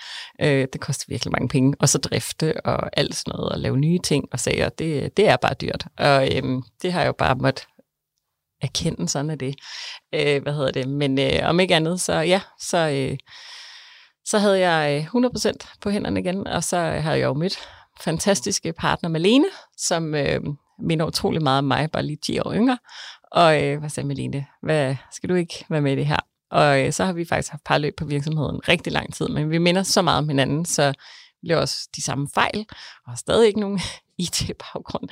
Øh, 0.40 0.66
det 0.72 0.80
koster 0.80 1.04
virkelig 1.08 1.32
mange 1.32 1.48
penge. 1.48 1.74
Og 1.80 1.88
så 1.88 1.98
drifte 1.98 2.66
og 2.66 2.90
alt 2.96 3.14
sådan 3.14 3.32
noget, 3.36 3.52
og 3.52 3.58
lave 3.58 3.76
nye 3.76 3.98
ting 3.98 4.24
og 4.32 4.40
sager, 4.40 4.68
det, 4.68 5.16
det 5.16 5.28
er 5.28 5.36
bare 5.36 5.54
dyrt. 5.60 5.86
Og 5.98 6.28
øh, 6.36 6.62
det 6.82 6.92
har 6.92 7.00
jeg 7.00 7.06
jo 7.06 7.14
bare 7.18 7.34
måttet 7.34 7.66
erkende, 8.62 9.08
sådan 9.08 9.30
er 9.30 9.34
det. 9.34 9.54
Øh, 10.14 10.42
hvad 10.42 10.52
hedder 10.54 10.70
det? 10.70 10.88
Men 10.88 11.18
øh, 11.18 11.40
om 11.42 11.60
ikke 11.60 11.76
andet, 11.76 12.00
så 12.00 12.12
ja, 12.12 12.40
så, 12.60 12.78
øh, 12.78 13.18
så 14.24 14.38
havde 14.38 14.68
jeg 14.68 15.08
øh, 15.14 15.24
100% 15.24 15.78
på 15.80 15.90
hænderne 15.90 16.20
igen, 16.20 16.46
og 16.46 16.64
så 16.64 16.76
øh, 16.76 17.02
havde 17.02 17.18
jeg 17.18 17.24
jo 17.24 17.34
mødt 17.34 17.58
fantastiske 18.00 18.72
partner 18.72 19.08
Malene, 19.10 19.48
som 19.76 20.14
øh, 20.14 20.40
minder 20.78 21.06
utrolig 21.06 21.42
meget 21.42 21.58
om 21.58 21.64
mig, 21.64 21.90
bare 21.90 22.02
lige 22.02 22.18
10 22.26 22.38
år 22.38 22.54
yngre. 22.54 22.78
Og 23.34 23.62
øh, 23.62 23.78
hvad 23.78 23.88
sagde 23.88 24.06
Melinde? 24.06 24.44
Hvad, 24.62 24.96
skal 25.12 25.28
du 25.28 25.34
ikke 25.34 25.64
være 25.70 25.80
med 25.80 25.92
i 25.92 25.96
det 25.96 26.06
her? 26.06 26.18
Og 26.50 26.84
øh, 26.84 26.92
så 26.92 27.04
har 27.04 27.12
vi 27.12 27.24
faktisk 27.24 27.50
haft 27.50 27.64
parløb 27.64 27.94
på 27.96 28.04
virksomheden 28.04 28.68
rigtig 28.68 28.92
lang 28.92 29.14
tid, 29.14 29.28
men 29.28 29.50
vi 29.50 29.58
minder 29.58 29.82
så 29.82 30.02
meget 30.02 30.18
om 30.18 30.28
hinanden, 30.28 30.64
så 30.64 30.94
blev 31.42 31.58
også 31.58 31.88
de 31.96 32.02
samme 32.02 32.28
fejl, 32.34 32.66
og 33.06 33.12
har 33.12 33.16
stadig 33.16 33.46
ikke 33.46 33.60
nogen 33.60 33.80
IT-baggrund. 34.18 35.08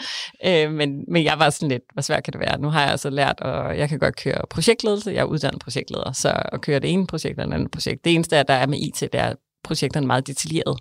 Øh, 0.46 0.72
men, 0.72 1.04
men 1.08 1.24
jeg 1.24 1.38
var 1.38 1.50
sådan 1.50 1.68
lidt, 1.68 1.82
hvor 1.92 2.02
svært 2.02 2.24
kan 2.24 2.32
det 2.32 2.40
være? 2.40 2.58
Nu 2.58 2.68
har 2.68 2.80
jeg 2.80 2.90
altså 2.90 3.11
lært, 3.11 3.40
og 3.40 3.78
jeg 3.78 3.88
kan 3.88 3.98
godt 3.98 4.16
køre 4.16 4.42
projektledelse. 4.50 5.11
Jeg 5.11 5.20
er 5.20 5.24
uddannet 5.24 5.61
projektleder, 5.61 6.12
så 6.12 6.42
at 6.52 6.61
køre 6.61 6.78
det 6.78 6.92
ene 6.92 7.06
projekt 7.06 7.40
og 7.40 7.46
det 7.46 7.54
andet 7.54 7.70
projekt. 7.70 8.04
Det 8.04 8.14
eneste, 8.14 8.42
der 8.42 8.54
er 8.54 8.66
med 8.66 8.78
IT, 8.78 9.00
det 9.00 9.14
er, 9.14 9.26
at 9.26 9.37
projekterne 9.64 10.04
er 10.04 10.06
meget 10.06 10.26
detaljeret 10.26 10.78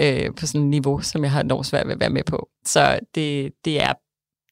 øh, 0.00 0.34
på 0.36 0.46
sådan 0.46 0.60
et 0.60 0.66
niveau, 0.66 1.00
som 1.00 1.22
jeg 1.22 1.32
har 1.32 1.40
enormt 1.40 1.66
svært 1.66 1.86
ved 1.86 1.94
at 1.94 2.00
være 2.00 2.10
med 2.10 2.24
på. 2.24 2.48
Så 2.64 2.98
det, 3.14 3.52
det 3.64 3.82
er 3.82 3.92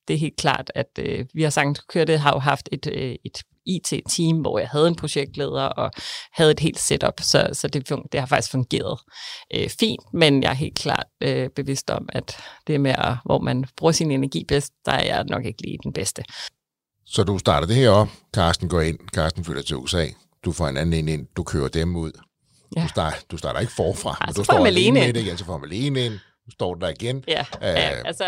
det 0.09 0.15
er 0.15 0.19
helt 0.19 0.37
klart, 0.37 0.73
at 0.75 0.91
øh, 0.99 1.27
vi 1.35 1.43
har 1.43 1.51
sagt, 1.51 1.97
at 1.97 2.09
det 2.09 2.21
har 2.21 2.33
jo 2.33 2.39
haft 2.39 2.69
et, 2.73 2.87
øh, 2.93 3.17
et 3.25 3.43
IT-team, 3.67 4.37
hvor 4.37 4.59
jeg 4.59 4.69
havde 4.69 4.89
en 4.89 4.97
projektleder 4.97 5.63
og 5.63 5.91
havde 6.33 6.51
et 6.51 6.61
helt 6.61 6.79
setup, 6.79 7.21
så, 7.21 7.49
så 7.53 7.69
det, 7.69 7.89
det 8.13 8.21
har 8.21 8.27
faktisk 8.27 8.51
fungeret 8.51 9.01
øh, 9.55 9.71
fint, 9.81 10.01
men 10.15 10.43
jeg 10.43 10.51
er 10.51 10.55
helt 10.55 10.75
klart 10.75 11.07
øh, 11.21 11.49
bevidst 11.57 11.91
om, 11.91 12.09
at 12.13 12.37
det 12.67 12.81
med, 12.81 12.95
at, 12.99 13.17
hvor 13.25 13.39
man 13.39 13.65
bruger 13.77 13.93
sin 13.93 14.11
energi 14.11 14.45
bedst, 14.49 14.73
der 14.87 14.93
er 14.93 15.05
jeg 15.05 15.25
nok 15.25 15.45
ikke 15.45 15.63
lige 15.63 15.79
den 15.83 15.93
bedste. 15.93 16.25
Så 17.07 17.25
du 17.25 17.39
starter 17.39 17.67
det 17.67 17.77
her 17.77 17.91
op, 17.91 18.09
Carsten 18.35 18.69
går 18.69 18.81
ind, 18.81 18.99
Carsten 19.15 19.45
flytter 19.45 19.63
til 19.63 19.77
USA, 19.77 20.07
du 20.45 20.53
får 20.53 20.69
en 20.69 20.77
anden 20.77 21.09
ind, 21.09 21.27
du 21.37 21.43
kører 21.43 21.69
dem 21.69 21.97
ud. 21.97 22.13
Ja. 22.77 22.83
Du, 22.83 22.89
starter, 22.89 23.17
du 23.31 23.37
starter 23.37 23.61
ikke 23.61 23.73
forfra, 23.73 24.25
men 24.27 24.35
du 24.35 24.45
står 24.45 24.67
alene 24.67 25.01
med 25.01 25.13
det 25.13 25.21
igen, 25.21 25.39
så 25.39 25.45
får 25.45 25.59
Malene 25.59 26.07
ind, 26.07 26.19
du 26.47 26.51
står 26.51 26.75
der 26.75 26.89
igen. 26.89 27.25
Ja, 27.29 27.41
øh, 27.41 27.47
ja 27.63 27.91
altså... 28.05 28.25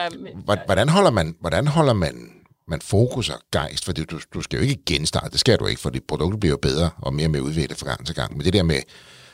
Hvordan 0.67 0.89
holder 0.89 1.11
man, 1.11 1.37
hvordan 1.41 1.67
holder 1.67 1.93
man 1.93 2.31
man 2.69 2.81
fokus 2.81 3.31
og 3.31 3.39
gejst, 3.53 3.85
for 3.85 3.93
du, 3.93 4.19
du 4.35 4.41
skal 4.41 4.57
jo 4.57 4.63
ikke 4.63 4.85
genstarte, 4.87 5.31
det 5.31 5.41
skal 5.41 5.59
du 5.59 5.67
ikke, 5.67 5.81
for 5.81 5.91
dit 5.91 6.05
produkt 6.09 6.41
bliver 6.41 6.51
jo 6.51 6.59
bedre 6.63 6.91
og 6.99 7.15
mere 7.15 7.29
med 7.29 7.41
udviklet 7.41 7.79
fra 7.79 7.87
gang 7.87 8.07
til 8.07 8.15
gang. 8.15 8.37
Men 8.37 8.45
det 8.45 8.53
der 8.53 8.63
med 8.63 8.81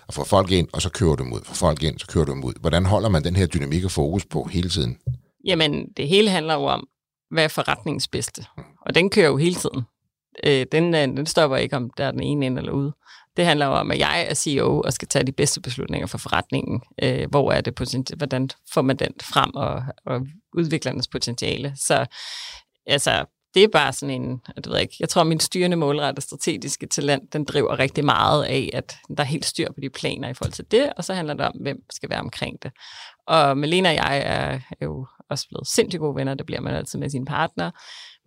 at 0.09 0.15
få 0.15 0.25
folk 0.25 0.51
ind, 0.51 0.69
og 0.73 0.83
så 0.83 0.91
kører 0.91 1.17
du 1.17 1.25
dem 1.25 1.33
ud, 1.33 1.41
få 1.45 1.55
folk 1.55 1.83
ind, 1.83 1.99
så 1.99 2.07
kører 2.07 2.25
du 2.25 2.33
dem 2.33 2.45
ud. 2.45 2.53
Hvordan 2.61 2.87
holder 2.87 3.09
man 3.09 3.25
den 3.25 3.37
her 3.37 3.47
dynamik 3.47 3.85
og 3.85 3.91
fokus 3.91 4.27
på 4.27 4.45
hele 4.45 4.69
tiden? 4.69 4.99
Jamen, 5.45 5.89
det 5.97 6.09
hele 6.09 6.31
handler 6.31 6.55
jo 6.55 6.65
om, 6.65 6.89
hvad 7.31 7.45
er 7.45 7.49
forretningens 7.49 8.09
bedste? 8.09 8.45
Og 8.87 8.95
den 8.95 9.11
kører 9.11 9.27
jo 9.27 9.37
hele 9.37 9.55
tiden. 9.55 9.83
Øh, 10.45 10.67
den, 10.73 10.95
øh, 10.95 11.01
den 11.01 11.27
stopper 11.27 11.57
ikke, 11.57 11.77
om 11.77 11.91
der 11.97 12.05
er 12.05 12.11
den 12.11 12.23
ene 12.23 12.47
ind 12.47 12.59
eller 12.59 12.73
ude. 12.73 12.93
Det 13.37 13.45
handler 13.45 13.67
om, 13.67 13.91
at 13.91 13.99
jeg 13.99 14.27
er 14.31 14.35
CEO 14.35 14.81
og 14.81 14.93
skal 14.93 15.09
tage 15.09 15.27
de 15.27 15.33
bedste 15.33 15.61
beslutninger 15.61 16.07
for 16.07 16.19
forretningen. 16.19 16.83
Øh, 17.03 17.31
hvor 17.31 17.53
er 17.53 17.61
det 17.61 17.75
potentiale, 17.75 18.17
hvordan 18.17 18.51
får 18.73 18.83
man 18.83 18.97
den 18.97 19.13
frem 19.23 19.55
og, 19.55 19.83
og 20.07 20.27
udviklernes 20.55 21.09
potentiale. 21.09 21.73
Så 21.77 22.07
altså, 22.87 23.25
det 23.55 23.65
er 23.65 23.69
bare 23.69 23.93
sådan 23.93 24.23
en, 24.23 24.41
du 24.65 24.71
ved 24.71 24.81
ikke, 24.81 24.97
jeg 25.01 25.09
tror, 25.09 25.23
min 25.25 25.41
styrende 25.41 25.77
målrette 25.77 26.23
strategiske 26.23 26.87
talent, 26.87 27.33
den 27.33 27.45
driver 27.45 27.79
rigtig 27.79 28.05
meget 28.05 28.45
af, 28.45 28.71
at 28.73 28.97
der 29.09 29.23
er 29.23 29.27
helt 29.27 29.45
styr 29.45 29.69
på 29.69 29.81
de 29.83 29.91
planer 29.91 30.29
i 30.29 30.35
forhold 30.35 30.53
til 30.53 30.65
det, 30.71 30.93
og 30.97 31.05
så 31.05 31.15
handler 31.15 31.35
det 31.35 31.47
om, 31.47 31.53
hvem 31.61 31.77
skal 31.91 32.11
være 32.11 32.21
omkring 32.21 32.63
det. 32.63 32.73
Og 33.27 33.59
Melina 33.59 33.89
og 33.89 33.95
jeg 33.95 34.23
er, 34.27 34.61
jo 34.83 35.07
også 35.31 35.49
blevet 35.49 35.67
sindssygt 35.67 36.01
gode 36.01 36.17
venner, 36.17 36.35
det 36.35 36.47
bliver 36.47 36.61
man 36.61 36.75
altid 36.75 36.99
med 36.99 37.11
sin 37.11 37.25
partner. 37.25 37.71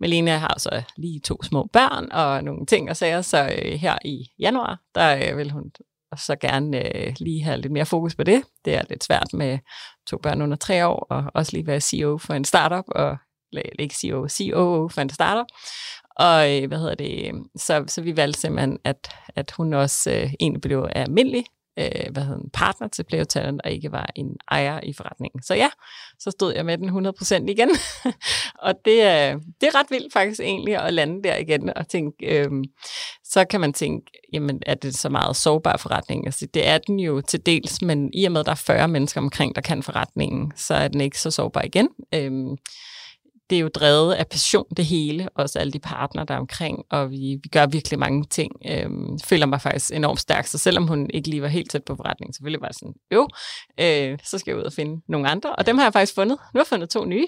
Melina 0.00 0.36
har 0.36 0.54
så 0.58 0.82
lige 0.96 1.20
to 1.20 1.42
små 1.42 1.68
børn 1.72 2.08
og 2.12 2.44
nogle 2.44 2.66
ting 2.66 2.90
og 2.90 2.96
sager, 2.96 3.22
så 3.22 3.58
øh, 3.62 3.72
her 3.72 3.98
i 4.04 4.26
januar, 4.38 4.80
der 4.94 5.30
øh, 5.30 5.38
vil 5.38 5.50
hun 5.50 5.70
så 6.16 6.36
gerne 6.36 6.96
øh, 6.96 7.14
lige 7.18 7.44
have 7.44 7.60
lidt 7.60 7.72
mere 7.72 7.86
fokus 7.86 8.14
på 8.14 8.22
det. 8.22 8.42
Det 8.64 8.74
er 8.74 8.82
lidt 8.88 9.04
svært 9.04 9.28
med 9.32 9.58
to 10.06 10.18
børn 10.22 10.42
under 10.42 10.56
tre 10.56 10.86
år, 10.86 11.06
og 11.10 11.24
også 11.34 11.52
lige 11.52 11.66
være 11.66 11.80
CEO 11.80 12.18
for 12.18 12.34
en 12.34 12.44
startup, 12.44 12.84
og 12.88 13.16
ikke 13.78 13.94
CEO, 13.94 14.28
CEO 14.28 14.88
for 14.88 15.00
en 15.00 15.10
starter. 15.10 15.44
Og 16.16 16.56
øh, 16.56 16.68
hvad 16.68 16.78
hedder 16.78 16.94
det, 16.94 17.32
så, 17.56 17.84
så 17.86 18.02
vi 18.02 18.16
valgte 18.16 18.40
simpelthen, 18.40 18.78
at, 18.84 19.10
at 19.36 19.50
hun 19.50 19.74
også 19.74 20.10
øh, 20.10 20.32
egentlig 20.40 20.60
blev 20.60 20.88
almindelig 20.92 21.44
øh, 21.78 22.12
hvad 22.12 22.22
hedder, 22.22 22.38
en 22.38 22.50
partner 22.52 22.88
til 22.88 23.04
Play 23.04 23.24
Talent, 23.24 23.60
og 23.64 23.70
ikke 23.70 23.92
var 23.92 24.10
en 24.14 24.36
ejer 24.50 24.80
i 24.82 24.92
forretningen. 24.92 25.42
Så 25.42 25.54
ja, 25.54 25.68
så 26.18 26.30
stod 26.30 26.54
jeg 26.54 26.64
med 26.64 26.78
den 26.78 27.06
100% 27.06 27.34
igen. 27.48 27.70
og 28.66 28.74
det, 28.84 28.98
øh, 28.98 29.40
det 29.60 29.66
er 29.66 29.74
ret 29.74 29.90
vildt 29.90 30.12
faktisk 30.12 30.40
egentlig 30.40 30.76
at 30.76 30.94
lande 30.94 31.22
der 31.22 31.36
igen 31.36 31.76
og 31.76 31.88
tænke, 31.88 32.26
øh, 32.26 32.50
så 33.24 33.44
kan 33.44 33.60
man 33.60 33.72
tænke, 33.72 34.06
jamen 34.32 34.62
er 34.66 34.74
det 34.74 34.94
så 34.94 35.08
meget 35.08 35.36
sårbar 35.36 35.76
forretning? 35.76 36.26
Altså, 36.26 36.46
det 36.54 36.66
er 36.68 36.78
den 36.78 37.00
jo 37.00 37.20
til 37.20 37.46
dels, 37.46 37.82
men 37.82 38.10
i 38.14 38.24
og 38.24 38.32
med, 38.32 38.40
at 38.40 38.46
der 38.46 38.52
er 38.52 38.62
40 38.66 38.88
mennesker 38.88 39.20
omkring, 39.20 39.54
der 39.54 39.60
kan 39.60 39.82
forretningen, 39.82 40.52
så 40.56 40.74
er 40.74 40.88
den 40.88 41.00
ikke 41.00 41.20
så 41.20 41.30
sårbar 41.30 41.62
igen. 41.62 41.88
Øh, 42.14 42.32
det 43.50 43.56
er 43.56 43.60
jo 43.60 43.68
drevet 43.68 44.14
af 44.14 44.26
passion, 44.26 44.66
det 44.76 44.84
hele, 44.84 45.28
også 45.34 45.58
alle 45.58 45.72
de 45.72 45.78
partner, 45.78 46.24
der 46.24 46.34
er 46.34 46.38
omkring, 46.38 46.84
og 46.90 47.10
vi, 47.10 47.38
vi 47.42 47.48
gør 47.48 47.66
virkelig 47.66 47.98
mange 47.98 48.24
ting. 48.24 48.52
Øhm, 48.68 49.18
føler 49.24 49.46
mig 49.46 49.60
faktisk 49.60 49.92
enormt 49.92 50.20
stærk, 50.20 50.46
så 50.46 50.58
selvom 50.58 50.86
hun 50.86 51.10
ikke 51.14 51.30
lige 51.30 51.42
var 51.42 51.48
helt 51.48 51.70
tæt 51.70 51.84
på 51.84 51.96
forretningen, 51.96 52.34
selvfølgelig 52.34 52.62
var 52.62 52.72
sådan, 52.72 52.94
jo, 53.12 53.28
øh, 53.80 54.18
så 54.24 54.38
skal 54.38 54.50
jeg 54.50 54.58
ud 54.58 54.64
og 54.64 54.72
finde 54.72 55.02
nogle 55.08 55.28
andre, 55.28 55.56
og 55.56 55.66
dem 55.66 55.78
har 55.78 55.84
jeg 55.84 55.92
faktisk 55.92 56.14
fundet. 56.14 56.38
Nu 56.54 56.58
har 56.58 56.60
jeg 56.60 56.66
fundet 56.66 56.90
to 56.90 57.04
nye, 57.04 57.26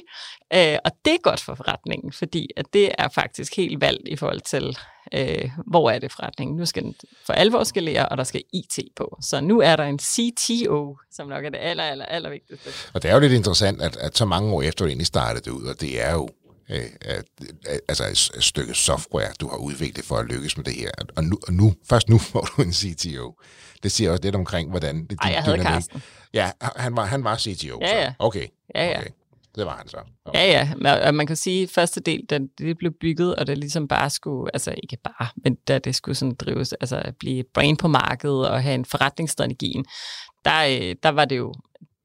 øh, 0.54 0.78
og 0.84 0.90
det 1.04 1.14
er 1.14 1.22
godt 1.22 1.40
for 1.40 1.54
forretningen, 1.54 2.12
fordi 2.12 2.48
at 2.56 2.66
det 2.72 2.90
er 2.98 3.08
faktisk 3.08 3.56
helt 3.56 3.80
valgt 3.80 4.08
i 4.08 4.16
forhold 4.16 4.40
til, 4.40 4.78
øh, 5.14 5.50
hvor 5.66 5.90
er 5.90 5.98
det 5.98 6.12
forretningen. 6.12 6.56
Nu 6.56 6.66
skal 6.66 6.82
den 6.82 6.94
for 7.26 7.32
alvor 7.32 7.64
skalere, 7.64 8.08
og 8.08 8.16
der 8.16 8.24
skal 8.24 8.42
IT 8.52 8.78
på. 8.96 9.18
Så 9.22 9.40
nu 9.40 9.60
er 9.60 9.76
der 9.76 9.84
en 9.84 9.98
CTO, 9.98 10.96
som 11.12 11.28
nok 11.28 11.44
er 11.44 11.50
det 11.50 11.58
aller, 11.60 11.84
aller, 11.84 12.04
aller 12.04 12.30
vigtigste. 12.30 12.70
Og 12.94 13.02
det 13.02 13.10
er 13.10 13.14
jo 13.14 13.20
lidt 13.20 13.32
interessant, 13.32 13.82
at, 13.82 13.96
at 13.96 14.18
så 14.18 14.24
mange 14.24 14.52
år 14.52 14.62
efter 14.62 14.84
du 14.84 14.88
egentlig 14.88 15.06
startede 15.06 15.44
det 15.44 15.50
ud, 15.50 15.64
og 15.64 15.80
det 15.80 16.04
er 16.04 16.12
jo 16.12 16.28
øh, 16.70 16.84
altså 17.88 18.04
et 18.04 18.44
stykke 18.44 18.74
software, 18.74 19.28
du 19.40 19.48
har 19.48 19.56
udviklet 19.56 20.04
for 20.04 20.16
at 20.16 20.26
lykkes 20.26 20.56
med 20.56 20.64
det 20.64 20.74
her. 20.74 20.90
Og 21.16 21.24
nu, 21.24 21.38
og 21.46 21.52
nu 21.52 21.74
først 21.88 22.08
nu 22.08 22.18
får 22.32 22.40
du 22.40 22.62
en 22.62 22.72
CTO. 22.72 23.34
Det 23.82 23.92
siger 23.92 24.10
også 24.10 24.22
lidt 24.22 24.34
omkring, 24.34 24.70
hvordan... 24.70 25.06
Det, 25.06 25.18
Ej, 25.22 25.30
jeg 25.30 25.42
havde. 25.42 25.82
Ja, 26.34 26.50
han 26.76 26.96
var, 26.96 27.04
han 27.04 27.24
var 27.24 27.36
CTO. 27.36 27.78
Ja, 27.80 28.00
ja. 28.00 28.06
Så. 28.06 28.12
Okay. 28.18 28.46
Ja, 28.74 28.84
ja. 28.84 28.98
Okay. 28.98 29.10
Det 29.54 29.66
var 29.66 29.76
han 29.76 29.88
så. 29.88 29.96
Okay. 30.24 30.38
Ja, 30.38 30.68
ja. 30.82 31.06
Og 31.06 31.14
man 31.14 31.26
kan 31.26 31.36
sige, 31.36 31.62
at 31.62 31.70
første 31.70 32.00
del, 32.00 32.26
da 32.30 32.38
det 32.58 32.78
blev 32.78 32.92
bygget, 33.00 33.36
og 33.36 33.46
det 33.46 33.58
ligesom 33.58 33.88
bare 33.88 34.10
skulle, 34.10 34.50
altså 34.54 34.74
ikke 34.82 34.96
bare, 35.04 35.28
men 35.36 35.54
da 35.54 35.78
det 35.78 35.94
skulle 35.94 36.14
sådan 36.14 36.34
drives, 36.34 36.72
altså 36.72 37.12
blive 37.18 37.44
brand 37.54 37.78
på 37.78 37.88
markedet 37.88 38.48
og 38.48 38.62
have 38.62 38.74
en 38.74 38.84
forretningsstrategi, 38.84 39.82
der, 40.44 40.64
øh, 40.64 40.96
der 41.02 41.08
var 41.08 41.24
det 41.24 41.38
jo 41.38 41.54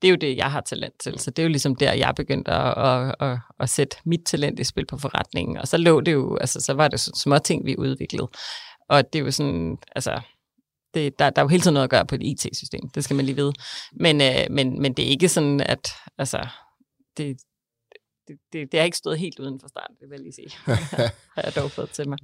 det 0.02 0.08
er 0.08 0.12
jo 0.12 0.16
det, 0.16 0.38
jeg 0.38 0.52
har 0.52 0.62
talent 0.62 0.94
til. 1.00 1.20
Så 1.20 1.32
det 1.32 1.40
er 1.40 1.44
jo 1.44 1.50
ligesom 1.50 1.76
der, 1.76 1.94
jeg 1.94 2.14
begyndte 2.16 2.52
at, 2.52 2.78
at, 2.78 3.16
at, 3.20 3.38
at 3.60 3.70
sætte 3.70 3.98
mit 4.06 4.22
talent 4.26 4.60
i 4.60 4.64
spil 4.64 4.86
på 4.86 4.98
forretningen. 4.98 5.58
Og 5.58 5.68
så 5.68 5.78
lå 5.78 6.02
det 6.02 6.14
jo, 6.14 6.38
altså 6.38 6.62
så 6.62 6.74
var 6.74 6.88
det 6.88 7.00
sådan 7.00 7.16
små 7.16 7.38
ting, 7.38 7.66
vi 7.66 7.78
udviklede. 7.78 8.28
Og 8.90 9.14
det 9.14 9.20
er 9.20 9.24
jo 9.24 9.32
sådan, 9.32 9.78
altså, 9.96 10.22
det, 10.94 11.20
der, 11.20 11.30
der 11.30 11.42
er 11.42 11.44
jo 11.44 11.48
hele 11.48 11.62
tiden 11.62 11.74
noget 11.74 11.84
at 11.84 11.90
gøre 11.90 12.06
på 12.06 12.16
et 12.16 12.24
IT-system, 12.24 12.90
det 12.90 13.04
skal 13.04 13.16
man 13.16 13.26
lige 13.26 13.36
vide. 13.36 13.54
Men, 14.00 14.22
øh, 14.22 14.46
men, 14.50 14.82
men 14.82 14.94
det 14.94 15.06
er 15.06 15.10
ikke 15.10 15.30
sådan, 15.30 15.62
at 15.62 15.90
altså, 16.18 16.48
det, 17.18 17.42
det, 18.28 18.40
det, 18.54 18.72
det 18.72 18.80
er 18.80 18.84
ikke 18.84 18.98
stået 18.98 19.20
helt 19.20 19.40
uden 19.40 19.60
for 19.60 19.68
start, 19.68 19.92
det 20.00 20.10
vil 20.10 20.16
jeg 20.16 20.20
lige 20.20 20.34
sige. 20.34 20.52
har 21.36 21.44
jeg 21.44 21.56
dog 21.56 21.72
fået 21.72 21.90
til 21.90 22.10
mig. 22.10 22.18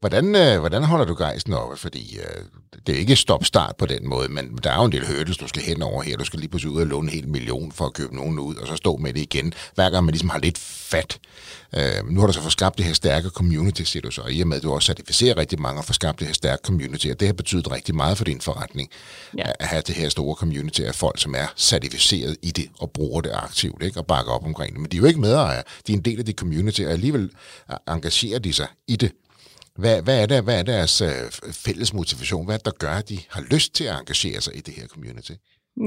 Hvordan, 0.00 0.36
øh, 0.36 0.58
hvordan 0.58 0.84
holder 0.84 1.04
du 1.04 1.14
gejsten 1.18 1.52
oppe? 1.52 1.76
Fordi 1.76 2.18
øh, 2.18 2.44
det 2.86 2.94
er 2.94 2.98
ikke 2.98 3.16
stop-start 3.16 3.76
på 3.76 3.86
den 3.86 4.08
måde, 4.08 4.28
men 4.28 4.58
der 4.64 4.70
er 4.70 4.76
jo 4.76 4.84
en 4.84 4.92
del 4.92 5.06
hurdles, 5.06 5.36
du 5.36 5.48
skal 5.48 5.62
hen 5.62 5.82
over 5.82 6.02
her. 6.02 6.16
Du 6.16 6.24
skal 6.24 6.40
lige 6.40 6.50
pludselig 6.50 6.72
ud 6.72 6.80
og 6.80 6.86
låne 6.86 7.08
en 7.08 7.14
hel 7.14 7.28
million 7.28 7.72
for 7.72 7.86
at 7.86 7.92
købe 7.92 8.16
nogen 8.16 8.38
ud, 8.38 8.54
og 8.54 8.66
så 8.66 8.76
stå 8.76 8.96
med 8.96 9.12
det 9.12 9.20
igen, 9.20 9.52
hver 9.74 9.90
gang 9.90 10.04
man 10.04 10.12
ligesom 10.12 10.28
har 10.28 10.38
lidt 10.38 10.58
fat. 10.58 11.18
Øh, 11.76 12.10
nu 12.10 12.20
har 12.20 12.26
du 12.26 12.32
så 12.32 12.40
fået 12.40 12.52
skabt 12.52 12.78
det 12.78 12.86
her 12.86 12.92
stærke 12.92 13.28
community, 13.28 13.82
siger 13.82 14.00
du 14.00 14.10
så, 14.10 14.20
og 14.22 14.32
i 14.32 14.40
og 14.40 14.48
med, 14.48 14.56
at 14.56 14.62
du 14.62 14.72
også 14.72 14.86
certificerer 14.86 15.36
rigtig 15.36 15.60
mange 15.60 15.80
og 15.80 15.84
får 15.84 15.94
skabt 15.94 16.18
det 16.18 16.26
her 16.26 16.34
stærke 16.34 16.62
community, 16.64 17.06
og 17.06 17.20
det 17.20 17.28
har 17.28 17.32
betydet 17.32 17.70
rigtig 17.70 17.94
meget 17.94 18.18
for 18.18 18.24
din 18.24 18.40
forretning, 18.40 18.90
ja. 19.38 19.52
at 19.60 19.66
have 19.66 19.82
det 19.86 19.94
her 19.94 20.08
store 20.08 20.34
community 20.34 20.80
af 20.80 20.94
folk, 20.94 21.20
som 21.20 21.34
er 21.34 21.46
certificeret 21.56 22.36
i 22.42 22.50
det 22.50 22.68
og 22.78 22.90
bruger 22.90 23.20
det 23.20 23.30
aktivt, 23.34 23.82
ikke? 23.82 24.00
og 24.00 24.06
bakker 24.06 24.32
op 24.32 24.44
omkring 24.44 24.72
det. 24.72 24.80
Men 24.80 24.90
de 24.90 24.96
er 24.96 25.00
jo 25.00 25.06
ikke 25.06 25.20
medejere, 25.20 25.62
de 25.86 25.92
er 25.92 25.96
en 25.96 26.04
del 26.04 26.18
af 26.18 26.24
det 26.24 26.36
community, 26.36 26.80
og 26.80 26.92
alligevel 26.92 27.30
engagerer 27.88 28.38
de 28.38 28.52
sig 28.52 28.66
i 28.88 28.96
det. 28.96 29.12
Hvad, 29.76 30.02
hvad, 30.02 30.22
er 30.22 30.26
det, 30.26 30.44
hvad 30.44 30.58
er 30.58 30.62
deres 30.62 31.00
øh, 31.00 31.30
fælles 31.52 31.92
motivation? 31.92 32.44
Hvad 32.44 32.54
er 32.54 32.58
det, 32.58 32.64
der 32.64 32.86
gør, 32.86 32.92
at 32.92 33.08
de 33.08 33.18
har 33.28 33.40
lyst 33.50 33.74
til 33.74 33.84
at 33.84 33.98
engagere 33.98 34.40
sig 34.40 34.56
i 34.56 34.60
det 34.60 34.74
her 34.74 34.86
community? 34.86 35.32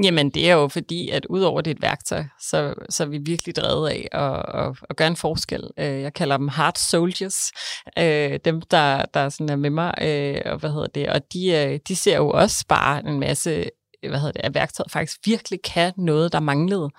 Jamen, 0.02 0.30
det 0.30 0.50
er 0.50 0.54
jo 0.54 0.68
fordi, 0.68 1.08
at 1.08 1.26
udover 1.26 1.60
det 1.60 1.70
er 1.70 1.74
et 1.74 1.82
værktøj, 1.82 2.24
så, 2.40 2.74
så 2.90 3.02
er 3.02 3.06
vi 3.08 3.18
virkelig 3.18 3.56
drevet 3.56 3.90
af 3.90 4.08
at, 4.12 4.62
at, 4.62 4.76
at 4.90 4.96
gøre 4.96 5.08
en 5.08 5.16
forskel. 5.16 5.70
Øh, 5.78 6.00
jeg 6.00 6.14
kalder 6.14 6.36
dem 6.36 6.48
hard 6.48 6.76
soldiers, 6.90 7.52
øh, 7.98 8.38
dem 8.44 8.60
der, 8.60 9.04
der 9.14 9.28
sådan 9.28 9.48
er 9.48 9.56
med 9.56 9.70
mig, 9.70 9.94
øh, 10.02 10.52
og 10.52 10.58
hvad 10.58 10.70
hedder 10.70 10.86
det, 10.86 11.08
og 11.08 11.20
de, 11.32 11.80
de 11.88 11.96
ser 11.96 12.16
jo 12.16 12.30
også 12.30 12.64
bare 12.68 13.06
en 13.06 13.20
masse 13.20 13.64
hvad 14.08 14.18
hedder 14.18 14.32
det, 14.32 14.40
at 14.44 14.54
værktøjet 14.54 14.90
faktisk 14.90 15.18
virkelig 15.24 15.62
kan 15.62 15.92
noget, 15.96 16.32
der 16.32 16.40
manglede. 16.40 16.90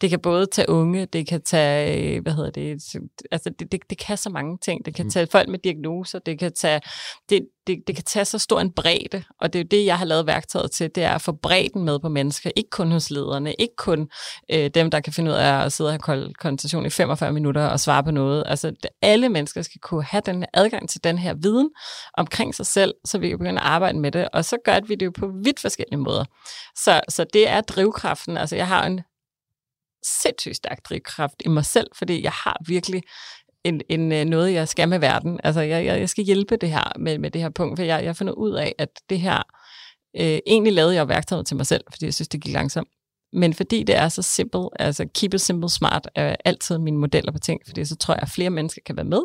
Det 0.00 0.10
kan 0.10 0.20
både 0.20 0.46
tage 0.46 0.68
unge, 0.68 1.06
det 1.06 1.26
kan 1.26 1.42
tage, 1.42 2.20
hvad 2.20 2.32
hedder 2.32 2.50
det, 2.50 2.82
altså 3.30 3.50
det, 3.58 3.72
det, 3.72 3.80
det 3.90 3.98
kan 3.98 4.16
så 4.16 4.30
mange 4.30 4.58
ting. 4.58 4.84
Det 4.84 4.94
kan 4.94 5.04
mm. 5.04 5.10
tage 5.10 5.26
folk 5.26 5.48
med 5.48 5.58
diagnoser, 5.58 6.18
det 6.18 6.38
kan 6.38 6.52
tage, 6.52 6.80
det, 7.28 7.46
det, 7.66 7.82
det 7.86 7.94
kan 7.94 8.04
tage 8.04 8.24
så 8.24 8.38
stor 8.38 8.60
en 8.60 8.72
bredde, 8.72 9.22
og 9.40 9.52
det 9.52 9.58
er 9.58 9.62
jo 9.62 9.68
det, 9.70 9.86
jeg 9.86 9.98
har 9.98 10.04
lavet 10.04 10.26
værktøjet 10.26 10.70
til, 10.70 10.90
det 10.94 11.04
er 11.04 11.14
at 11.14 11.22
få 11.22 11.32
bredden 11.32 11.84
med 11.84 11.98
på 11.98 12.08
mennesker, 12.08 12.50
ikke 12.56 12.70
kun 12.70 12.92
hos 12.92 13.10
lederne, 13.10 13.54
ikke 13.58 13.76
kun 13.76 14.08
øh, 14.52 14.70
dem, 14.74 14.90
der 14.90 15.00
kan 15.00 15.12
finde 15.12 15.30
ud 15.30 15.36
af 15.36 15.64
at 15.64 15.72
sidde 15.72 15.88
og 15.88 15.92
have 15.92 16.32
konsultation 16.38 16.86
i 16.86 16.90
45 16.90 17.32
minutter 17.32 17.66
og 17.66 17.80
svare 17.80 18.04
på 18.04 18.10
noget. 18.10 18.44
Altså, 18.46 18.72
alle 19.02 19.28
mennesker 19.28 19.62
skal 19.62 19.80
kunne 19.80 20.04
have 20.04 20.22
den 20.26 20.44
adgang 20.54 20.88
til 20.88 21.04
den 21.04 21.18
her 21.18 21.34
viden 21.34 21.70
omkring 22.14 22.54
sig 22.54 22.66
selv, 22.66 22.94
så 23.04 23.18
vi 23.18 23.28
kan 23.28 23.38
begynde 23.38 23.60
at 23.60 23.66
arbejde 23.66 23.98
med 23.98 24.12
det, 24.12 24.28
og 24.32 24.44
så 24.44 24.56
gør 24.64 24.80
vi 24.86 24.94
det 24.94 25.06
jo 25.06 25.12
på 25.18 25.30
vidt 25.44 25.60
forskellige 25.60 26.00
måder. 26.00 26.24
Så, 26.76 27.00
så 27.08 27.24
det 27.32 27.48
er 27.48 27.60
drivkraften. 27.60 28.36
Altså, 28.36 28.56
jeg 28.56 28.68
har 28.68 28.86
en 28.86 29.00
sindssygt 30.02 30.56
stærk 30.56 30.78
drivkraft 30.88 31.34
i 31.44 31.48
mig 31.48 31.64
selv, 31.64 31.86
fordi 31.94 32.22
jeg 32.22 32.32
har 32.32 32.56
virkelig 32.66 33.02
en, 33.64 33.80
en, 33.88 34.12
øh, 34.12 34.24
noget, 34.24 34.52
jeg 34.52 34.68
skal 34.68 34.88
med 34.88 34.98
verden. 34.98 35.40
Altså, 35.44 35.60
jeg, 35.60 35.84
jeg, 35.84 36.00
jeg 36.00 36.08
skal 36.08 36.24
hjælpe 36.24 36.56
det 36.56 36.70
her 36.70 36.92
med, 36.98 37.18
med 37.18 37.30
det 37.30 37.40
her 37.40 37.50
punkt, 37.50 37.78
for 37.78 37.84
jeg, 37.84 38.02
jeg 38.02 38.08
har 38.08 38.14
fundet 38.14 38.34
ud 38.34 38.52
af, 38.52 38.74
at 38.78 38.88
det 39.10 39.20
her, 39.20 39.42
øh, 40.16 40.38
egentlig 40.46 40.72
lavede 40.72 40.94
jeg 40.94 41.08
værktøjet 41.08 41.46
til 41.46 41.56
mig 41.56 41.66
selv, 41.66 41.84
fordi 41.90 42.04
jeg 42.04 42.14
synes, 42.14 42.28
det 42.28 42.40
gik 42.40 42.52
langsomt. 42.52 42.88
Men 43.32 43.54
fordi 43.54 43.82
det 43.82 43.96
er 43.96 44.08
så 44.08 44.22
simpelt, 44.22 44.68
altså 44.78 45.08
keep 45.14 45.34
it 45.34 45.40
simple 45.40 45.70
smart, 45.70 46.08
er 46.14 46.36
altid 46.44 46.78
mine 46.78 46.98
modeller 46.98 47.32
på 47.32 47.38
ting, 47.38 47.60
fordi 47.66 47.84
så 47.84 47.96
tror 47.96 48.14
jeg, 48.14 48.22
at 48.22 48.30
flere 48.30 48.50
mennesker 48.50 48.82
kan 48.86 48.96
være 48.96 49.04
med. 49.04 49.22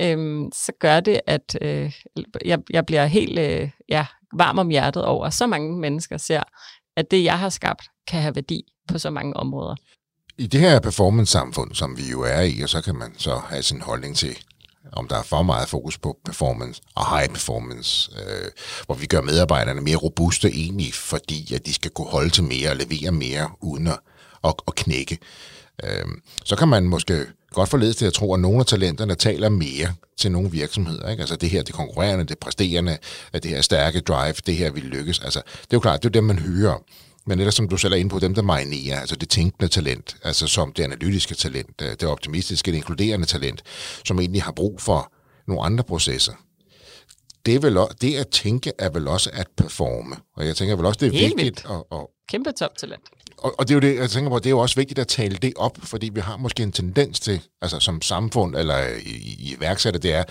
Øhm, 0.00 0.50
så 0.54 0.72
gør 0.80 1.00
det, 1.00 1.20
at 1.26 1.58
øh, 1.60 1.92
jeg, 2.44 2.58
jeg 2.70 2.86
bliver 2.86 3.06
helt 3.06 3.38
øh, 3.38 3.70
ja, 3.88 4.06
varm 4.32 4.58
om 4.58 4.68
hjertet 4.68 5.04
over, 5.04 5.26
at 5.26 5.34
så 5.34 5.46
mange 5.46 5.78
mennesker 5.78 6.16
ser, 6.16 6.42
at 6.96 7.10
det, 7.10 7.24
jeg 7.24 7.38
har 7.38 7.48
skabt, 7.48 7.82
kan 8.08 8.22
have 8.22 8.34
værdi 8.34 8.62
på 8.88 8.98
så 8.98 9.10
mange 9.10 9.36
områder 9.36 9.74
i 10.40 10.46
det 10.46 10.60
her 10.60 10.80
performance-samfund, 10.80 11.74
som 11.74 11.98
vi 11.98 12.10
jo 12.10 12.22
er 12.22 12.40
i, 12.40 12.60
og 12.60 12.68
så 12.68 12.80
kan 12.80 12.94
man 12.94 13.12
så 13.18 13.36
have 13.48 13.62
sin 13.62 13.80
holdning 13.80 14.16
til, 14.16 14.38
om 14.92 15.08
der 15.08 15.16
er 15.16 15.22
for 15.22 15.42
meget 15.42 15.68
fokus 15.68 15.98
på 15.98 16.18
performance 16.24 16.82
og 16.94 17.18
high 17.18 17.28
performance, 17.28 18.12
øh, 18.18 18.50
hvor 18.86 18.94
vi 18.94 19.06
gør 19.06 19.20
medarbejderne 19.20 19.80
mere 19.80 19.96
robuste 19.96 20.48
egentlig, 20.48 20.94
fordi 20.94 21.54
at 21.54 21.66
de 21.66 21.74
skal 21.74 21.90
kunne 21.90 22.10
holde 22.10 22.30
til 22.30 22.44
mere 22.44 22.70
og 22.70 22.76
levere 22.76 23.12
mere 23.12 23.50
uden 23.60 23.86
at, 23.86 23.98
at, 24.44 24.54
at 24.68 24.74
knække. 24.74 25.18
Øh, 25.84 26.06
så 26.44 26.56
kan 26.56 26.68
man 26.68 26.84
måske 26.84 27.26
godt 27.50 27.68
forledes 27.68 27.96
til 27.96 28.06
at 28.06 28.12
tro, 28.12 28.34
at 28.34 28.40
nogle 28.40 28.60
af 28.60 28.66
talenterne 28.66 29.14
taler 29.14 29.48
mere 29.48 29.94
til 30.18 30.32
nogle 30.32 30.50
virksomheder. 30.50 31.10
Ikke? 31.10 31.20
Altså 31.20 31.36
det 31.36 31.50
her, 31.50 31.62
det 31.62 31.74
konkurrerende, 31.74 32.24
det 32.24 32.38
præsterende, 32.38 32.98
det 33.32 33.44
her 33.44 33.60
stærke 33.62 34.00
drive, 34.00 34.34
det 34.46 34.56
her 34.56 34.70
vil 34.70 34.82
lykkes. 34.82 35.18
Altså, 35.18 35.42
det 35.46 35.62
er 35.62 35.66
jo 35.76 35.80
klart, 35.80 36.02
det 36.02 36.08
er 36.08 36.12
det, 36.12 36.24
man 36.24 36.38
hører. 36.38 36.82
Men 37.26 37.38
ellers, 37.38 37.54
som 37.54 37.68
du 37.68 37.76
selv 37.76 37.92
er 37.92 37.96
inde 37.96 38.10
på, 38.10 38.18
dem, 38.18 38.34
der 38.34 38.42
marinerer, 38.42 39.00
altså 39.00 39.16
det 39.16 39.28
tænkende 39.28 39.68
talent, 39.68 40.16
altså 40.24 40.46
som 40.46 40.72
det 40.72 40.82
analytiske 40.82 41.34
talent, 41.34 41.80
det 41.80 42.02
optimistiske, 42.02 42.70
det 42.70 42.76
inkluderende 42.76 43.26
talent, 43.26 43.62
som 44.04 44.20
egentlig 44.20 44.42
har 44.42 44.52
brug 44.52 44.80
for 44.80 45.12
nogle 45.46 45.62
andre 45.62 45.84
processer. 45.84 46.32
Det, 47.46 47.54
er 47.54 47.58
vel, 47.58 47.78
det 48.00 48.16
at 48.16 48.28
tænke 48.28 48.72
er 48.78 48.90
vel 48.90 49.08
også 49.08 49.30
at 49.32 49.48
performe. 49.56 50.16
Og 50.36 50.46
jeg 50.46 50.56
tænker 50.56 50.76
vel 50.76 50.86
også, 50.86 50.98
det 51.00 51.06
er 51.06 51.18
Helt 51.18 51.36
vigtigt. 51.36 51.66
At, 51.70 51.98
at, 51.98 52.06
Kæmpe 52.28 52.52
talent. 52.80 53.02
Og, 53.40 53.54
og 53.58 53.68
det 53.68 53.74
er 53.74 53.76
jo 53.76 53.80
det, 53.80 54.00
jeg 54.00 54.10
tænker 54.10 54.30
på, 54.30 54.38
det 54.38 54.46
er 54.46 54.50
jo 54.50 54.58
også 54.58 54.76
vigtigt 54.76 54.98
at 54.98 55.08
tale 55.08 55.36
det 55.36 55.52
op, 55.56 55.78
fordi 55.82 56.10
vi 56.14 56.20
har 56.20 56.36
måske 56.36 56.62
en 56.62 56.72
tendens 56.72 57.20
til, 57.20 57.40
altså 57.62 57.80
som 57.80 58.02
samfund 58.02 58.56
eller 58.56 58.78
i, 58.86 59.36
i 59.38 59.54
iværksætter, 59.58 60.00
det 60.00 60.14
er, 60.14 60.24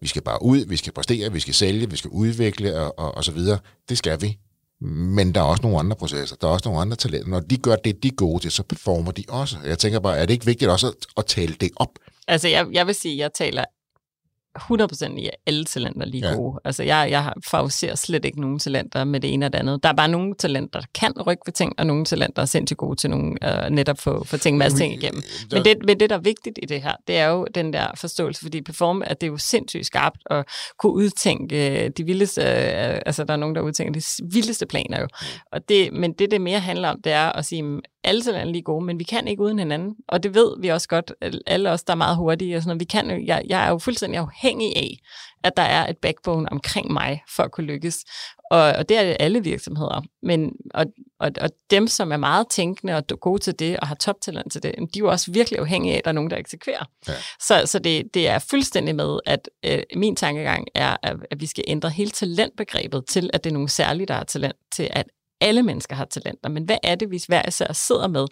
vi 0.00 0.08
skal 0.08 0.22
bare 0.22 0.42
ud, 0.42 0.66
vi 0.66 0.76
skal 0.76 0.92
præstere, 0.92 1.32
vi 1.32 1.40
skal 1.40 1.54
sælge, 1.54 1.90
vi 1.90 1.96
skal 1.96 2.10
udvikle 2.10 2.76
og, 2.76 2.98
og, 2.98 3.14
og 3.14 3.24
så 3.24 3.32
videre. 3.32 3.58
Det 3.88 3.98
skal 3.98 4.20
vi. 4.20 4.38
Men 4.80 5.34
der 5.34 5.40
er 5.40 5.44
også 5.44 5.62
nogle 5.62 5.78
andre 5.78 5.96
processer, 5.96 6.36
der 6.36 6.46
er 6.46 6.52
også 6.52 6.68
nogle 6.68 6.80
andre 6.80 6.96
talenter. 6.96 7.28
Når 7.28 7.40
de 7.40 7.56
gør 7.56 7.76
det, 7.76 8.02
de 8.02 8.08
er 8.08 8.12
gode 8.12 8.42
til, 8.42 8.50
så 8.50 8.62
performer 8.62 9.12
de 9.12 9.24
også. 9.28 9.56
Jeg 9.64 9.78
tænker 9.78 10.00
bare, 10.00 10.18
er 10.18 10.26
det 10.26 10.34
ikke 10.34 10.46
vigtigt 10.46 10.70
også 10.70 10.86
at, 10.86 10.94
at 11.16 11.26
tale 11.26 11.54
det 11.60 11.70
op? 11.76 11.88
Altså, 12.28 12.48
jeg, 12.48 12.66
jeg 12.72 12.86
vil 12.86 12.94
sige, 12.94 13.14
at 13.14 13.18
jeg 13.18 13.32
taler 13.34 13.64
100% 14.58 15.18
i, 15.18 15.26
at 15.26 15.34
alle 15.46 15.64
talenter 15.64 16.00
er 16.00 16.06
lige 16.06 16.28
ja. 16.28 16.34
gode. 16.34 16.60
Altså, 16.64 16.82
jeg, 16.82 17.08
jeg 17.10 17.32
favoriserer 17.50 17.94
slet 17.94 18.24
ikke 18.24 18.40
nogen 18.40 18.58
talenter 18.58 19.04
med 19.04 19.20
det 19.20 19.32
ene 19.32 19.46
og 19.46 19.52
det 19.52 19.58
andet. 19.58 19.82
Der 19.82 19.88
er 19.88 19.92
bare 19.92 20.08
nogle 20.08 20.34
talenter, 20.38 20.80
der 20.80 20.86
kan 20.94 21.12
rykke 21.26 21.42
ved 21.46 21.52
ting, 21.52 21.72
og 21.78 21.86
nogle 21.86 22.04
talenter 22.04 22.42
er 22.42 22.46
sindssygt 22.46 22.78
gode 22.78 22.96
til 22.96 23.10
nogle, 23.10 23.36
uh, 23.46 23.70
netop 23.70 23.98
få, 23.98 24.24
få 24.24 24.36
ting, 24.36 24.56
masse 24.56 24.78
ting 24.78 24.94
igennem. 24.94 25.22
Der... 25.50 25.56
Men, 25.56 25.64
det, 25.64 25.76
men 25.86 26.00
det, 26.00 26.10
der 26.10 26.16
er 26.16 26.20
vigtigt 26.20 26.58
i 26.62 26.66
det 26.66 26.82
her, 26.82 26.94
det 27.06 27.16
er 27.16 27.28
jo 27.28 27.46
den 27.54 27.72
der 27.72 27.86
forståelse, 27.96 28.42
fordi 28.42 28.62
perform, 28.62 29.02
at 29.06 29.20
det 29.20 29.26
er 29.26 29.30
jo 29.30 29.38
sindssygt 29.38 29.86
skarpt 29.86 30.18
at 30.30 30.44
kunne 30.78 30.92
udtænke 30.92 31.88
de 31.88 32.04
vildeste, 32.04 32.40
uh, 32.40 32.46
altså 33.06 33.24
der 33.24 33.32
er 33.32 33.38
nogen, 33.38 33.54
der 33.54 33.60
udtænker 33.60 34.00
de 34.00 34.32
vildeste 34.32 34.66
planer 34.66 35.00
jo. 35.00 35.06
Og 35.52 35.68
det, 35.68 35.92
men 35.92 36.12
det, 36.12 36.30
det 36.30 36.40
mere 36.40 36.60
handler 36.60 36.88
om, 36.88 37.00
det 37.04 37.12
er 37.12 37.32
at 37.32 37.44
sige, 37.44 37.80
alle 38.04 38.32
er 38.32 38.44
lige 38.44 38.62
gode, 38.62 38.84
men 38.84 38.98
vi 38.98 39.04
kan 39.04 39.28
ikke 39.28 39.42
uden 39.42 39.58
hinanden. 39.58 39.96
Og 40.08 40.22
det 40.22 40.34
ved 40.34 40.60
vi 40.60 40.68
også 40.68 40.88
godt, 40.88 41.12
alle 41.46 41.70
os, 41.70 41.82
der 41.82 41.92
er 41.92 41.96
meget 41.96 42.16
hurtige 42.16 42.56
og 42.56 42.62
sådan 42.62 42.68
noget. 42.68 42.80
Vi 42.80 42.84
kan 42.84 43.10
jo, 43.10 43.24
jeg, 43.26 43.42
jeg 43.46 43.66
er 43.66 43.70
jo 43.70 43.78
fuldstændig 43.78 44.20
afhængig 44.20 44.76
af, 44.76 44.98
at 45.44 45.56
der 45.56 45.62
er 45.62 45.88
et 45.88 45.98
backbone 45.98 46.52
omkring 46.52 46.92
mig 46.92 47.22
for 47.36 47.42
at 47.42 47.50
kunne 47.50 47.66
lykkes. 47.66 48.04
Og, 48.50 48.60
og 48.60 48.88
det 48.88 48.98
er 48.98 49.16
alle 49.20 49.42
virksomheder. 49.42 50.02
Men, 50.22 50.52
og, 50.74 50.86
og, 51.20 51.30
og 51.40 51.50
dem, 51.70 51.86
som 51.86 52.12
er 52.12 52.16
meget 52.16 52.46
tænkende 52.50 52.96
og 52.96 53.20
gode 53.20 53.38
til 53.38 53.58
det, 53.58 53.80
og 53.80 53.88
har 53.88 53.94
toptalent 53.94 54.52
til 54.52 54.62
det, 54.62 54.74
de 54.78 54.82
er 54.82 54.86
jo 54.98 55.10
også 55.10 55.32
virkelig 55.32 55.60
afhængige 55.60 55.94
af, 55.94 55.98
at 55.98 56.04
der 56.04 56.10
er 56.10 56.14
nogen, 56.14 56.30
der 56.30 56.36
eksekverer. 56.36 56.84
Ja. 57.08 57.12
Så, 57.40 57.62
så 57.66 57.78
det, 57.78 58.14
det 58.14 58.28
er 58.28 58.38
fuldstændig 58.38 58.94
med, 58.94 59.18
at 59.26 59.48
øh, 59.64 59.82
min 59.96 60.16
tankegang 60.16 60.66
er, 60.74 60.96
at, 61.02 61.16
at 61.30 61.40
vi 61.40 61.46
skal 61.46 61.64
ændre 61.66 61.90
hele 61.90 62.10
talentbegrebet 62.10 63.04
til, 63.08 63.30
at 63.32 63.44
det 63.44 63.50
er 63.50 63.54
nogle 63.54 63.68
særlige, 63.68 64.06
der 64.06 64.14
har 64.14 64.24
talent, 64.24 64.56
til 64.72 64.88
at 64.90 65.06
alle 65.40 65.62
mennesker 65.62 65.96
har 65.96 66.04
talenter, 66.04 66.48
men 66.48 66.64
hvad 66.64 66.78
er 66.82 66.94
det, 66.94 67.10
vi 67.10 67.20
hver 67.28 67.48
især 67.48 67.72
sidder 67.72 68.08
med? 68.08 68.26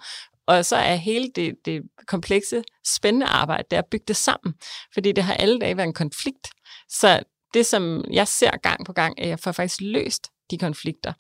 Og 0.47 0.65
så 0.65 0.77
er 0.77 0.95
hele 0.95 1.31
det, 1.35 1.55
det 1.65 1.83
komplekse, 2.07 2.63
spændende 2.87 3.27
arbejde, 3.27 3.65
det 3.71 3.77
er 3.77 3.83
at 3.83 3.89
bygge 3.91 4.05
det 4.09 4.17
sammen. 4.17 4.55
Fordi 4.95 5.13
det 5.13 5.25
har 5.25 5.35
alle 5.35 5.59
dage 5.59 5.77
været 5.77 5.87
en 5.87 5.95
konflikt. 5.95 6.49
Så 6.89 7.21
det, 7.55 7.67
som 7.67 8.05
jeg 8.13 8.29
ser 8.29 8.51
gang 8.63 8.87
på 8.87 8.93
gang, 8.93 9.15
er, 9.19 9.23
at 9.23 9.29
jeg 9.29 9.41
får 9.41 9.53
faktisk 9.53 9.81
løst 9.81 10.29
de 10.51 10.59
konflikter 10.59 11.13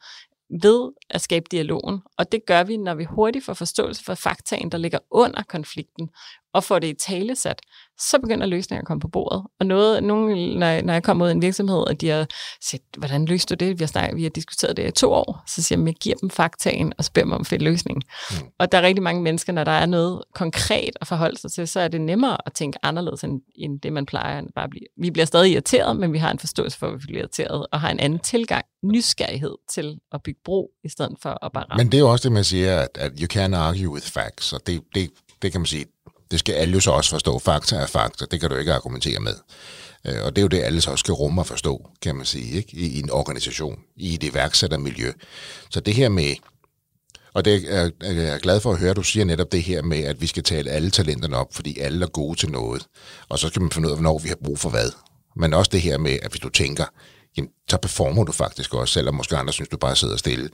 ved 0.62 0.92
at 1.10 1.20
skabe 1.20 1.46
dialogen. 1.50 2.00
Og 2.18 2.32
det 2.32 2.46
gør 2.46 2.64
vi, 2.64 2.76
når 2.76 2.94
vi 2.94 3.04
hurtigt 3.04 3.44
får 3.44 3.54
forståelse 3.54 4.04
for 4.04 4.14
faktaen, 4.14 4.72
der 4.72 4.78
ligger 4.78 4.98
under 5.10 5.42
konflikten, 5.42 6.08
og 6.58 6.64
får 6.64 6.78
det 6.78 6.88
i 6.88 6.94
talesat, 6.94 7.60
så 7.98 8.18
begynder 8.18 8.46
løsninger 8.46 8.82
at 8.82 8.86
komme 8.86 9.00
på 9.00 9.08
bordet. 9.08 9.42
Og 9.60 9.66
noget, 9.66 10.02
nogen, 10.02 10.58
når, 10.58 10.66
jeg, 10.66 10.82
når 10.82 10.92
jeg 10.92 11.02
kommer 11.02 11.24
ud 11.24 11.30
i 11.30 11.32
en 11.32 11.42
virksomhed, 11.42 11.78
og 11.78 12.00
de 12.00 12.08
har 12.08 12.26
set, 12.62 12.80
hvordan 12.98 13.24
løste 13.24 13.56
du 13.56 13.64
det? 13.64 13.78
Vi 13.78 13.82
har, 13.82 13.86
snakket, 13.86 14.16
vi 14.16 14.22
har 14.22 14.30
diskuteret 14.30 14.76
det 14.76 14.88
i 14.88 14.90
to 14.90 15.12
år. 15.12 15.42
Så 15.46 15.62
siger 15.62 15.78
jeg, 15.78 15.86
jeg 15.86 15.94
giver 15.94 16.16
dem 16.16 16.30
faktaen, 16.30 16.92
og 16.98 17.04
spørger 17.04 17.26
dem 17.26 17.32
om 17.32 17.44
fedt 17.44 17.62
løsning. 17.62 18.02
Mm. 18.30 18.36
Og 18.58 18.72
der 18.72 18.78
er 18.78 18.82
rigtig 18.82 19.02
mange 19.02 19.22
mennesker, 19.22 19.52
når 19.52 19.64
der 19.64 19.72
er 19.72 19.86
noget 19.86 20.22
konkret 20.34 20.90
at 21.00 21.06
forholde 21.06 21.40
sig 21.40 21.52
til, 21.52 21.68
så 21.68 21.80
er 21.80 21.88
det 21.88 22.00
nemmere 22.00 22.36
at 22.46 22.52
tænke 22.52 22.78
anderledes, 22.82 23.24
end, 23.24 23.40
end 23.54 23.80
det, 23.80 23.92
man 23.92 24.06
plejer. 24.06 24.38
End 24.38 24.48
bare 24.54 24.68
blive. 24.68 24.86
Vi 24.98 25.10
bliver 25.10 25.26
stadig 25.26 25.52
irriteret, 25.52 25.96
men 25.96 26.12
vi 26.12 26.18
har 26.18 26.30
en 26.30 26.38
forståelse 26.38 26.78
for, 26.78 26.86
at 26.86 26.92
vi 26.92 26.98
bliver 27.06 27.18
irriteret, 27.18 27.66
og 27.72 27.80
har 27.80 27.90
en 27.90 28.00
anden 28.00 28.18
tilgang, 28.18 28.64
nysgerrighed 28.82 29.54
til 29.74 29.98
at 30.12 30.22
bygge 30.22 30.40
bro, 30.44 30.70
i 30.84 30.88
stedet 30.88 31.16
for 31.22 31.44
at 31.44 31.52
bare 31.52 31.64
ramme. 31.70 31.84
Men 31.84 31.92
det 31.92 31.98
er 31.98 32.02
jo 32.02 32.10
også 32.10 32.28
det, 32.28 32.32
man 32.32 32.44
siger, 32.44 32.80
at, 32.80 32.98
at 32.98 33.12
you 33.20 33.26
can 33.26 33.54
argue 33.54 33.88
with 33.88 34.06
facts, 34.06 34.52
og 34.52 34.66
det, 34.66 34.80
det, 34.94 35.10
det 35.42 35.52
kan 35.52 35.60
man 35.60 35.66
sige, 35.66 35.86
det 36.30 36.38
skal 36.38 36.52
alle 36.52 36.74
jo 36.74 36.80
så 36.80 36.90
også 36.90 37.10
forstå. 37.10 37.38
Fakta 37.38 37.76
er 37.76 37.86
fakta, 37.86 38.24
det 38.30 38.40
kan 38.40 38.50
du 38.50 38.56
ikke 38.56 38.72
argumentere 38.72 39.20
med. 39.20 39.34
Øh, 40.06 40.24
og 40.24 40.36
det 40.36 40.38
er 40.38 40.42
jo 40.42 40.48
det, 40.48 40.62
alle 40.62 40.80
så 40.80 40.90
også 40.90 41.02
skal 41.02 41.12
rumme 41.12 41.40
og 41.40 41.46
forstå, 41.46 41.90
kan 42.02 42.16
man 42.16 42.26
sige, 42.26 42.56
ikke? 42.56 42.76
I, 42.76 42.98
en 42.98 43.10
organisation, 43.10 43.78
i 43.96 44.14
et 44.14 44.22
iværksættermiljø. 44.22 45.12
Så 45.70 45.80
det 45.80 45.94
her 45.94 46.08
med, 46.08 46.34
og 47.34 47.44
det 47.44 47.64
er, 47.68 47.90
jeg 48.00 48.24
er 48.24 48.38
glad 48.38 48.60
for 48.60 48.72
at 48.72 48.78
høre, 48.78 48.90
at 48.90 48.96
du 48.96 49.02
siger 49.02 49.24
netop 49.24 49.52
det 49.52 49.62
her 49.62 49.82
med, 49.82 49.98
at 49.98 50.20
vi 50.20 50.26
skal 50.26 50.42
tale 50.42 50.70
alle 50.70 50.90
talenterne 50.90 51.36
op, 51.36 51.54
fordi 51.54 51.78
alle 51.78 52.04
er 52.04 52.10
gode 52.10 52.38
til 52.38 52.50
noget. 52.50 52.86
Og 53.28 53.38
så 53.38 53.48
skal 53.48 53.62
man 53.62 53.70
finde 53.70 53.88
ud 53.88 53.92
af, 53.92 53.96
hvornår 53.98 54.18
vi 54.18 54.28
har 54.28 54.38
brug 54.44 54.58
for 54.58 54.70
hvad. 54.70 54.90
Men 55.36 55.54
også 55.54 55.70
det 55.72 55.80
her 55.80 55.98
med, 55.98 56.18
at 56.22 56.30
hvis 56.30 56.40
du 56.40 56.48
tænker, 56.48 56.84
jamen, 57.36 57.50
så 57.70 57.76
performer 57.76 58.24
du 58.24 58.32
faktisk 58.32 58.74
også, 58.74 58.94
selvom 58.94 59.14
måske 59.14 59.36
andre 59.36 59.52
synes, 59.52 59.68
du 59.68 59.76
bare 59.76 59.96
sidder 59.96 60.16
stille, 60.16 60.50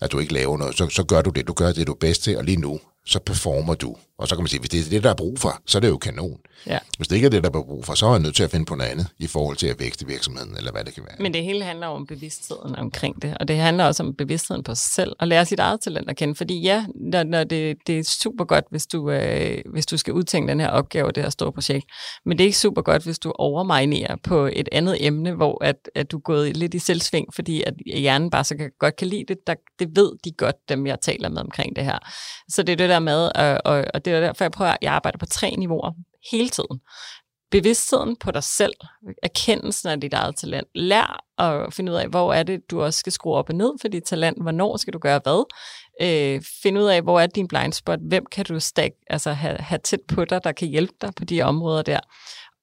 at 0.00 0.12
du 0.12 0.18
ikke 0.18 0.32
laver 0.32 0.56
noget, 0.58 0.76
så, 0.76 0.88
så 0.88 1.04
gør 1.04 1.22
du 1.22 1.30
det. 1.30 1.46
Du 1.46 1.52
gør 1.52 1.72
det, 1.72 1.86
du 1.86 1.92
er 1.92 1.96
bedst 2.00 2.22
til, 2.22 2.36
og 2.36 2.44
lige 2.44 2.56
nu, 2.56 2.80
så 3.06 3.18
performer 3.18 3.74
du. 3.74 3.96
Og 4.18 4.28
så 4.28 4.34
kan 4.34 4.42
man 4.42 4.48
sige, 4.48 4.60
hvis 4.60 4.70
det 4.70 4.80
er 4.86 4.90
det, 4.90 5.02
der 5.02 5.10
er 5.10 5.14
brug 5.14 5.38
for, 5.38 5.62
så 5.66 5.78
er 5.78 5.80
det 5.80 5.88
jo 5.88 5.96
kanon. 5.96 6.38
Ja. 6.66 6.78
Hvis 6.96 7.08
det 7.08 7.16
ikke 7.16 7.26
er 7.26 7.30
det, 7.30 7.42
der 7.42 7.48
er 7.48 7.62
brug 7.62 7.84
for, 7.84 7.94
så 7.94 8.06
er 8.06 8.10
jeg 8.10 8.20
nødt 8.20 8.36
til 8.36 8.42
at 8.42 8.50
finde 8.50 8.66
på 8.66 8.74
noget 8.74 8.90
andet 8.90 9.06
i 9.18 9.26
forhold 9.26 9.56
til 9.56 9.66
at 9.66 9.80
vækste 9.80 10.06
virksomheden, 10.06 10.56
eller 10.56 10.72
hvad 10.72 10.84
det 10.84 10.94
kan 10.94 11.02
være. 11.02 11.16
Men 11.20 11.34
det 11.34 11.44
hele 11.44 11.64
handler 11.64 11.86
om 11.86 12.06
bevidstheden 12.06 12.76
omkring 12.76 13.22
det, 13.22 13.36
og 13.40 13.48
det 13.48 13.56
handler 13.56 13.84
også 13.84 14.02
om 14.02 14.14
bevidstheden 14.14 14.62
på 14.62 14.74
sig 14.74 14.92
selv, 14.94 15.12
og 15.18 15.28
lære 15.28 15.46
sit 15.46 15.58
eget 15.58 15.80
talent 15.80 16.10
at 16.10 16.16
kende. 16.16 16.34
Fordi 16.34 16.60
ja, 16.60 16.86
når, 16.94 17.22
når 17.22 17.44
det, 17.44 17.76
det 17.86 17.98
er 17.98 18.04
super 18.04 18.44
godt, 18.44 18.64
hvis 18.70 18.86
du, 18.86 19.10
øh, 19.10 19.58
hvis 19.72 19.86
du 19.86 19.96
skal 19.96 20.12
udtænke 20.12 20.50
den 20.50 20.60
her 20.60 20.68
opgave, 20.68 21.12
det 21.12 21.22
her 21.22 21.30
store 21.30 21.52
projekt, 21.52 21.86
men 22.24 22.38
det 22.38 22.44
er 22.44 22.48
ikke 22.48 22.58
super 22.58 22.82
godt, 22.82 23.04
hvis 23.04 23.18
du 23.18 23.32
overminerer 23.38 24.16
på 24.22 24.48
et 24.52 24.68
andet 24.72 25.06
emne, 25.06 25.32
hvor 25.32 25.64
at, 25.64 25.76
at 25.94 26.10
du 26.10 26.16
er 26.16 26.22
gået 26.22 26.56
lidt 26.56 26.74
i 26.74 26.78
selvsving, 26.78 27.34
fordi 27.34 27.62
at 27.62 27.74
hjernen 27.86 28.30
bare 28.30 28.44
så 28.44 28.56
kan, 28.56 28.70
godt 28.78 28.96
kan 28.96 29.08
lide 29.08 29.24
det. 29.28 29.36
Der, 29.46 29.54
det 29.78 29.88
ved 29.96 30.12
de 30.24 30.32
godt, 30.32 30.56
dem 30.68 30.86
jeg 30.86 31.00
taler 31.00 31.28
med 31.28 31.38
omkring 31.38 31.76
det 31.76 31.84
her. 31.84 31.98
Så 32.48 32.62
det 32.62 32.72
er 32.72 32.76
det 32.76 32.88
der 32.88 32.98
med, 32.98 33.30
og, 33.34 33.60
og, 33.64 34.03
og 34.06 34.20
det 34.20 34.22
er 34.22 34.26
derfor, 34.26 34.44
jeg 34.44 34.52
prøver, 34.52 34.70
at 34.70 34.78
jeg 34.82 34.92
arbejder 34.92 35.18
på 35.18 35.26
tre 35.26 35.50
niveauer 35.50 35.92
hele 36.32 36.48
tiden. 36.48 36.80
Bevidstheden 37.50 38.16
på 38.16 38.30
dig 38.30 38.42
selv, 38.42 38.74
erkendelsen 39.22 39.88
af 39.88 40.00
dit 40.00 40.14
eget 40.14 40.36
talent. 40.36 40.68
Lær 40.74 41.24
at 41.38 41.74
finde 41.74 41.92
ud 41.92 41.96
af, 41.96 42.08
hvor 42.08 42.32
er 42.32 42.42
det, 42.42 42.70
du 42.70 42.82
også 42.82 42.98
skal 42.98 43.12
skrue 43.12 43.34
op 43.34 43.48
og 43.48 43.54
ned 43.54 43.72
for 43.80 43.88
dit 43.88 44.02
talent. 44.04 44.42
Hvornår 44.42 44.76
skal 44.76 44.92
du 44.92 44.98
gøre 44.98 45.20
hvad? 45.24 45.44
Øh, 46.02 46.42
find 46.62 46.78
ud 46.78 46.84
af, 46.84 47.02
hvor 47.02 47.20
er 47.20 47.26
din 47.26 47.48
blind 47.48 47.72
spot? 47.72 47.98
Hvem 48.08 48.26
kan 48.32 48.44
du 48.44 48.60
stak, 48.60 48.90
altså 49.06 49.32
have, 49.32 49.56
have 49.58 49.78
tæt 49.78 50.00
på 50.08 50.24
dig, 50.24 50.44
der 50.44 50.52
kan 50.52 50.68
hjælpe 50.68 50.94
dig 51.00 51.12
på 51.16 51.24
de 51.24 51.42
områder 51.42 51.82
der? 51.82 52.00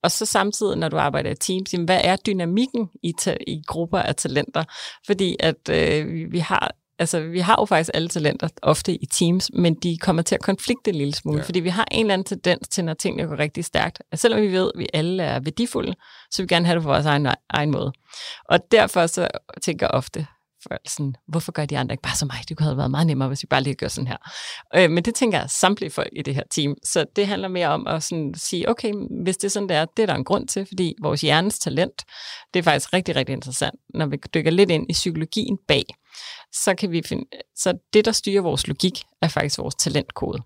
Og 0.04 0.12
så 0.12 0.26
samtidig, 0.26 0.78
når 0.78 0.90
du 0.90 0.98
arbejder 0.98 1.32
i 1.32 1.36
teams, 1.36 1.74
jamen, 1.74 1.86
hvad 1.86 2.02
er 2.04 2.16
dynamikken 2.16 2.90
i, 3.04 3.14
ta- 3.20 3.38
i 3.48 3.62
grupper 3.68 4.00
af 4.00 4.16
talenter? 4.16 4.64
Fordi 5.06 5.36
at 5.40 5.70
øh, 5.70 6.32
vi 6.32 6.40
har 6.40 6.76
altså, 7.02 7.20
vi 7.20 7.40
har 7.40 7.56
jo 7.60 7.66
faktisk 7.66 7.92
alle 7.94 8.10
talenter 8.10 8.48
ofte 8.62 8.94
i 8.94 9.06
teams, 9.06 9.52
men 9.54 9.76
de 9.76 9.98
kommer 9.98 10.22
til 10.22 10.36
at 10.36 10.42
konflikte 10.42 10.90
en 10.90 10.96
lille 10.96 11.14
smule, 11.14 11.38
ja. 11.38 11.46
fordi 11.46 11.60
vi 11.60 11.70
har 11.70 11.88
en 11.92 12.06
eller 12.06 12.14
anden 12.14 12.26
tendens 12.26 12.68
til, 12.68 12.86
når 12.86 12.94
tingene 12.94 13.28
går 13.28 13.40
rigtig 13.40 13.66
stærkt. 13.66 14.02
Altså, 14.12 14.22
selvom 14.22 14.42
vi 14.42 14.52
ved, 14.52 14.72
at 14.76 14.80
vi 14.80 14.88
alle 14.94 15.24
er 15.24 15.40
værdifulde, 15.40 15.94
så 16.32 16.42
vil 16.42 16.50
vi 16.50 16.56
gerne 16.56 16.66
have 16.66 16.76
det 16.76 16.84
på 16.84 16.90
vores 16.90 17.06
egen, 17.06 17.28
egen 17.50 17.72
måde. 17.72 17.92
Og 18.50 18.60
derfor 18.72 19.08
så 19.08 19.28
tænker 19.62 19.86
jeg 19.86 19.92
ofte, 19.92 20.28
for 20.64 20.78
sådan, 20.88 21.16
hvorfor 21.28 21.52
gør 21.52 21.66
de 21.66 21.78
andre 21.78 21.94
ikke 21.94 22.02
bare 22.02 22.16
som 22.16 22.28
mig? 22.28 22.50
Det 22.50 22.58
kunne 22.58 22.66
have 22.66 22.78
været 22.78 22.92
meget 22.92 23.08
nemmere, 23.08 23.28
hvis 23.28 23.44
vi 23.44 23.48
bare 23.50 23.64
lige 23.64 23.76
gør 23.76 23.88
sådan 23.88 24.08
her. 24.08 24.18
Øh, 24.76 24.90
men 24.90 25.06
det 25.06 25.16
tænker 25.16 25.40
jeg 25.40 25.50
samtlige 25.50 25.90
folk 25.90 26.10
i 26.16 26.22
det 26.22 26.36
her 26.36 26.44
team. 26.52 26.76
Så 26.84 27.06
det 27.16 27.28
handler 27.28 27.48
mere 27.48 27.68
om 27.68 27.88
at 27.88 28.04
sådan 28.04 28.34
sige, 28.38 28.70
okay, 28.70 28.94
hvis 29.24 29.38
det 29.38 29.48
er 29.48 29.50
sådan, 29.50 29.70
det 29.70 29.78
er, 29.78 29.86
det 29.98 30.04
er 30.04 30.08
der 30.08 30.16
en 30.16 30.24
grund 30.24 30.48
til, 30.48 30.66
fordi 30.66 30.96
vores 31.02 31.22
hjernes 31.22 31.60
talent, 31.60 32.04
det 32.54 32.60
er 32.60 32.64
faktisk 32.64 32.94
rigtig, 32.94 33.16
rigtig 33.16 33.34
interessant, 33.34 33.76
når 33.94 34.06
vi 34.06 34.18
dykker 34.34 34.52
lidt 34.52 34.72
ind 34.72 34.86
i 34.90 34.94
psykologien 34.94 35.58
bag 35.68 35.84
så 36.54 36.76
kan 36.76 36.92
vi 36.92 37.02
finde, 37.06 37.26
så 37.56 37.74
det, 37.94 38.06
der 38.06 38.12
styrer 38.12 38.42
vores 38.42 38.68
logik, 38.68 39.04
er 39.22 39.28
faktisk 39.28 39.60
vores 39.60 39.76
talentkode. 39.76 40.44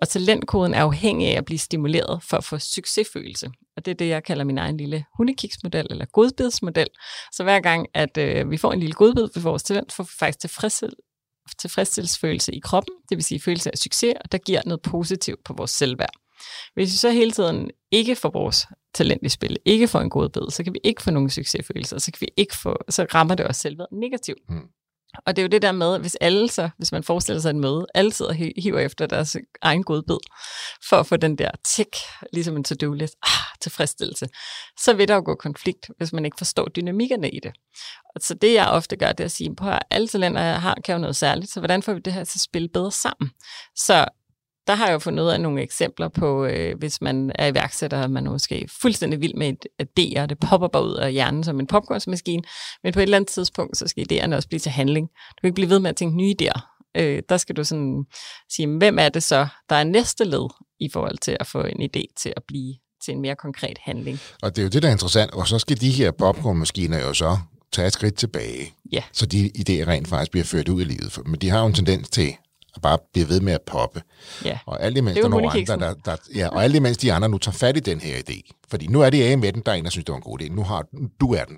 Og 0.00 0.08
talentkoden 0.08 0.74
er 0.74 0.82
afhængig 0.82 1.28
af 1.28 1.38
at 1.38 1.44
blive 1.44 1.58
stimuleret 1.58 2.22
for 2.22 2.36
at 2.36 2.44
få 2.44 2.58
succesfølelse. 2.58 3.50
Og 3.76 3.84
det 3.84 3.90
er 3.90 3.94
det, 3.94 4.08
jeg 4.08 4.24
kalder 4.24 4.44
min 4.44 4.58
egen 4.58 4.76
lille 4.76 5.04
hundekiksmodel, 5.16 5.86
eller 5.90 6.04
godbidsmodel. 6.04 6.88
Så 7.32 7.42
hver 7.42 7.60
gang, 7.60 7.86
at 7.94 8.18
øh, 8.18 8.50
vi 8.50 8.56
får 8.56 8.72
en 8.72 8.80
lille 8.80 8.94
godbid 8.94 9.28
ved 9.34 9.42
vores 9.42 9.62
talent, 9.62 9.92
får 9.92 10.04
vi 10.04 10.10
faktisk 10.18 10.38
tilfredshed, 10.38 10.92
tilfredsstillelsesfølelse 11.58 12.54
i 12.54 12.60
kroppen, 12.60 12.94
det 13.08 13.16
vil 13.16 13.24
sige 13.24 13.40
følelse 13.40 13.70
af 13.70 13.78
succes, 13.78 14.14
og 14.24 14.32
der 14.32 14.38
giver 14.38 14.60
noget 14.66 14.82
positivt 14.82 15.44
på 15.44 15.52
vores 15.52 15.70
selvværd. 15.70 16.12
Hvis 16.74 16.92
vi 16.92 16.96
så 16.96 17.10
hele 17.10 17.30
tiden 17.30 17.70
ikke 17.90 18.16
får 18.16 18.30
vores 18.30 18.66
talent 18.94 19.22
i 19.22 19.28
spil, 19.28 19.56
ikke 19.64 19.88
får 19.88 20.00
en 20.00 20.10
god 20.10 20.28
bid, 20.28 20.50
så 20.50 20.64
kan 20.64 20.72
vi 20.72 20.80
ikke 20.84 21.02
få 21.02 21.10
nogen 21.10 21.30
succesfølelser, 21.30 21.98
så 21.98 22.12
kan 22.12 22.20
vi 22.20 22.28
ikke 22.36 22.56
få, 22.56 22.76
så 22.88 23.06
rammer 23.14 23.34
det 23.34 23.46
os 23.46 23.56
selvværd 23.56 23.88
negativt. 23.92 24.50
Mm. 24.50 24.68
Og 25.26 25.36
det 25.36 25.42
er 25.42 25.44
jo 25.44 25.48
det 25.48 25.62
der 25.62 25.72
med, 25.72 25.98
hvis 25.98 26.14
alle 26.20 26.48
så, 26.48 26.70
hvis 26.76 26.92
man 26.92 27.04
forestiller 27.04 27.40
sig 27.40 27.50
en 27.50 27.60
møde, 27.60 27.86
alle 27.94 28.12
sidder 28.12 28.30
og 28.30 28.36
hiver 28.62 28.78
efter 28.78 29.06
deres 29.06 29.36
egen 29.62 29.82
godbid, 29.82 30.18
for 30.88 30.96
at 30.96 31.06
få 31.06 31.16
den 31.16 31.38
der 31.38 31.50
tik, 31.64 31.96
ligesom 32.32 32.56
en 32.56 32.64
to-do-list, 32.64 33.14
ah, 33.22 33.56
tilfredsstillelse, 33.60 34.28
så 34.80 34.94
vil 34.94 35.08
der 35.08 35.14
jo 35.14 35.22
gå 35.24 35.34
konflikt, 35.34 35.90
hvis 35.98 36.12
man 36.12 36.24
ikke 36.24 36.38
forstår 36.38 36.68
dynamikkerne 36.68 37.30
i 37.30 37.40
det. 37.42 37.52
Og 38.14 38.20
så 38.20 38.34
det 38.34 38.54
jeg 38.54 38.68
ofte 38.68 38.96
gør, 38.96 39.12
det 39.12 39.20
er 39.20 39.24
at 39.24 39.32
sige, 39.32 39.56
på 39.56 39.68
at 39.68 39.82
alle 39.90 40.08
talenter, 40.08 40.42
jeg 40.42 40.60
har, 40.60 40.76
kan 40.84 40.92
jo 40.92 40.98
noget 40.98 41.16
særligt, 41.16 41.50
så 41.50 41.60
hvordan 41.60 41.82
får 41.82 41.92
vi 41.92 42.00
det 42.00 42.12
her 42.12 42.24
til 42.24 42.38
at 42.38 42.42
spille 42.42 42.68
bedre 42.68 42.92
sammen? 42.92 43.30
Så 43.76 44.06
der 44.66 44.74
har 44.74 44.86
jeg 44.86 44.92
jo 44.92 44.98
fundet 44.98 45.24
ud 45.24 45.28
af 45.28 45.40
nogle 45.40 45.62
eksempler 45.62 46.08
på, 46.08 46.44
øh, 46.44 46.78
hvis 46.78 47.00
man 47.00 47.32
er 47.34 47.46
iværksætter, 47.46 48.08
man 48.08 48.26
er 48.26 48.30
måske 48.30 48.68
fuldstændig 48.82 49.20
vild 49.20 49.34
med 49.34 49.52
idéer, 49.82 50.26
det 50.26 50.38
popper 50.38 50.68
bare 50.68 50.84
ud 50.84 50.94
af 50.94 51.12
hjernen 51.12 51.44
som 51.44 51.60
en 51.60 51.66
popcornsmaskine, 51.66 52.42
men 52.82 52.92
på 52.92 52.98
et 52.98 53.02
eller 53.02 53.16
andet 53.16 53.28
tidspunkt, 53.30 53.76
så 53.76 53.88
skal 53.88 54.06
idéerne 54.12 54.34
også 54.34 54.48
blive 54.48 54.60
til 54.60 54.72
handling. 54.72 55.08
Du 55.08 55.40
kan 55.40 55.48
ikke 55.48 55.54
blive 55.54 55.70
ved 55.70 55.78
med 55.78 55.90
at 55.90 55.96
tænke 55.96 56.16
nye 56.16 56.34
idéer. 56.42 56.60
Øh, 56.96 57.22
der 57.28 57.36
skal 57.36 57.56
du 57.56 57.64
sådan 57.64 58.04
sige, 58.50 58.68
hvem 58.68 58.98
er 58.98 59.08
det 59.08 59.22
så, 59.22 59.46
der 59.68 59.76
er 59.76 59.84
næste 59.84 60.24
led 60.24 60.48
i 60.80 60.88
forhold 60.92 61.18
til 61.18 61.36
at 61.40 61.46
få 61.46 61.62
en 61.62 61.82
idé 61.82 62.02
til 62.16 62.32
at 62.36 62.42
blive 62.48 62.74
til 63.04 63.14
en 63.14 63.20
mere 63.20 63.36
konkret 63.36 63.78
handling. 63.82 64.18
Og 64.42 64.56
det 64.56 64.62
er 64.62 64.62
jo 64.62 64.68
det, 64.68 64.82
der 64.82 64.88
er 64.88 64.92
interessant, 64.92 65.30
og 65.30 65.48
så 65.48 65.58
skal 65.58 65.80
de 65.80 65.90
her 65.90 66.10
popcornmaskiner 66.10 66.98
jo 67.00 67.14
så 67.14 67.38
tage 67.72 67.86
et 67.86 67.92
skridt 67.92 68.14
tilbage, 68.14 68.74
ja. 68.92 69.02
så 69.12 69.26
de 69.26 69.50
idéer 69.58 69.88
rent 69.88 70.08
faktisk 70.08 70.30
bliver 70.30 70.44
ført 70.44 70.68
ud 70.68 70.80
i 70.80 70.84
livet. 70.84 71.18
Men 71.26 71.40
de 71.40 71.48
har 71.48 71.60
jo 71.60 71.66
en 71.66 71.74
tendens 71.74 72.10
til 72.10 72.36
og 72.74 72.82
bare 72.82 72.98
bliver 73.12 73.26
ved 73.26 73.40
med 73.40 73.52
at 73.52 73.62
poppe. 73.66 74.02
Ja. 74.44 74.58
Og 74.66 74.82
alt 74.82 74.96
imens, 74.96 75.18
der 75.18 75.28
nogle 75.28 75.50
andre, 75.50 75.76
der, 75.76 75.94
der, 76.04 76.16
ja, 76.34 76.48
og 76.48 76.64
alt 76.64 76.76
imens 76.76 76.98
de 76.98 77.12
andre 77.12 77.28
nu 77.28 77.38
tager 77.38 77.56
fat 77.56 77.76
i 77.76 77.80
den 77.80 78.00
her 78.00 78.16
idé. 78.16 78.50
Fordi 78.68 78.86
nu 78.86 79.00
er 79.00 79.10
det 79.10 79.22
af 79.22 79.38
med 79.38 79.52
den, 79.52 79.62
der 79.66 79.72
er 79.72 79.76
en, 79.76 79.84
der 79.84 79.90
synes, 79.90 80.04
det 80.04 80.12
var 80.12 80.16
en 80.16 80.22
god 80.22 80.42
idé. 80.42 80.48
Nu 80.48 80.62
har 80.62 80.86
du 81.20 81.34
er 81.34 81.44
den. 81.44 81.56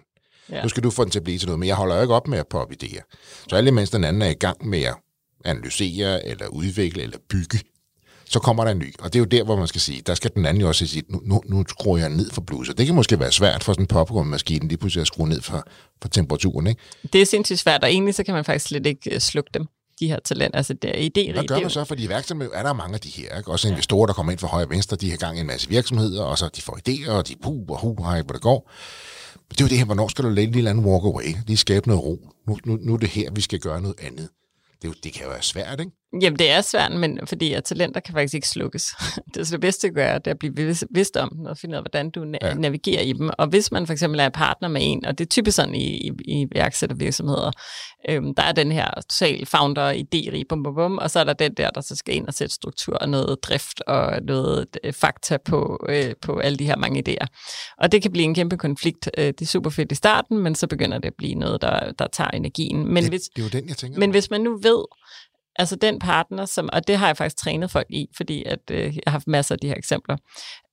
Ja. 0.50 0.62
Nu 0.62 0.68
skal 0.68 0.82
du 0.82 0.90
få 0.90 1.04
den 1.04 1.10
til 1.10 1.18
at 1.18 1.24
blive 1.24 1.38
til 1.38 1.48
noget, 1.48 1.58
men 1.58 1.68
jeg 1.68 1.76
holder 1.76 1.96
jo 1.96 2.02
ikke 2.02 2.14
op 2.14 2.28
med 2.28 2.38
at 2.38 2.46
poppe 2.46 2.76
idéer. 2.82 3.02
Så 3.48 3.56
alt 3.56 3.68
imens 3.68 3.90
den 3.90 4.04
anden 4.04 4.22
er 4.22 4.28
i 4.28 4.34
gang 4.34 4.66
med 4.68 4.82
at 4.82 4.96
analysere, 5.44 6.26
eller 6.26 6.46
udvikle, 6.46 7.02
eller 7.02 7.18
bygge, 7.28 7.60
så 8.24 8.38
kommer 8.38 8.64
der 8.64 8.70
en 8.70 8.78
ny. 8.78 8.94
Og 8.98 9.12
det 9.12 9.18
er 9.18 9.20
jo 9.20 9.24
der, 9.24 9.44
hvor 9.44 9.56
man 9.56 9.66
skal 9.66 9.80
sige, 9.80 10.02
der 10.06 10.14
skal 10.14 10.30
den 10.34 10.46
anden 10.46 10.60
jo 10.60 10.68
også 10.68 10.86
sige, 10.86 11.02
nu, 11.08 11.20
nu, 11.24 11.42
nu 11.46 11.64
skruer 11.68 11.98
jeg 11.98 12.08
ned 12.08 12.30
for 12.30 12.40
bluser. 12.40 12.72
Det 12.72 12.86
kan 12.86 12.94
måske 12.94 13.20
være 13.20 13.32
svært 13.32 13.64
for 13.64 13.72
sådan 13.72 13.82
en 13.82 13.86
popcornmaskine 13.86 14.68
lige 14.68 14.78
pludselig 14.78 15.00
at 15.00 15.06
skrue 15.06 15.28
ned 15.28 15.40
for, 15.40 15.66
for 16.02 16.08
temperaturen. 16.08 16.66
Ikke? 16.66 16.80
Det 17.12 17.22
er 17.22 17.26
sindssygt 17.26 17.58
svært, 17.58 17.84
og 17.84 17.90
egentlig 17.90 18.14
så 18.14 18.24
kan 18.24 18.34
man 18.34 18.44
faktisk 18.44 18.66
slet 18.66 18.86
ikke 18.86 19.14
øh, 19.14 19.20
slukke 19.20 19.50
dem 19.54 19.66
de 20.04 20.08
her 20.08 20.18
talenter. 20.24 20.56
Altså, 20.56 20.74
det 20.74 20.90
er 20.90 21.08
idérigt. 21.08 21.32
Hvad 21.32 21.44
gør 21.44 21.60
man 21.60 21.70
så? 21.70 21.84
Fordi 21.84 22.04
iværksætter 22.04 22.48
er 22.54 22.62
der 22.62 22.72
mange 22.72 22.94
af 22.94 23.00
de 23.00 23.08
her. 23.08 23.38
Ikke? 23.38 23.50
Også 23.50 23.68
investorer, 23.68 24.06
der 24.06 24.12
kommer 24.12 24.32
ind 24.32 24.38
fra 24.38 24.48
højre 24.48 24.66
og 24.66 24.70
venstre, 24.70 24.96
de 24.96 25.10
har 25.10 25.16
gang 25.16 25.36
i 25.38 25.40
en 25.40 25.46
masse 25.46 25.68
virksomheder, 25.68 26.22
og 26.22 26.38
så 26.38 26.48
de 26.56 26.62
får 26.62 26.78
idéer, 26.88 27.10
og 27.10 27.28
de 27.28 27.34
puh 27.42 27.68
og 27.68 27.80
hu, 27.80 27.96
hej, 28.02 28.22
hvor 28.22 28.32
det 28.32 28.42
går. 28.42 28.70
Det 29.50 29.60
er 29.60 29.64
jo 29.64 29.68
det 29.68 29.78
her, 29.78 29.84
hvornår 29.84 30.08
skal 30.08 30.24
du 30.24 30.28
lade 30.28 30.46
en 30.46 30.52
lille 30.52 30.70
anden 30.70 30.84
walk 30.84 31.04
away? 31.04 31.36
Lige 31.46 31.56
skabe 31.56 31.88
noget 31.88 32.04
ro. 32.04 32.28
Nu, 32.46 32.58
nu, 32.64 32.78
nu 32.80 32.94
er 32.94 32.98
det 32.98 33.08
her, 33.08 33.30
vi 33.34 33.40
skal 33.40 33.58
gøre 33.58 33.80
noget 33.80 33.96
andet. 34.02 34.28
Det, 34.82 35.04
det 35.04 35.12
kan 35.12 35.22
jo 35.24 35.30
være 35.30 35.42
svært, 35.42 35.80
ikke? 35.80 35.92
Jamen, 36.20 36.38
det 36.38 36.50
er 36.50 36.60
svært, 36.60 36.92
men 36.92 37.18
fordi 37.26 37.52
at 37.52 37.64
talenter 37.64 38.00
kan 38.00 38.14
faktisk 38.14 38.34
ikke 38.34 38.48
slukkes. 38.48 38.94
Det, 39.34 39.40
er 39.40 39.44
det 39.50 39.60
bedste 39.60 39.86
at 39.86 39.94
gøre, 39.94 40.18
det 40.18 40.26
er 40.26 40.30
at 40.30 40.38
blive 40.38 40.76
vidst 40.90 41.16
om 41.16 41.30
dem, 41.36 41.46
og 41.46 41.58
finde 41.58 41.72
ud 41.72 41.76
af, 41.76 41.82
hvordan 41.82 42.10
du 42.10 42.24
na- 42.24 42.46
ja. 42.46 42.54
navigerer 42.54 43.02
i 43.02 43.12
dem. 43.12 43.30
Og 43.38 43.46
hvis 43.46 43.72
man 43.72 43.86
for 43.86 43.92
eksempel 43.92 44.20
er 44.20 44.28
partner 44.28 44.68
med 44.68 44.80
en, 44.84 45.04
og 45.04 45.18
det 45.18 45.24
er 45.24 45.28
typisk 45.28 45.56
sådan 45.56 45.74
i, 45.74 45.86
i, 45.86 46.10
i 46.26 46.46
værksættervirksomheder, 46.54 47.50
øhm, 48.08 48.34
der 48.34 48.42
er 48.42 48.52
den 48.52 48.72
her 48.72 48.90
total 48.94 49.46
founder 49.46 49.92
idé 49.92 50.42
bum, 50.48 50.62
bum, 50.62 50.74
bum, 50.74 50.98
og 50.98 51.10
så 51.10 51.20
er 51.20 51.24
der 51.24 51.32
den 51.32 51.54
der, 51.54 51.70
der 51.70 51.80
så 51.80 51.96
skal 51.96 52.14
ind 52.14 52.26
og 52.26 52.34
sætte 52.34 52.54
struktur 52.54 52.96
og 52.96 53.08
noget 53.08 53.38
drift 53.42 53.80
og 53.86 54.22
noget 54.22 54.66
øh, 54.84 54.92
fakta 54.92 55.36
på, 55.36 55.86
øh, 55.88 56.14
på 56.22 56.38
alle 56.38 56.58
de 56.58 56.66
her 56.66 56.76
mange 56.76 57.02
idéer. 57.08 57.26
Og 57.78 57.92
det 57.92 58.02
kan 58.02 58.12
blive 58.12 58.24
en 58.24 58.34
kæmpe 58.34 58.56
konflikt. 58.56 59.10
Øh, 59.18 59.26
det 59.26 59.42
er 59.42 59.46
super 59.46 59.70
fedt 59.70 59.92
i 59.92 59.94
starten, 59.94 60.38
men 60.38 60.54
så 60.54 60.66
begynder 60.66 60.98
det 60.98 61.08
at 61.08 61.14
blive 61.18 61.34
noget, 61.34 61.62
der, 61.62 61.92
der 61.92 62.06
tager 62.06 62.30
energien. 62.30 62.94
Men 62.94 63.02
det, 63.02 63.12
hvis, 63.12 63.22
det 63.22 63.42
er 63.42 63.46
jo 63.46 63.60
den, 63.60 63.68
jeg 63.68 63.76
tænker. 63.76 63.98
Men 63.98 64.10
hvis 64.10 64.30
man 64.30 64.40
nu 64.40 64.58
ved, 64.62 64.84
Altså 65.56 65.76
den 65.76 65.98
partner, 65.98 66.44
som, 66.44 66.68
og 66.72 66.86
det 66.86 66.96
har 66.96 67.06
jeg 67.06 67.16
faktisk 67.16 67.36
trænet 67.36 67.70
folk 67.70 67.86
i, 67.90 68.06
fordi 68.16 68.44
at, 68.44 68.70
øh, 68.70 68.78
jeg 68.84 69.02
har 69.06 69.10
haft 69.10 69.26
masser 69.26 69.54
af 69.54 69.58
de 69.58 69.68
her 69.68 69.74
eksempler, 69.76 70.16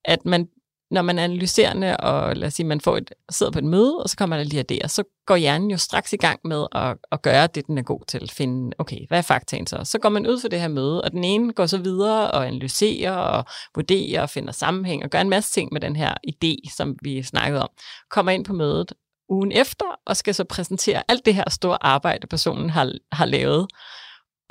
at 0.05 0.25
man 0.25 0.47
når 0.91 1.01
man 1.01 1.19
er 1.19 1.23
analyserende, 1.23 1.97
og 1.97 2.35
lad 2.35 2.47
os 2.47 2.53
sige, 2.53 2.65
man 2.65 2.81
får 2.81 2.97
et, 2.97 3.13
sidder 3.29 3.51
på 3.51 3.59
et 3.59 3.65
møde, 3.65 3.97
og 4.03 4.09
så 4.09 4.17
kommer 4.17 4.37
der 4.37 4.43
lige 4.43 4.63
der, 4.63 4.87
så 4.87 5.03
går 5.25 5.35
hjernen 5.35 5.71
jo 5.71 5.77
straks 5.77 6.13
i 6.13 6.17
gang 6.17 6.39
med 6.43 6.65
at, 6.71 6.97
at 7.11 7.21
gøre 7.21 7.47
det, 7.47 7.67
den 7.67 7.77
er 7.77 7.81
god 7.81 7.99
til. 8.07 8.31
Finde, 8.33 8.71
okay, 8.77 9.07
hvad 9.07 9.17
er 9.17 9.21
faktaen 9.21 9.67
så? 9.67 9.83
Så 9.83 9.99
går 9.99 10.09
man 10.09 10.27
ud 10.27 10.39
for 10.41 10.47
det 10.47 10.61
her 10.61 10.67
møde, 10.67 11.01
og 11.01 11.11
den 11.11 11.23
ene 11.23 11.53
går 11.53 11.65
så 11.65 11.77
videre 11.77 12.31
og 12.31 12.47
analyserer 12.47 13.11
og 13.11 13.45
vurderer 13.75 14.21
og 14.21 14.29
finder 14.29 14.51
sammenhæng 14.51 15.03
og 15.03 15.09
gør 15.09 15.21
en 15.21 15.29
masse 15.29 15.51
ting 15.53 15.69
med 15.71 15.81
den 15.81 15.95
her 15.95 16.13
idé, 16.27 16.75
som 16.77 16.95
vi 17.01 17.23
snakkede 17.23 17.61
om. 17.61 17.69
Kommer 18.09 18.31
ind 18.31 18.45
på 18.45 18.53
mødet 18.53 18.93
ugen 19.29 19.51
efter 19.51 19.85
og 20.05 20.17
skal 20.17 20.35
så 20.35 20.43
præsentere 20.43 21.03
alt 21.07 21.25
det 21.25 21.35
her 21.35 21.49
store 21.49 21.77
arbejde, 21.81 22.27
personen 22.27 22.69
har, 22.69 22.91
har 23.11 23.25
lavet. 23.25 23.67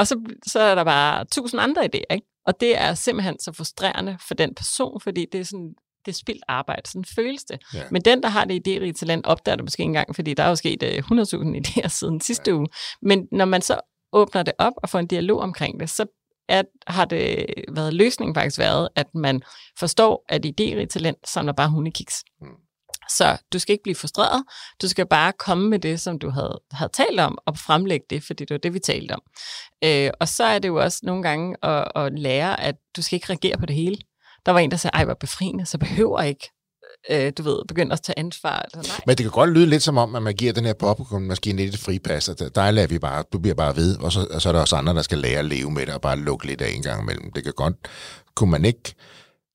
Og 0.00 0.06
så, 0.06 0.20
så 0.46 0.60
er 0.60 0.74
der 0.74 0.84
bare 0.84 1.24
tusind 1.24 1.60
andre 1.60 1.84
idéer, 1.84 2.14
ikke? 2.14 2.26
Og 2.46 2.60
det 2.60 2.80
er 2.80 2.94
simpelthen 2.94 3.40
så 3.40 3.52
frustrerende 3.52 4.18
for 4.28 4.34
den 4.34 4.54
person, 4.54 5.00
fordi 5.00 5.26
det 5.32 5.40
er 5.40 5.44
sådan, 5.44 5.74
det 6.06 6.12
er 6.12 6.16
spildt 6.16 6.44
arbejde. 6.48 6.90
Sådan 6.90 7.04
føles 7.04 7.44
det. 7.44 7.58
Ja. 7.74 7.82
Men 7.90 8.02
den, 8.02 8.22
der 8.22 8.28
har 8.28 8.44
det 8.44 8.68
idérige 8.68 8.92
talent, 8.92 9.26
opdager 9.26 9.56
det 9.56 9.64
måske 9.64 9.82
engang, 9.82 10.14
fordi 10.14 10.34
der 10.34 10.42
er 10.42 10.48
jo 10.48 10.54
sket 10.54 10.82
uh, 10.82 10.88
100.000 10.88 11.60
idéer 11.60 11.88
siden 11.98 12.20
sidste 12.20 12.50
ja. 12.50 12.56
uge. 12.56 12.66
Men 13.02 13.28
når 13.32 13.44
man 13.44 13.62
så 13.62 13.80
åbner 14.12 14.42
det 14.42 14.54
op 14.58 14.72
og 14.76 14.88
får 14.88 14.98
en 14.98 15.06
dialog 15.06 15.40
omkring 15.40 15.80
det, 15.80 15.90
så 15.90 16.06
at, 16.48 16.66
har 16.86 17.04
det 17.04 17.46
været 17.68 17.94
løsningen 17.94 18.34
faktisk 18.34 18.58
været, 18.58 18.88
at 18.96 19.06
man 19.14 19.42
forstår, 19.78 20.24
at 20.28 20.46
idérige 20.46 20.86
talent 20.86 21.28
samler 21.28 21.52
bare 21.52 21.70
hundekiks. 21.70 22.24
Mm. 22.40 22.48
Så 23.16 23.36
du 23.52 23.58
skal 23.58 23.72
ikke 23.72 23.82
blive 23.82 23.94
frustreret. 23.94 24.44
Du 24.82 24.88
skal 24.88 25.06
bare 25.06 25.32
komme 25.32 25.68
med 25.68 25.78
det, 25.78 26.00
som 26.00 26.18
du 26.18 26.30
havde, 26.30 26.60
havde 26.72 26.92
talt 26.92 27.20
om, 27.20 27.38
og 27.46 27.58
fremlægge 27.58 28.06
det, 28.10 28.24
fordi 28.24 28.44
det 28.44 28.54
var 28.54 28.58
det, 28.58 28.74
vi 28.74 28.78
talte 28.78 29.12
om. 29.12 29.22
Øh, 29.84 30.10
og 30.20 30.28
så 30.28 30.44
er 30.44 30.58
det 30.58 30.68
jo 30.68 30.76
også 30.80 31.00
nogle 31.02 31.22
gange 31.22 31.56
at, 31.62 31.92
at 31.96 32.18
lære, 32.18 32.60
at 32.60 32.76
du 32.96 33.02
skal 33.02 33.16
ikke 33.16 33.30
reagere 33.30 33.58
på 33.58 33.66
det 33.66 33.76
hele. 33.76 33.96
Der 34.46 34.52
var 34.52 34.58
en, 34.58 34.70
der 34.70 34.76
sagde, 34.76 34.94
ej, 34.94 35.04
hvor 35.04 35.14
befriende, 35.14 35.66
så 35.66 35.78
behøver 35.78 36.22
ikke 36.22 36.50
øh, 37.10 37.32
du 37.38 37.42
ved, 37.42 37.64
begynder 37.68 37.92
at 37.92 38.02
tage 38.02 38.18
ansvar. 38.18 38.66
Eller 38.72 38.88
nej. 38.88 39.00
Men 39.06 39.16
det 39.16 39.24
kan 39.24 39.30
godt 39.30 39.50
lyde 39.50 39.66
lidt 39.66 39.82
som 39.82 39.98
om, 39.98 40.14
at 40.14 40.22
man 40.22 40.34
giver 40.34 40.52
den 40.52 40.64
her 40.64 40.72
popcornmaskine 40.72 41.62
lidt 41.62 41.74
et 41.74 41.80
fripas, 41.80 42.28
og 42.28 42.54
der 42.54 42.70
lader 42.70 42.88
vi 42.88 42.98
bare, 42.98 43.24
du 43.32 43.38
bliver 43.38 43.54
bare 43.54 43.76
ved, 43.76 43.98
og 43.98 44.12
så, 44.12 44.26
og 44.30 44.42
så 44.42 44.48
er 44.48 44.52
der 44.52 44.60
også 44.60 44.76
andre, 44.76 44.94
der 44.94 45.02
skal 45.02 45.18
lære 45.18 45.38
at 45.38 45.44
leve 45.44 45.70
med 45.70 45.86
det, 45.86 45.94
og 45.94 46.00
bare 46.00 46.18
lukke 46.18 46.46
lidt 46.46 46.60
af 46.60 46.70
en 46.70 46.82
gang 46.82 47.02
imellem. 47.02 47.32
Det 47.32 47.44
kan 47.44 47.52
godt, 47.56 47.74
kunne 48.34 48.50
man 48.50 48.64
ikke 48.64 48.94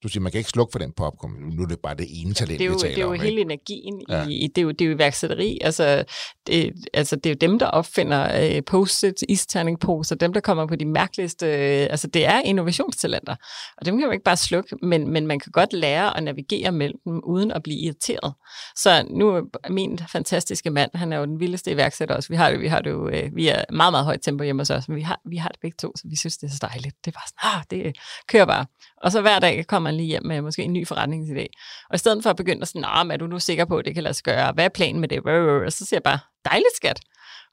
du 0.04 0.10
siger, 0.10 0.22
man 0.22 0.32
kan 0.32 0.40
ikke 0.40 0.50
slukke 0.50 0.72
for 0.72 0.80
den 0.80 0.92
popcorn, 0.92 1.32
nu 1.32 1.64
er 1.64 1.68
det 1.68 1.80
bare 1.80 1.96
det 1.96 2.08
ene 2.10 2.34
talent, 2.34 2.60
det 2.60 2.66
er 2.66 2.70
jo, 2.70 2.74
vi 2.74 2.80
taler 2.80 2.96
Det 2.96 3.02
er 3.02 3.06
jo 3.06 3.14
om, 3.14 3.20
hele 3.20 3.42
energien 3.42 4.02
ja. 4.10 4.28
i, 4.28 4.48
det 4.48 4.58
er 4.58 4.62
jo, 4.62 4.72
det 4.72 4.82
er 4.82 4.86
jo 4.86 4.96
iværksætteri, 4.96 5.58
altså 5.62 6.04
det, 6.48 6.74
altså 6.94 7.16
det 7.16 7.26
er 7.26 7.30
jo 7.30 7.38
dem, 7.42 7.60
der 7.60 7.66
opfinder 7.66 8.56
øh, 8.56 8.64
post-it, 8.64 9.24
isterningposer, 9.30 10.16
dem, 10.16 10.34
der 10.34 10.40
kommer 10.40 10.66
på 10.66 10.76
de 10.76 10.86
mærkeligste, 10.86 11.46
øh, 11.46 11.88
altså 11.90 12.08
det 12.08 12.26
er 12.26 12.42
innovationstalenter, 12.42 13.36
og 13.78 13.86
dem 13.86 13.98
kan 13.98 14.08
man 14.08 14.14
ikke 14.14 14.24
bare 14.24 14.38
slukke, 14.38 14.76
men, 14.82 15.10
men 15.10 15.28
man 15.28 15.40
kan 15.40 15.52
godt 15.52 15.74
lære 15.74 16.18
at 16.18 16.24
navigere 16.24 16.72
mellem 16.72 17.00
dem, 17.06 17.22
uden 17.24 17.52
at 17.52 17.64
blive 17.64 17.80
irriteret. 17.80 18.34
Så 18.76 19.08
nu 19.10 19.30
er 19.30 19.70
min 19.70 20.00
fantastiske 20.12 20.70
mand, 20.70 20.92
han 20.94 21.14
er 21.14 21.18
jo 21.18 21.26
den 21.26 21.40
vildeste 21.40 21.72
iværksætter 21.72 22.16
også, 22.16 22.30
vi 22.30 22.36
har 22.36 22.52
det, 22.52 22.60
vi 22.60 22.68
har 22.68 22.82
det 22.82 22.90
jo, 22.90 23.10
øh, 23.10 23.36
vi 23.36 23.48
er 23.48 23.64
meget, 23.74 23.94
meget 23.94 24.06
højt 24.06 24.22
tempo 24.22 24.44
hjemme 24.44 24.60
hos 24.60 24.70
os, 24.70 24.88
men 24.88 24.98
vi 24.98 25.02
har, 25.02 25.20
vi 25.26 25.38
har 25.38 25.50
det 25.50 25.60
begge 25.62 25.76
to, 25.80 25.92
så 25.96 26.04
vi 26.10 26.16
synes, 26.16 26.38
det 26.38 26.48
er 26.48 26.52
så 26.52 26.60
dejligt. 26.62 26.96
Det 27.06 27.12
er 27.12 27.20
bare 27.20 27.28
sådan, 27.28 27.60
ah, 27.60 27.64
det 27.70 27.98
kører 28.28 28.46
bare. 28.46 28.66
Og 29.06 29.12
så 29.12 29.22
hver 29.22 29.40
dag 29.40 29.68
kommer 29.68 29.92
han 29.96 29.98
lige 29.98 30.08
hjem 30.08 30.26
med 30.26 30.42
måske 30.42 30.64
en 30.64 30.74
ny 30.74 30.88
forretningsidé. 30.88 31.46
Og 31.90 31.96
i 31.96 31.98
stedet 31.98 32.24
for 32.24 32.30
at 32.30 32.36
begynde 32.36 32.62
at 32.62 32.68
sige, 32.68 32.86
er 32.86 33.18
du 33.18 33.28
nu 33.28 33.40
sikker 33.40 33.66
på, 33.66 33.78
at 33.78 33.86
det 33.86 33.94
kan 33.94 34.04
lade 34.04 34.14
sig 34.14 34.24
gøre? 34.24 34.52
Hvad 34.52 34.66
er 34.66 34.70
planen 34.70 35.02
med 35.02 35.10
det? 35.10 35.20
Og 35.66 35.72
så 35.72 35.86
siger 35.86 35.98
jeg 35.98 36.04
bare, 36.04 36.20
dejligt 36.46 36.76
skat. 36.76 37.00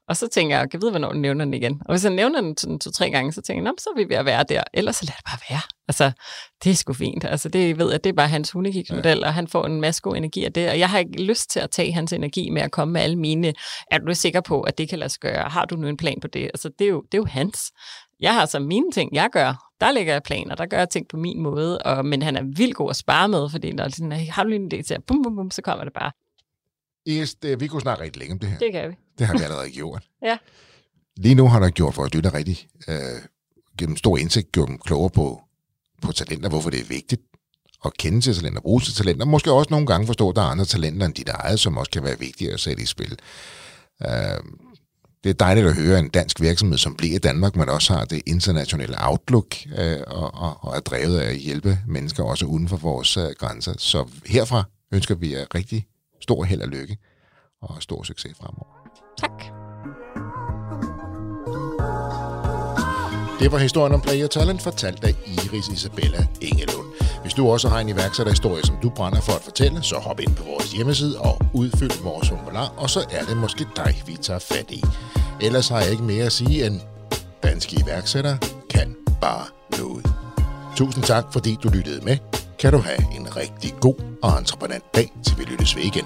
Og 0.07 0.17
så 0.17 0.27
tænker 0.27 0.57
jeg, 0.57 0.69
kan 0.71 0.77
jeg 0.77 0.81
vide, 0.81 0.91
hvornår 0.91 1.11
du 1.11 1.17
nævner 1.17 1.45
den 1.45 1.53
igen? 1.53 1.81
Og 1.85 1.93
hvis 1.93 2.03
jeg 2.03 2.13
nævner 2.13 2.41
den 2.41 2.57
sådan 2.57 2.79
to-tre 2.79 3.09
gange, 3.09 3.33
så 3.33 3.41
tænker 3.41 3.63
jeg, 3.63 3.73
så 3.77 3.89
er 3.89 3.97
vi 3.97 4.09
ved 4.09 4.15
at 4.15 4.25
være 4.25 4.43
der. 4.49 4.63
Ellers 4.73 4.95
så 4.95 5.05
lad 5.05 5.15
det 5.17 5.25
bare 5.25 5.39
være. 5.49 5.61
Altså, 5.87 6.11
det 6.63 6.71
er 6.71 6.75
sgu 6.75 6.93
fint. 6.93 7.25
Altså, 7.25 7.49
det 7.49 7.79
ved 7.79 7.91
jeg, 7.91 8.03
det 8.03 8.09
er 8.09 8.13
bare 8.13 8.27
hans 8.27 8.51
hundekiksmodel, 8.51 9.17
ja. 9.17 9.27
og 9.27 9.33
han 9.33 9.47
får 9.47 9.65
en 9.65 9.81
masse 9.81 10.01
god 10.01 10.15
energi 10.15 10.45
af 10.45 10.53
det. 10.53 10.69
Og 10.69 10.79
jeg 10.79 10.89
har 10.89 10.99
ikke 10.99 11.23
lyst 11.23 11.49
til 11.49 11.59
at 11.59 11.71
tage 11.71 11.93
hans 11.93 12.13
energi 12.13 12.49
med 12.49 12.61
at 12.61 12.71
komme 12.71 12.91
med 12.91 13.01
alle 13.01 13.15
mine, 13.15 13.53
er 13.91 13.97
du 13.97 14.13
sikker 14.13 14.41
på, 14.41 14.61
at 14.61 14.77
det 14.77 14.89
kan 14.89 14.99
lade 14.99 15.09
sig 15.09 15.19
gøre? 15.19 15.49
Har 15.49 15.65
du 15.65 15.75
nu 15.75 15.87
en 15.87 15.97
plan 15.97 16.19
på 16.21 16.27
det? 16.27 16.43
Altså, 16.43 16.69
det 16.79 16.85
er 16.85 16.89
jo, 16.89 17.01
det 17.01 17.13
er 17.13 17.21
jo 17.21 17.25
hans. 17.25 17.71
Jeg 18.19 18.33
har 18.33 18.45
så 18.45 18.59
mine 18.59 18.91
ting, 18.91 19.15
jeg 19.15 19.29
gør. 19.31 19.72
Der 19.83 19.91
lægger 19.91 20.13
jeg 20.13 20.23
planer, 20.23 20.55
der 20.55 20.65
gør 20.65 20.77
jeg 20.77 20.89
ting 20.89 21.07
på 21.07 21.17
min 21.17 21.41
måde, 21.41 21.77
og, 21.77 22.05
men 22.05 22.21
han 22.21 22.35
er 22.35 22.43
vildt 22.43 22.75
god 22.75 22.89
at 22.89 22.95
spare 22.95 23.27
med, 23.27 23.49
fordi 23.49 23.71
når 23.71 23.89
sådan, 23.89 24.11
har 24.11 24.43
du 24.43 24.49
lige 24.49 24.59
en 24.59 24.71
idé 24.73 24.81
til, 24.81 25.01
bum, 25.07 25.23
bum, 25.23 25.35
bum, 25.35 25.51
så 25.51 25.61
kommer 25.61 25.83
det 25.83 25.93
bare. 25.93 26.11
Yes, 27.07 27.35
det, 27.35 27.59
vi 27.59 27.67
kunne 27.67 27.81
snakke 27.81 28.03
rigtig 28.03 28.19
længe 28.19 28.33
om 28.33 28.39
det 28.39 28.49
her. 28.49 28.57
Det 28.57 28.71
kan 28.71 28.89
vi. 28.89 28.95
Det 29.19 29.27
har 29.27 29.37
vi 29.37 29.43
allerede 29.43 29.69
gjort. 29.69 30.03
ja. 30.29 30.37
Lige 31.17 31.35
nu 31.35 31.47
har 31.47 31.59
der 31.59 31.69
gjort 31.69 31.93
for 31.93 32.03
at 32.03 32.15
lytte 32.15 32.33
rigtig, 32.33 32.67
øh, 32.87 32.95
gennem 33.77 33.97
stor 33.97 34.17
indsigt, 34.17 34.51
gjort 34.51 34.67
dem 34.67 34.77
klogere 34.77 35.09
på, 35.09 35.41
på 36.01 36.11
talenter, 36.11 36.49
hvorfor 36.49 36.69
det 36.69 36.79
er 36.79 36.87
vigtigt 36.89 37.21
at 37.85 37.97
kende 37.97 38.21
til 38.21 38.35
talenter, 38.35 38.61
bruge 38.61 38.81
til 38.81 38.93
talenter, 38.93 39.25
måske 39.25 39.51
også 39.51 39.67
nogle 39.71 39.87
gange 39.87 40.07
forstå, 40.07 40.29
at 40.29 40.35
der 40.35 40.41
er 40.41 40.45
andre 40.45 40.65
talenter 40.65 41.05
end 41.05 41.13
dit 41.13 41.29
eget, 41.29 41.59
som 41.59 41.77
også 41.77 41.91
kan 41.91 42.03
være 42.03 42.19
vigtige 42.19 42.53
at 42.53 42.59
sætte 42.59 42.83
i 42.83 42.85
spil. 42.85 43.19
Øh, 44.05 44.09
det 45.23 45.29
er 45.29 45.33
dejligt 45.33 45.67
at 45.67 45.75
høre 45.75 45.99
en 45.99 46.09
dansk 46.09 46.41
virksomhed, 46.41 46.77
som 46.77 46.95
bliver 46.95 47.15
i 47.15 47.19
Danmark, 47.19 47.55
men 47.55 47.69
også 47.69 47.93
har 47.93 48.05
det 48.05 48.21
internationale 48.25 48.95
outlook 48.99 49.55
øh, 49.77 49.97
og, 50.07 50.33
og, 50.33 50.57
og 50.61 50.75
er 50.75 50.79
drevet 50.79 51.19
af 51.19 51.29
at 51.29 51.37
hjælpe 51.37 51.79
mennesker 51.87 52.23
også 52.23 52.45
uden 52.45 52.67
for 52.67 52.77
vores 52.77 53.17
øh, 53.17 53.29
grænser. 53.39 53.73
Så 53.77 54.05
herfra 54.25 54.63
ønsker 54.91 55.15
vi 55.15 55.33
jer 55.33 55.45
rigtig 55.55 55.87
stor 56.21 56.43
held 56.43 56.61
og 56.61 56.67
lykke 56.67 56.97
og 57.61 57.83
stor 57.83 58.03
succes 58.03 58.37
fremover. 58.37 58.73
Tak. 59.17 59.43
Det 63.39 63.51
var 63.51 63.57
historien 63.57 63.93
om 63.93 64.01
Player 64.01 64.27
Talent, 64.27 64.61
fortalt 64.61 65.03
af 65.03 65.15
Iris 65.25 65.67
Isabella 65.67 66.27
Engelund. 66.41 66.92
Hvis 67.23 67.33
du 67.33 67.51
også 67.51 67.69
har 67.69 67.79
en 67.79 67.89
iværksætterhistorie, 67.89 68.63
som 68.63 68.75
du 68.83 68.89
brænder 68.89 69.21
for 69.21 69.33
at 69.33 69.41
fortælle, 69.41 69.83
så 69.83 69.95
hop 69.95 70.19
ind 70.19 70.35
på 70.35 70.43
vores 70.43 70.71
hjemmeside 70.71 71.19
og 71.19 71.41
udfyld 71.53 72.03
vores 72.03 72.29
formular, 72.29 72.73
og 72.77 72.89
så 72.89 72.99
er 73.11 73.25
det 73.25 73.37
måske 73.37 73.65
dig, 73.75 74.03
vi 74.07 74.17
tager 74.21 74.39
fat 74.39 74.71
i. 74.71 74.83
Ellers 75.41 75.67
har 75.69 75.79
jeg 75.79 75.91
ikke 75.91 76.03
mere 76.03 76.25
at 76.25 76.31
sige 76.31 76.65
end, 76.65 76.81
danske 77.43 77.81
iværksættere 77.83 78.37
kan 78.69 78.95
bare 79.21 79.45
noget. 79.79 80.13
Tusind 80.75 81.03
tak, 81.03 81.25
fordi 81.33 81.57
du 81.63 81.69
lyttede 81.69 82.05
med. 82.05 82.17
Kan 82.59 82.73
du 82.73 82.77
have 82.77 83.15
en 83.15 83.35
rigtig 83.35 83.73
god 83.81 83.95
og 84.23 84.39
entreprenant 84.39 84.95
dag, 84.95 85.11
til 85.25 85.37
vi 85.37 85.43
lyttes 85.43 85.75
ved 85.75 85.83
igen. 85.83 86.05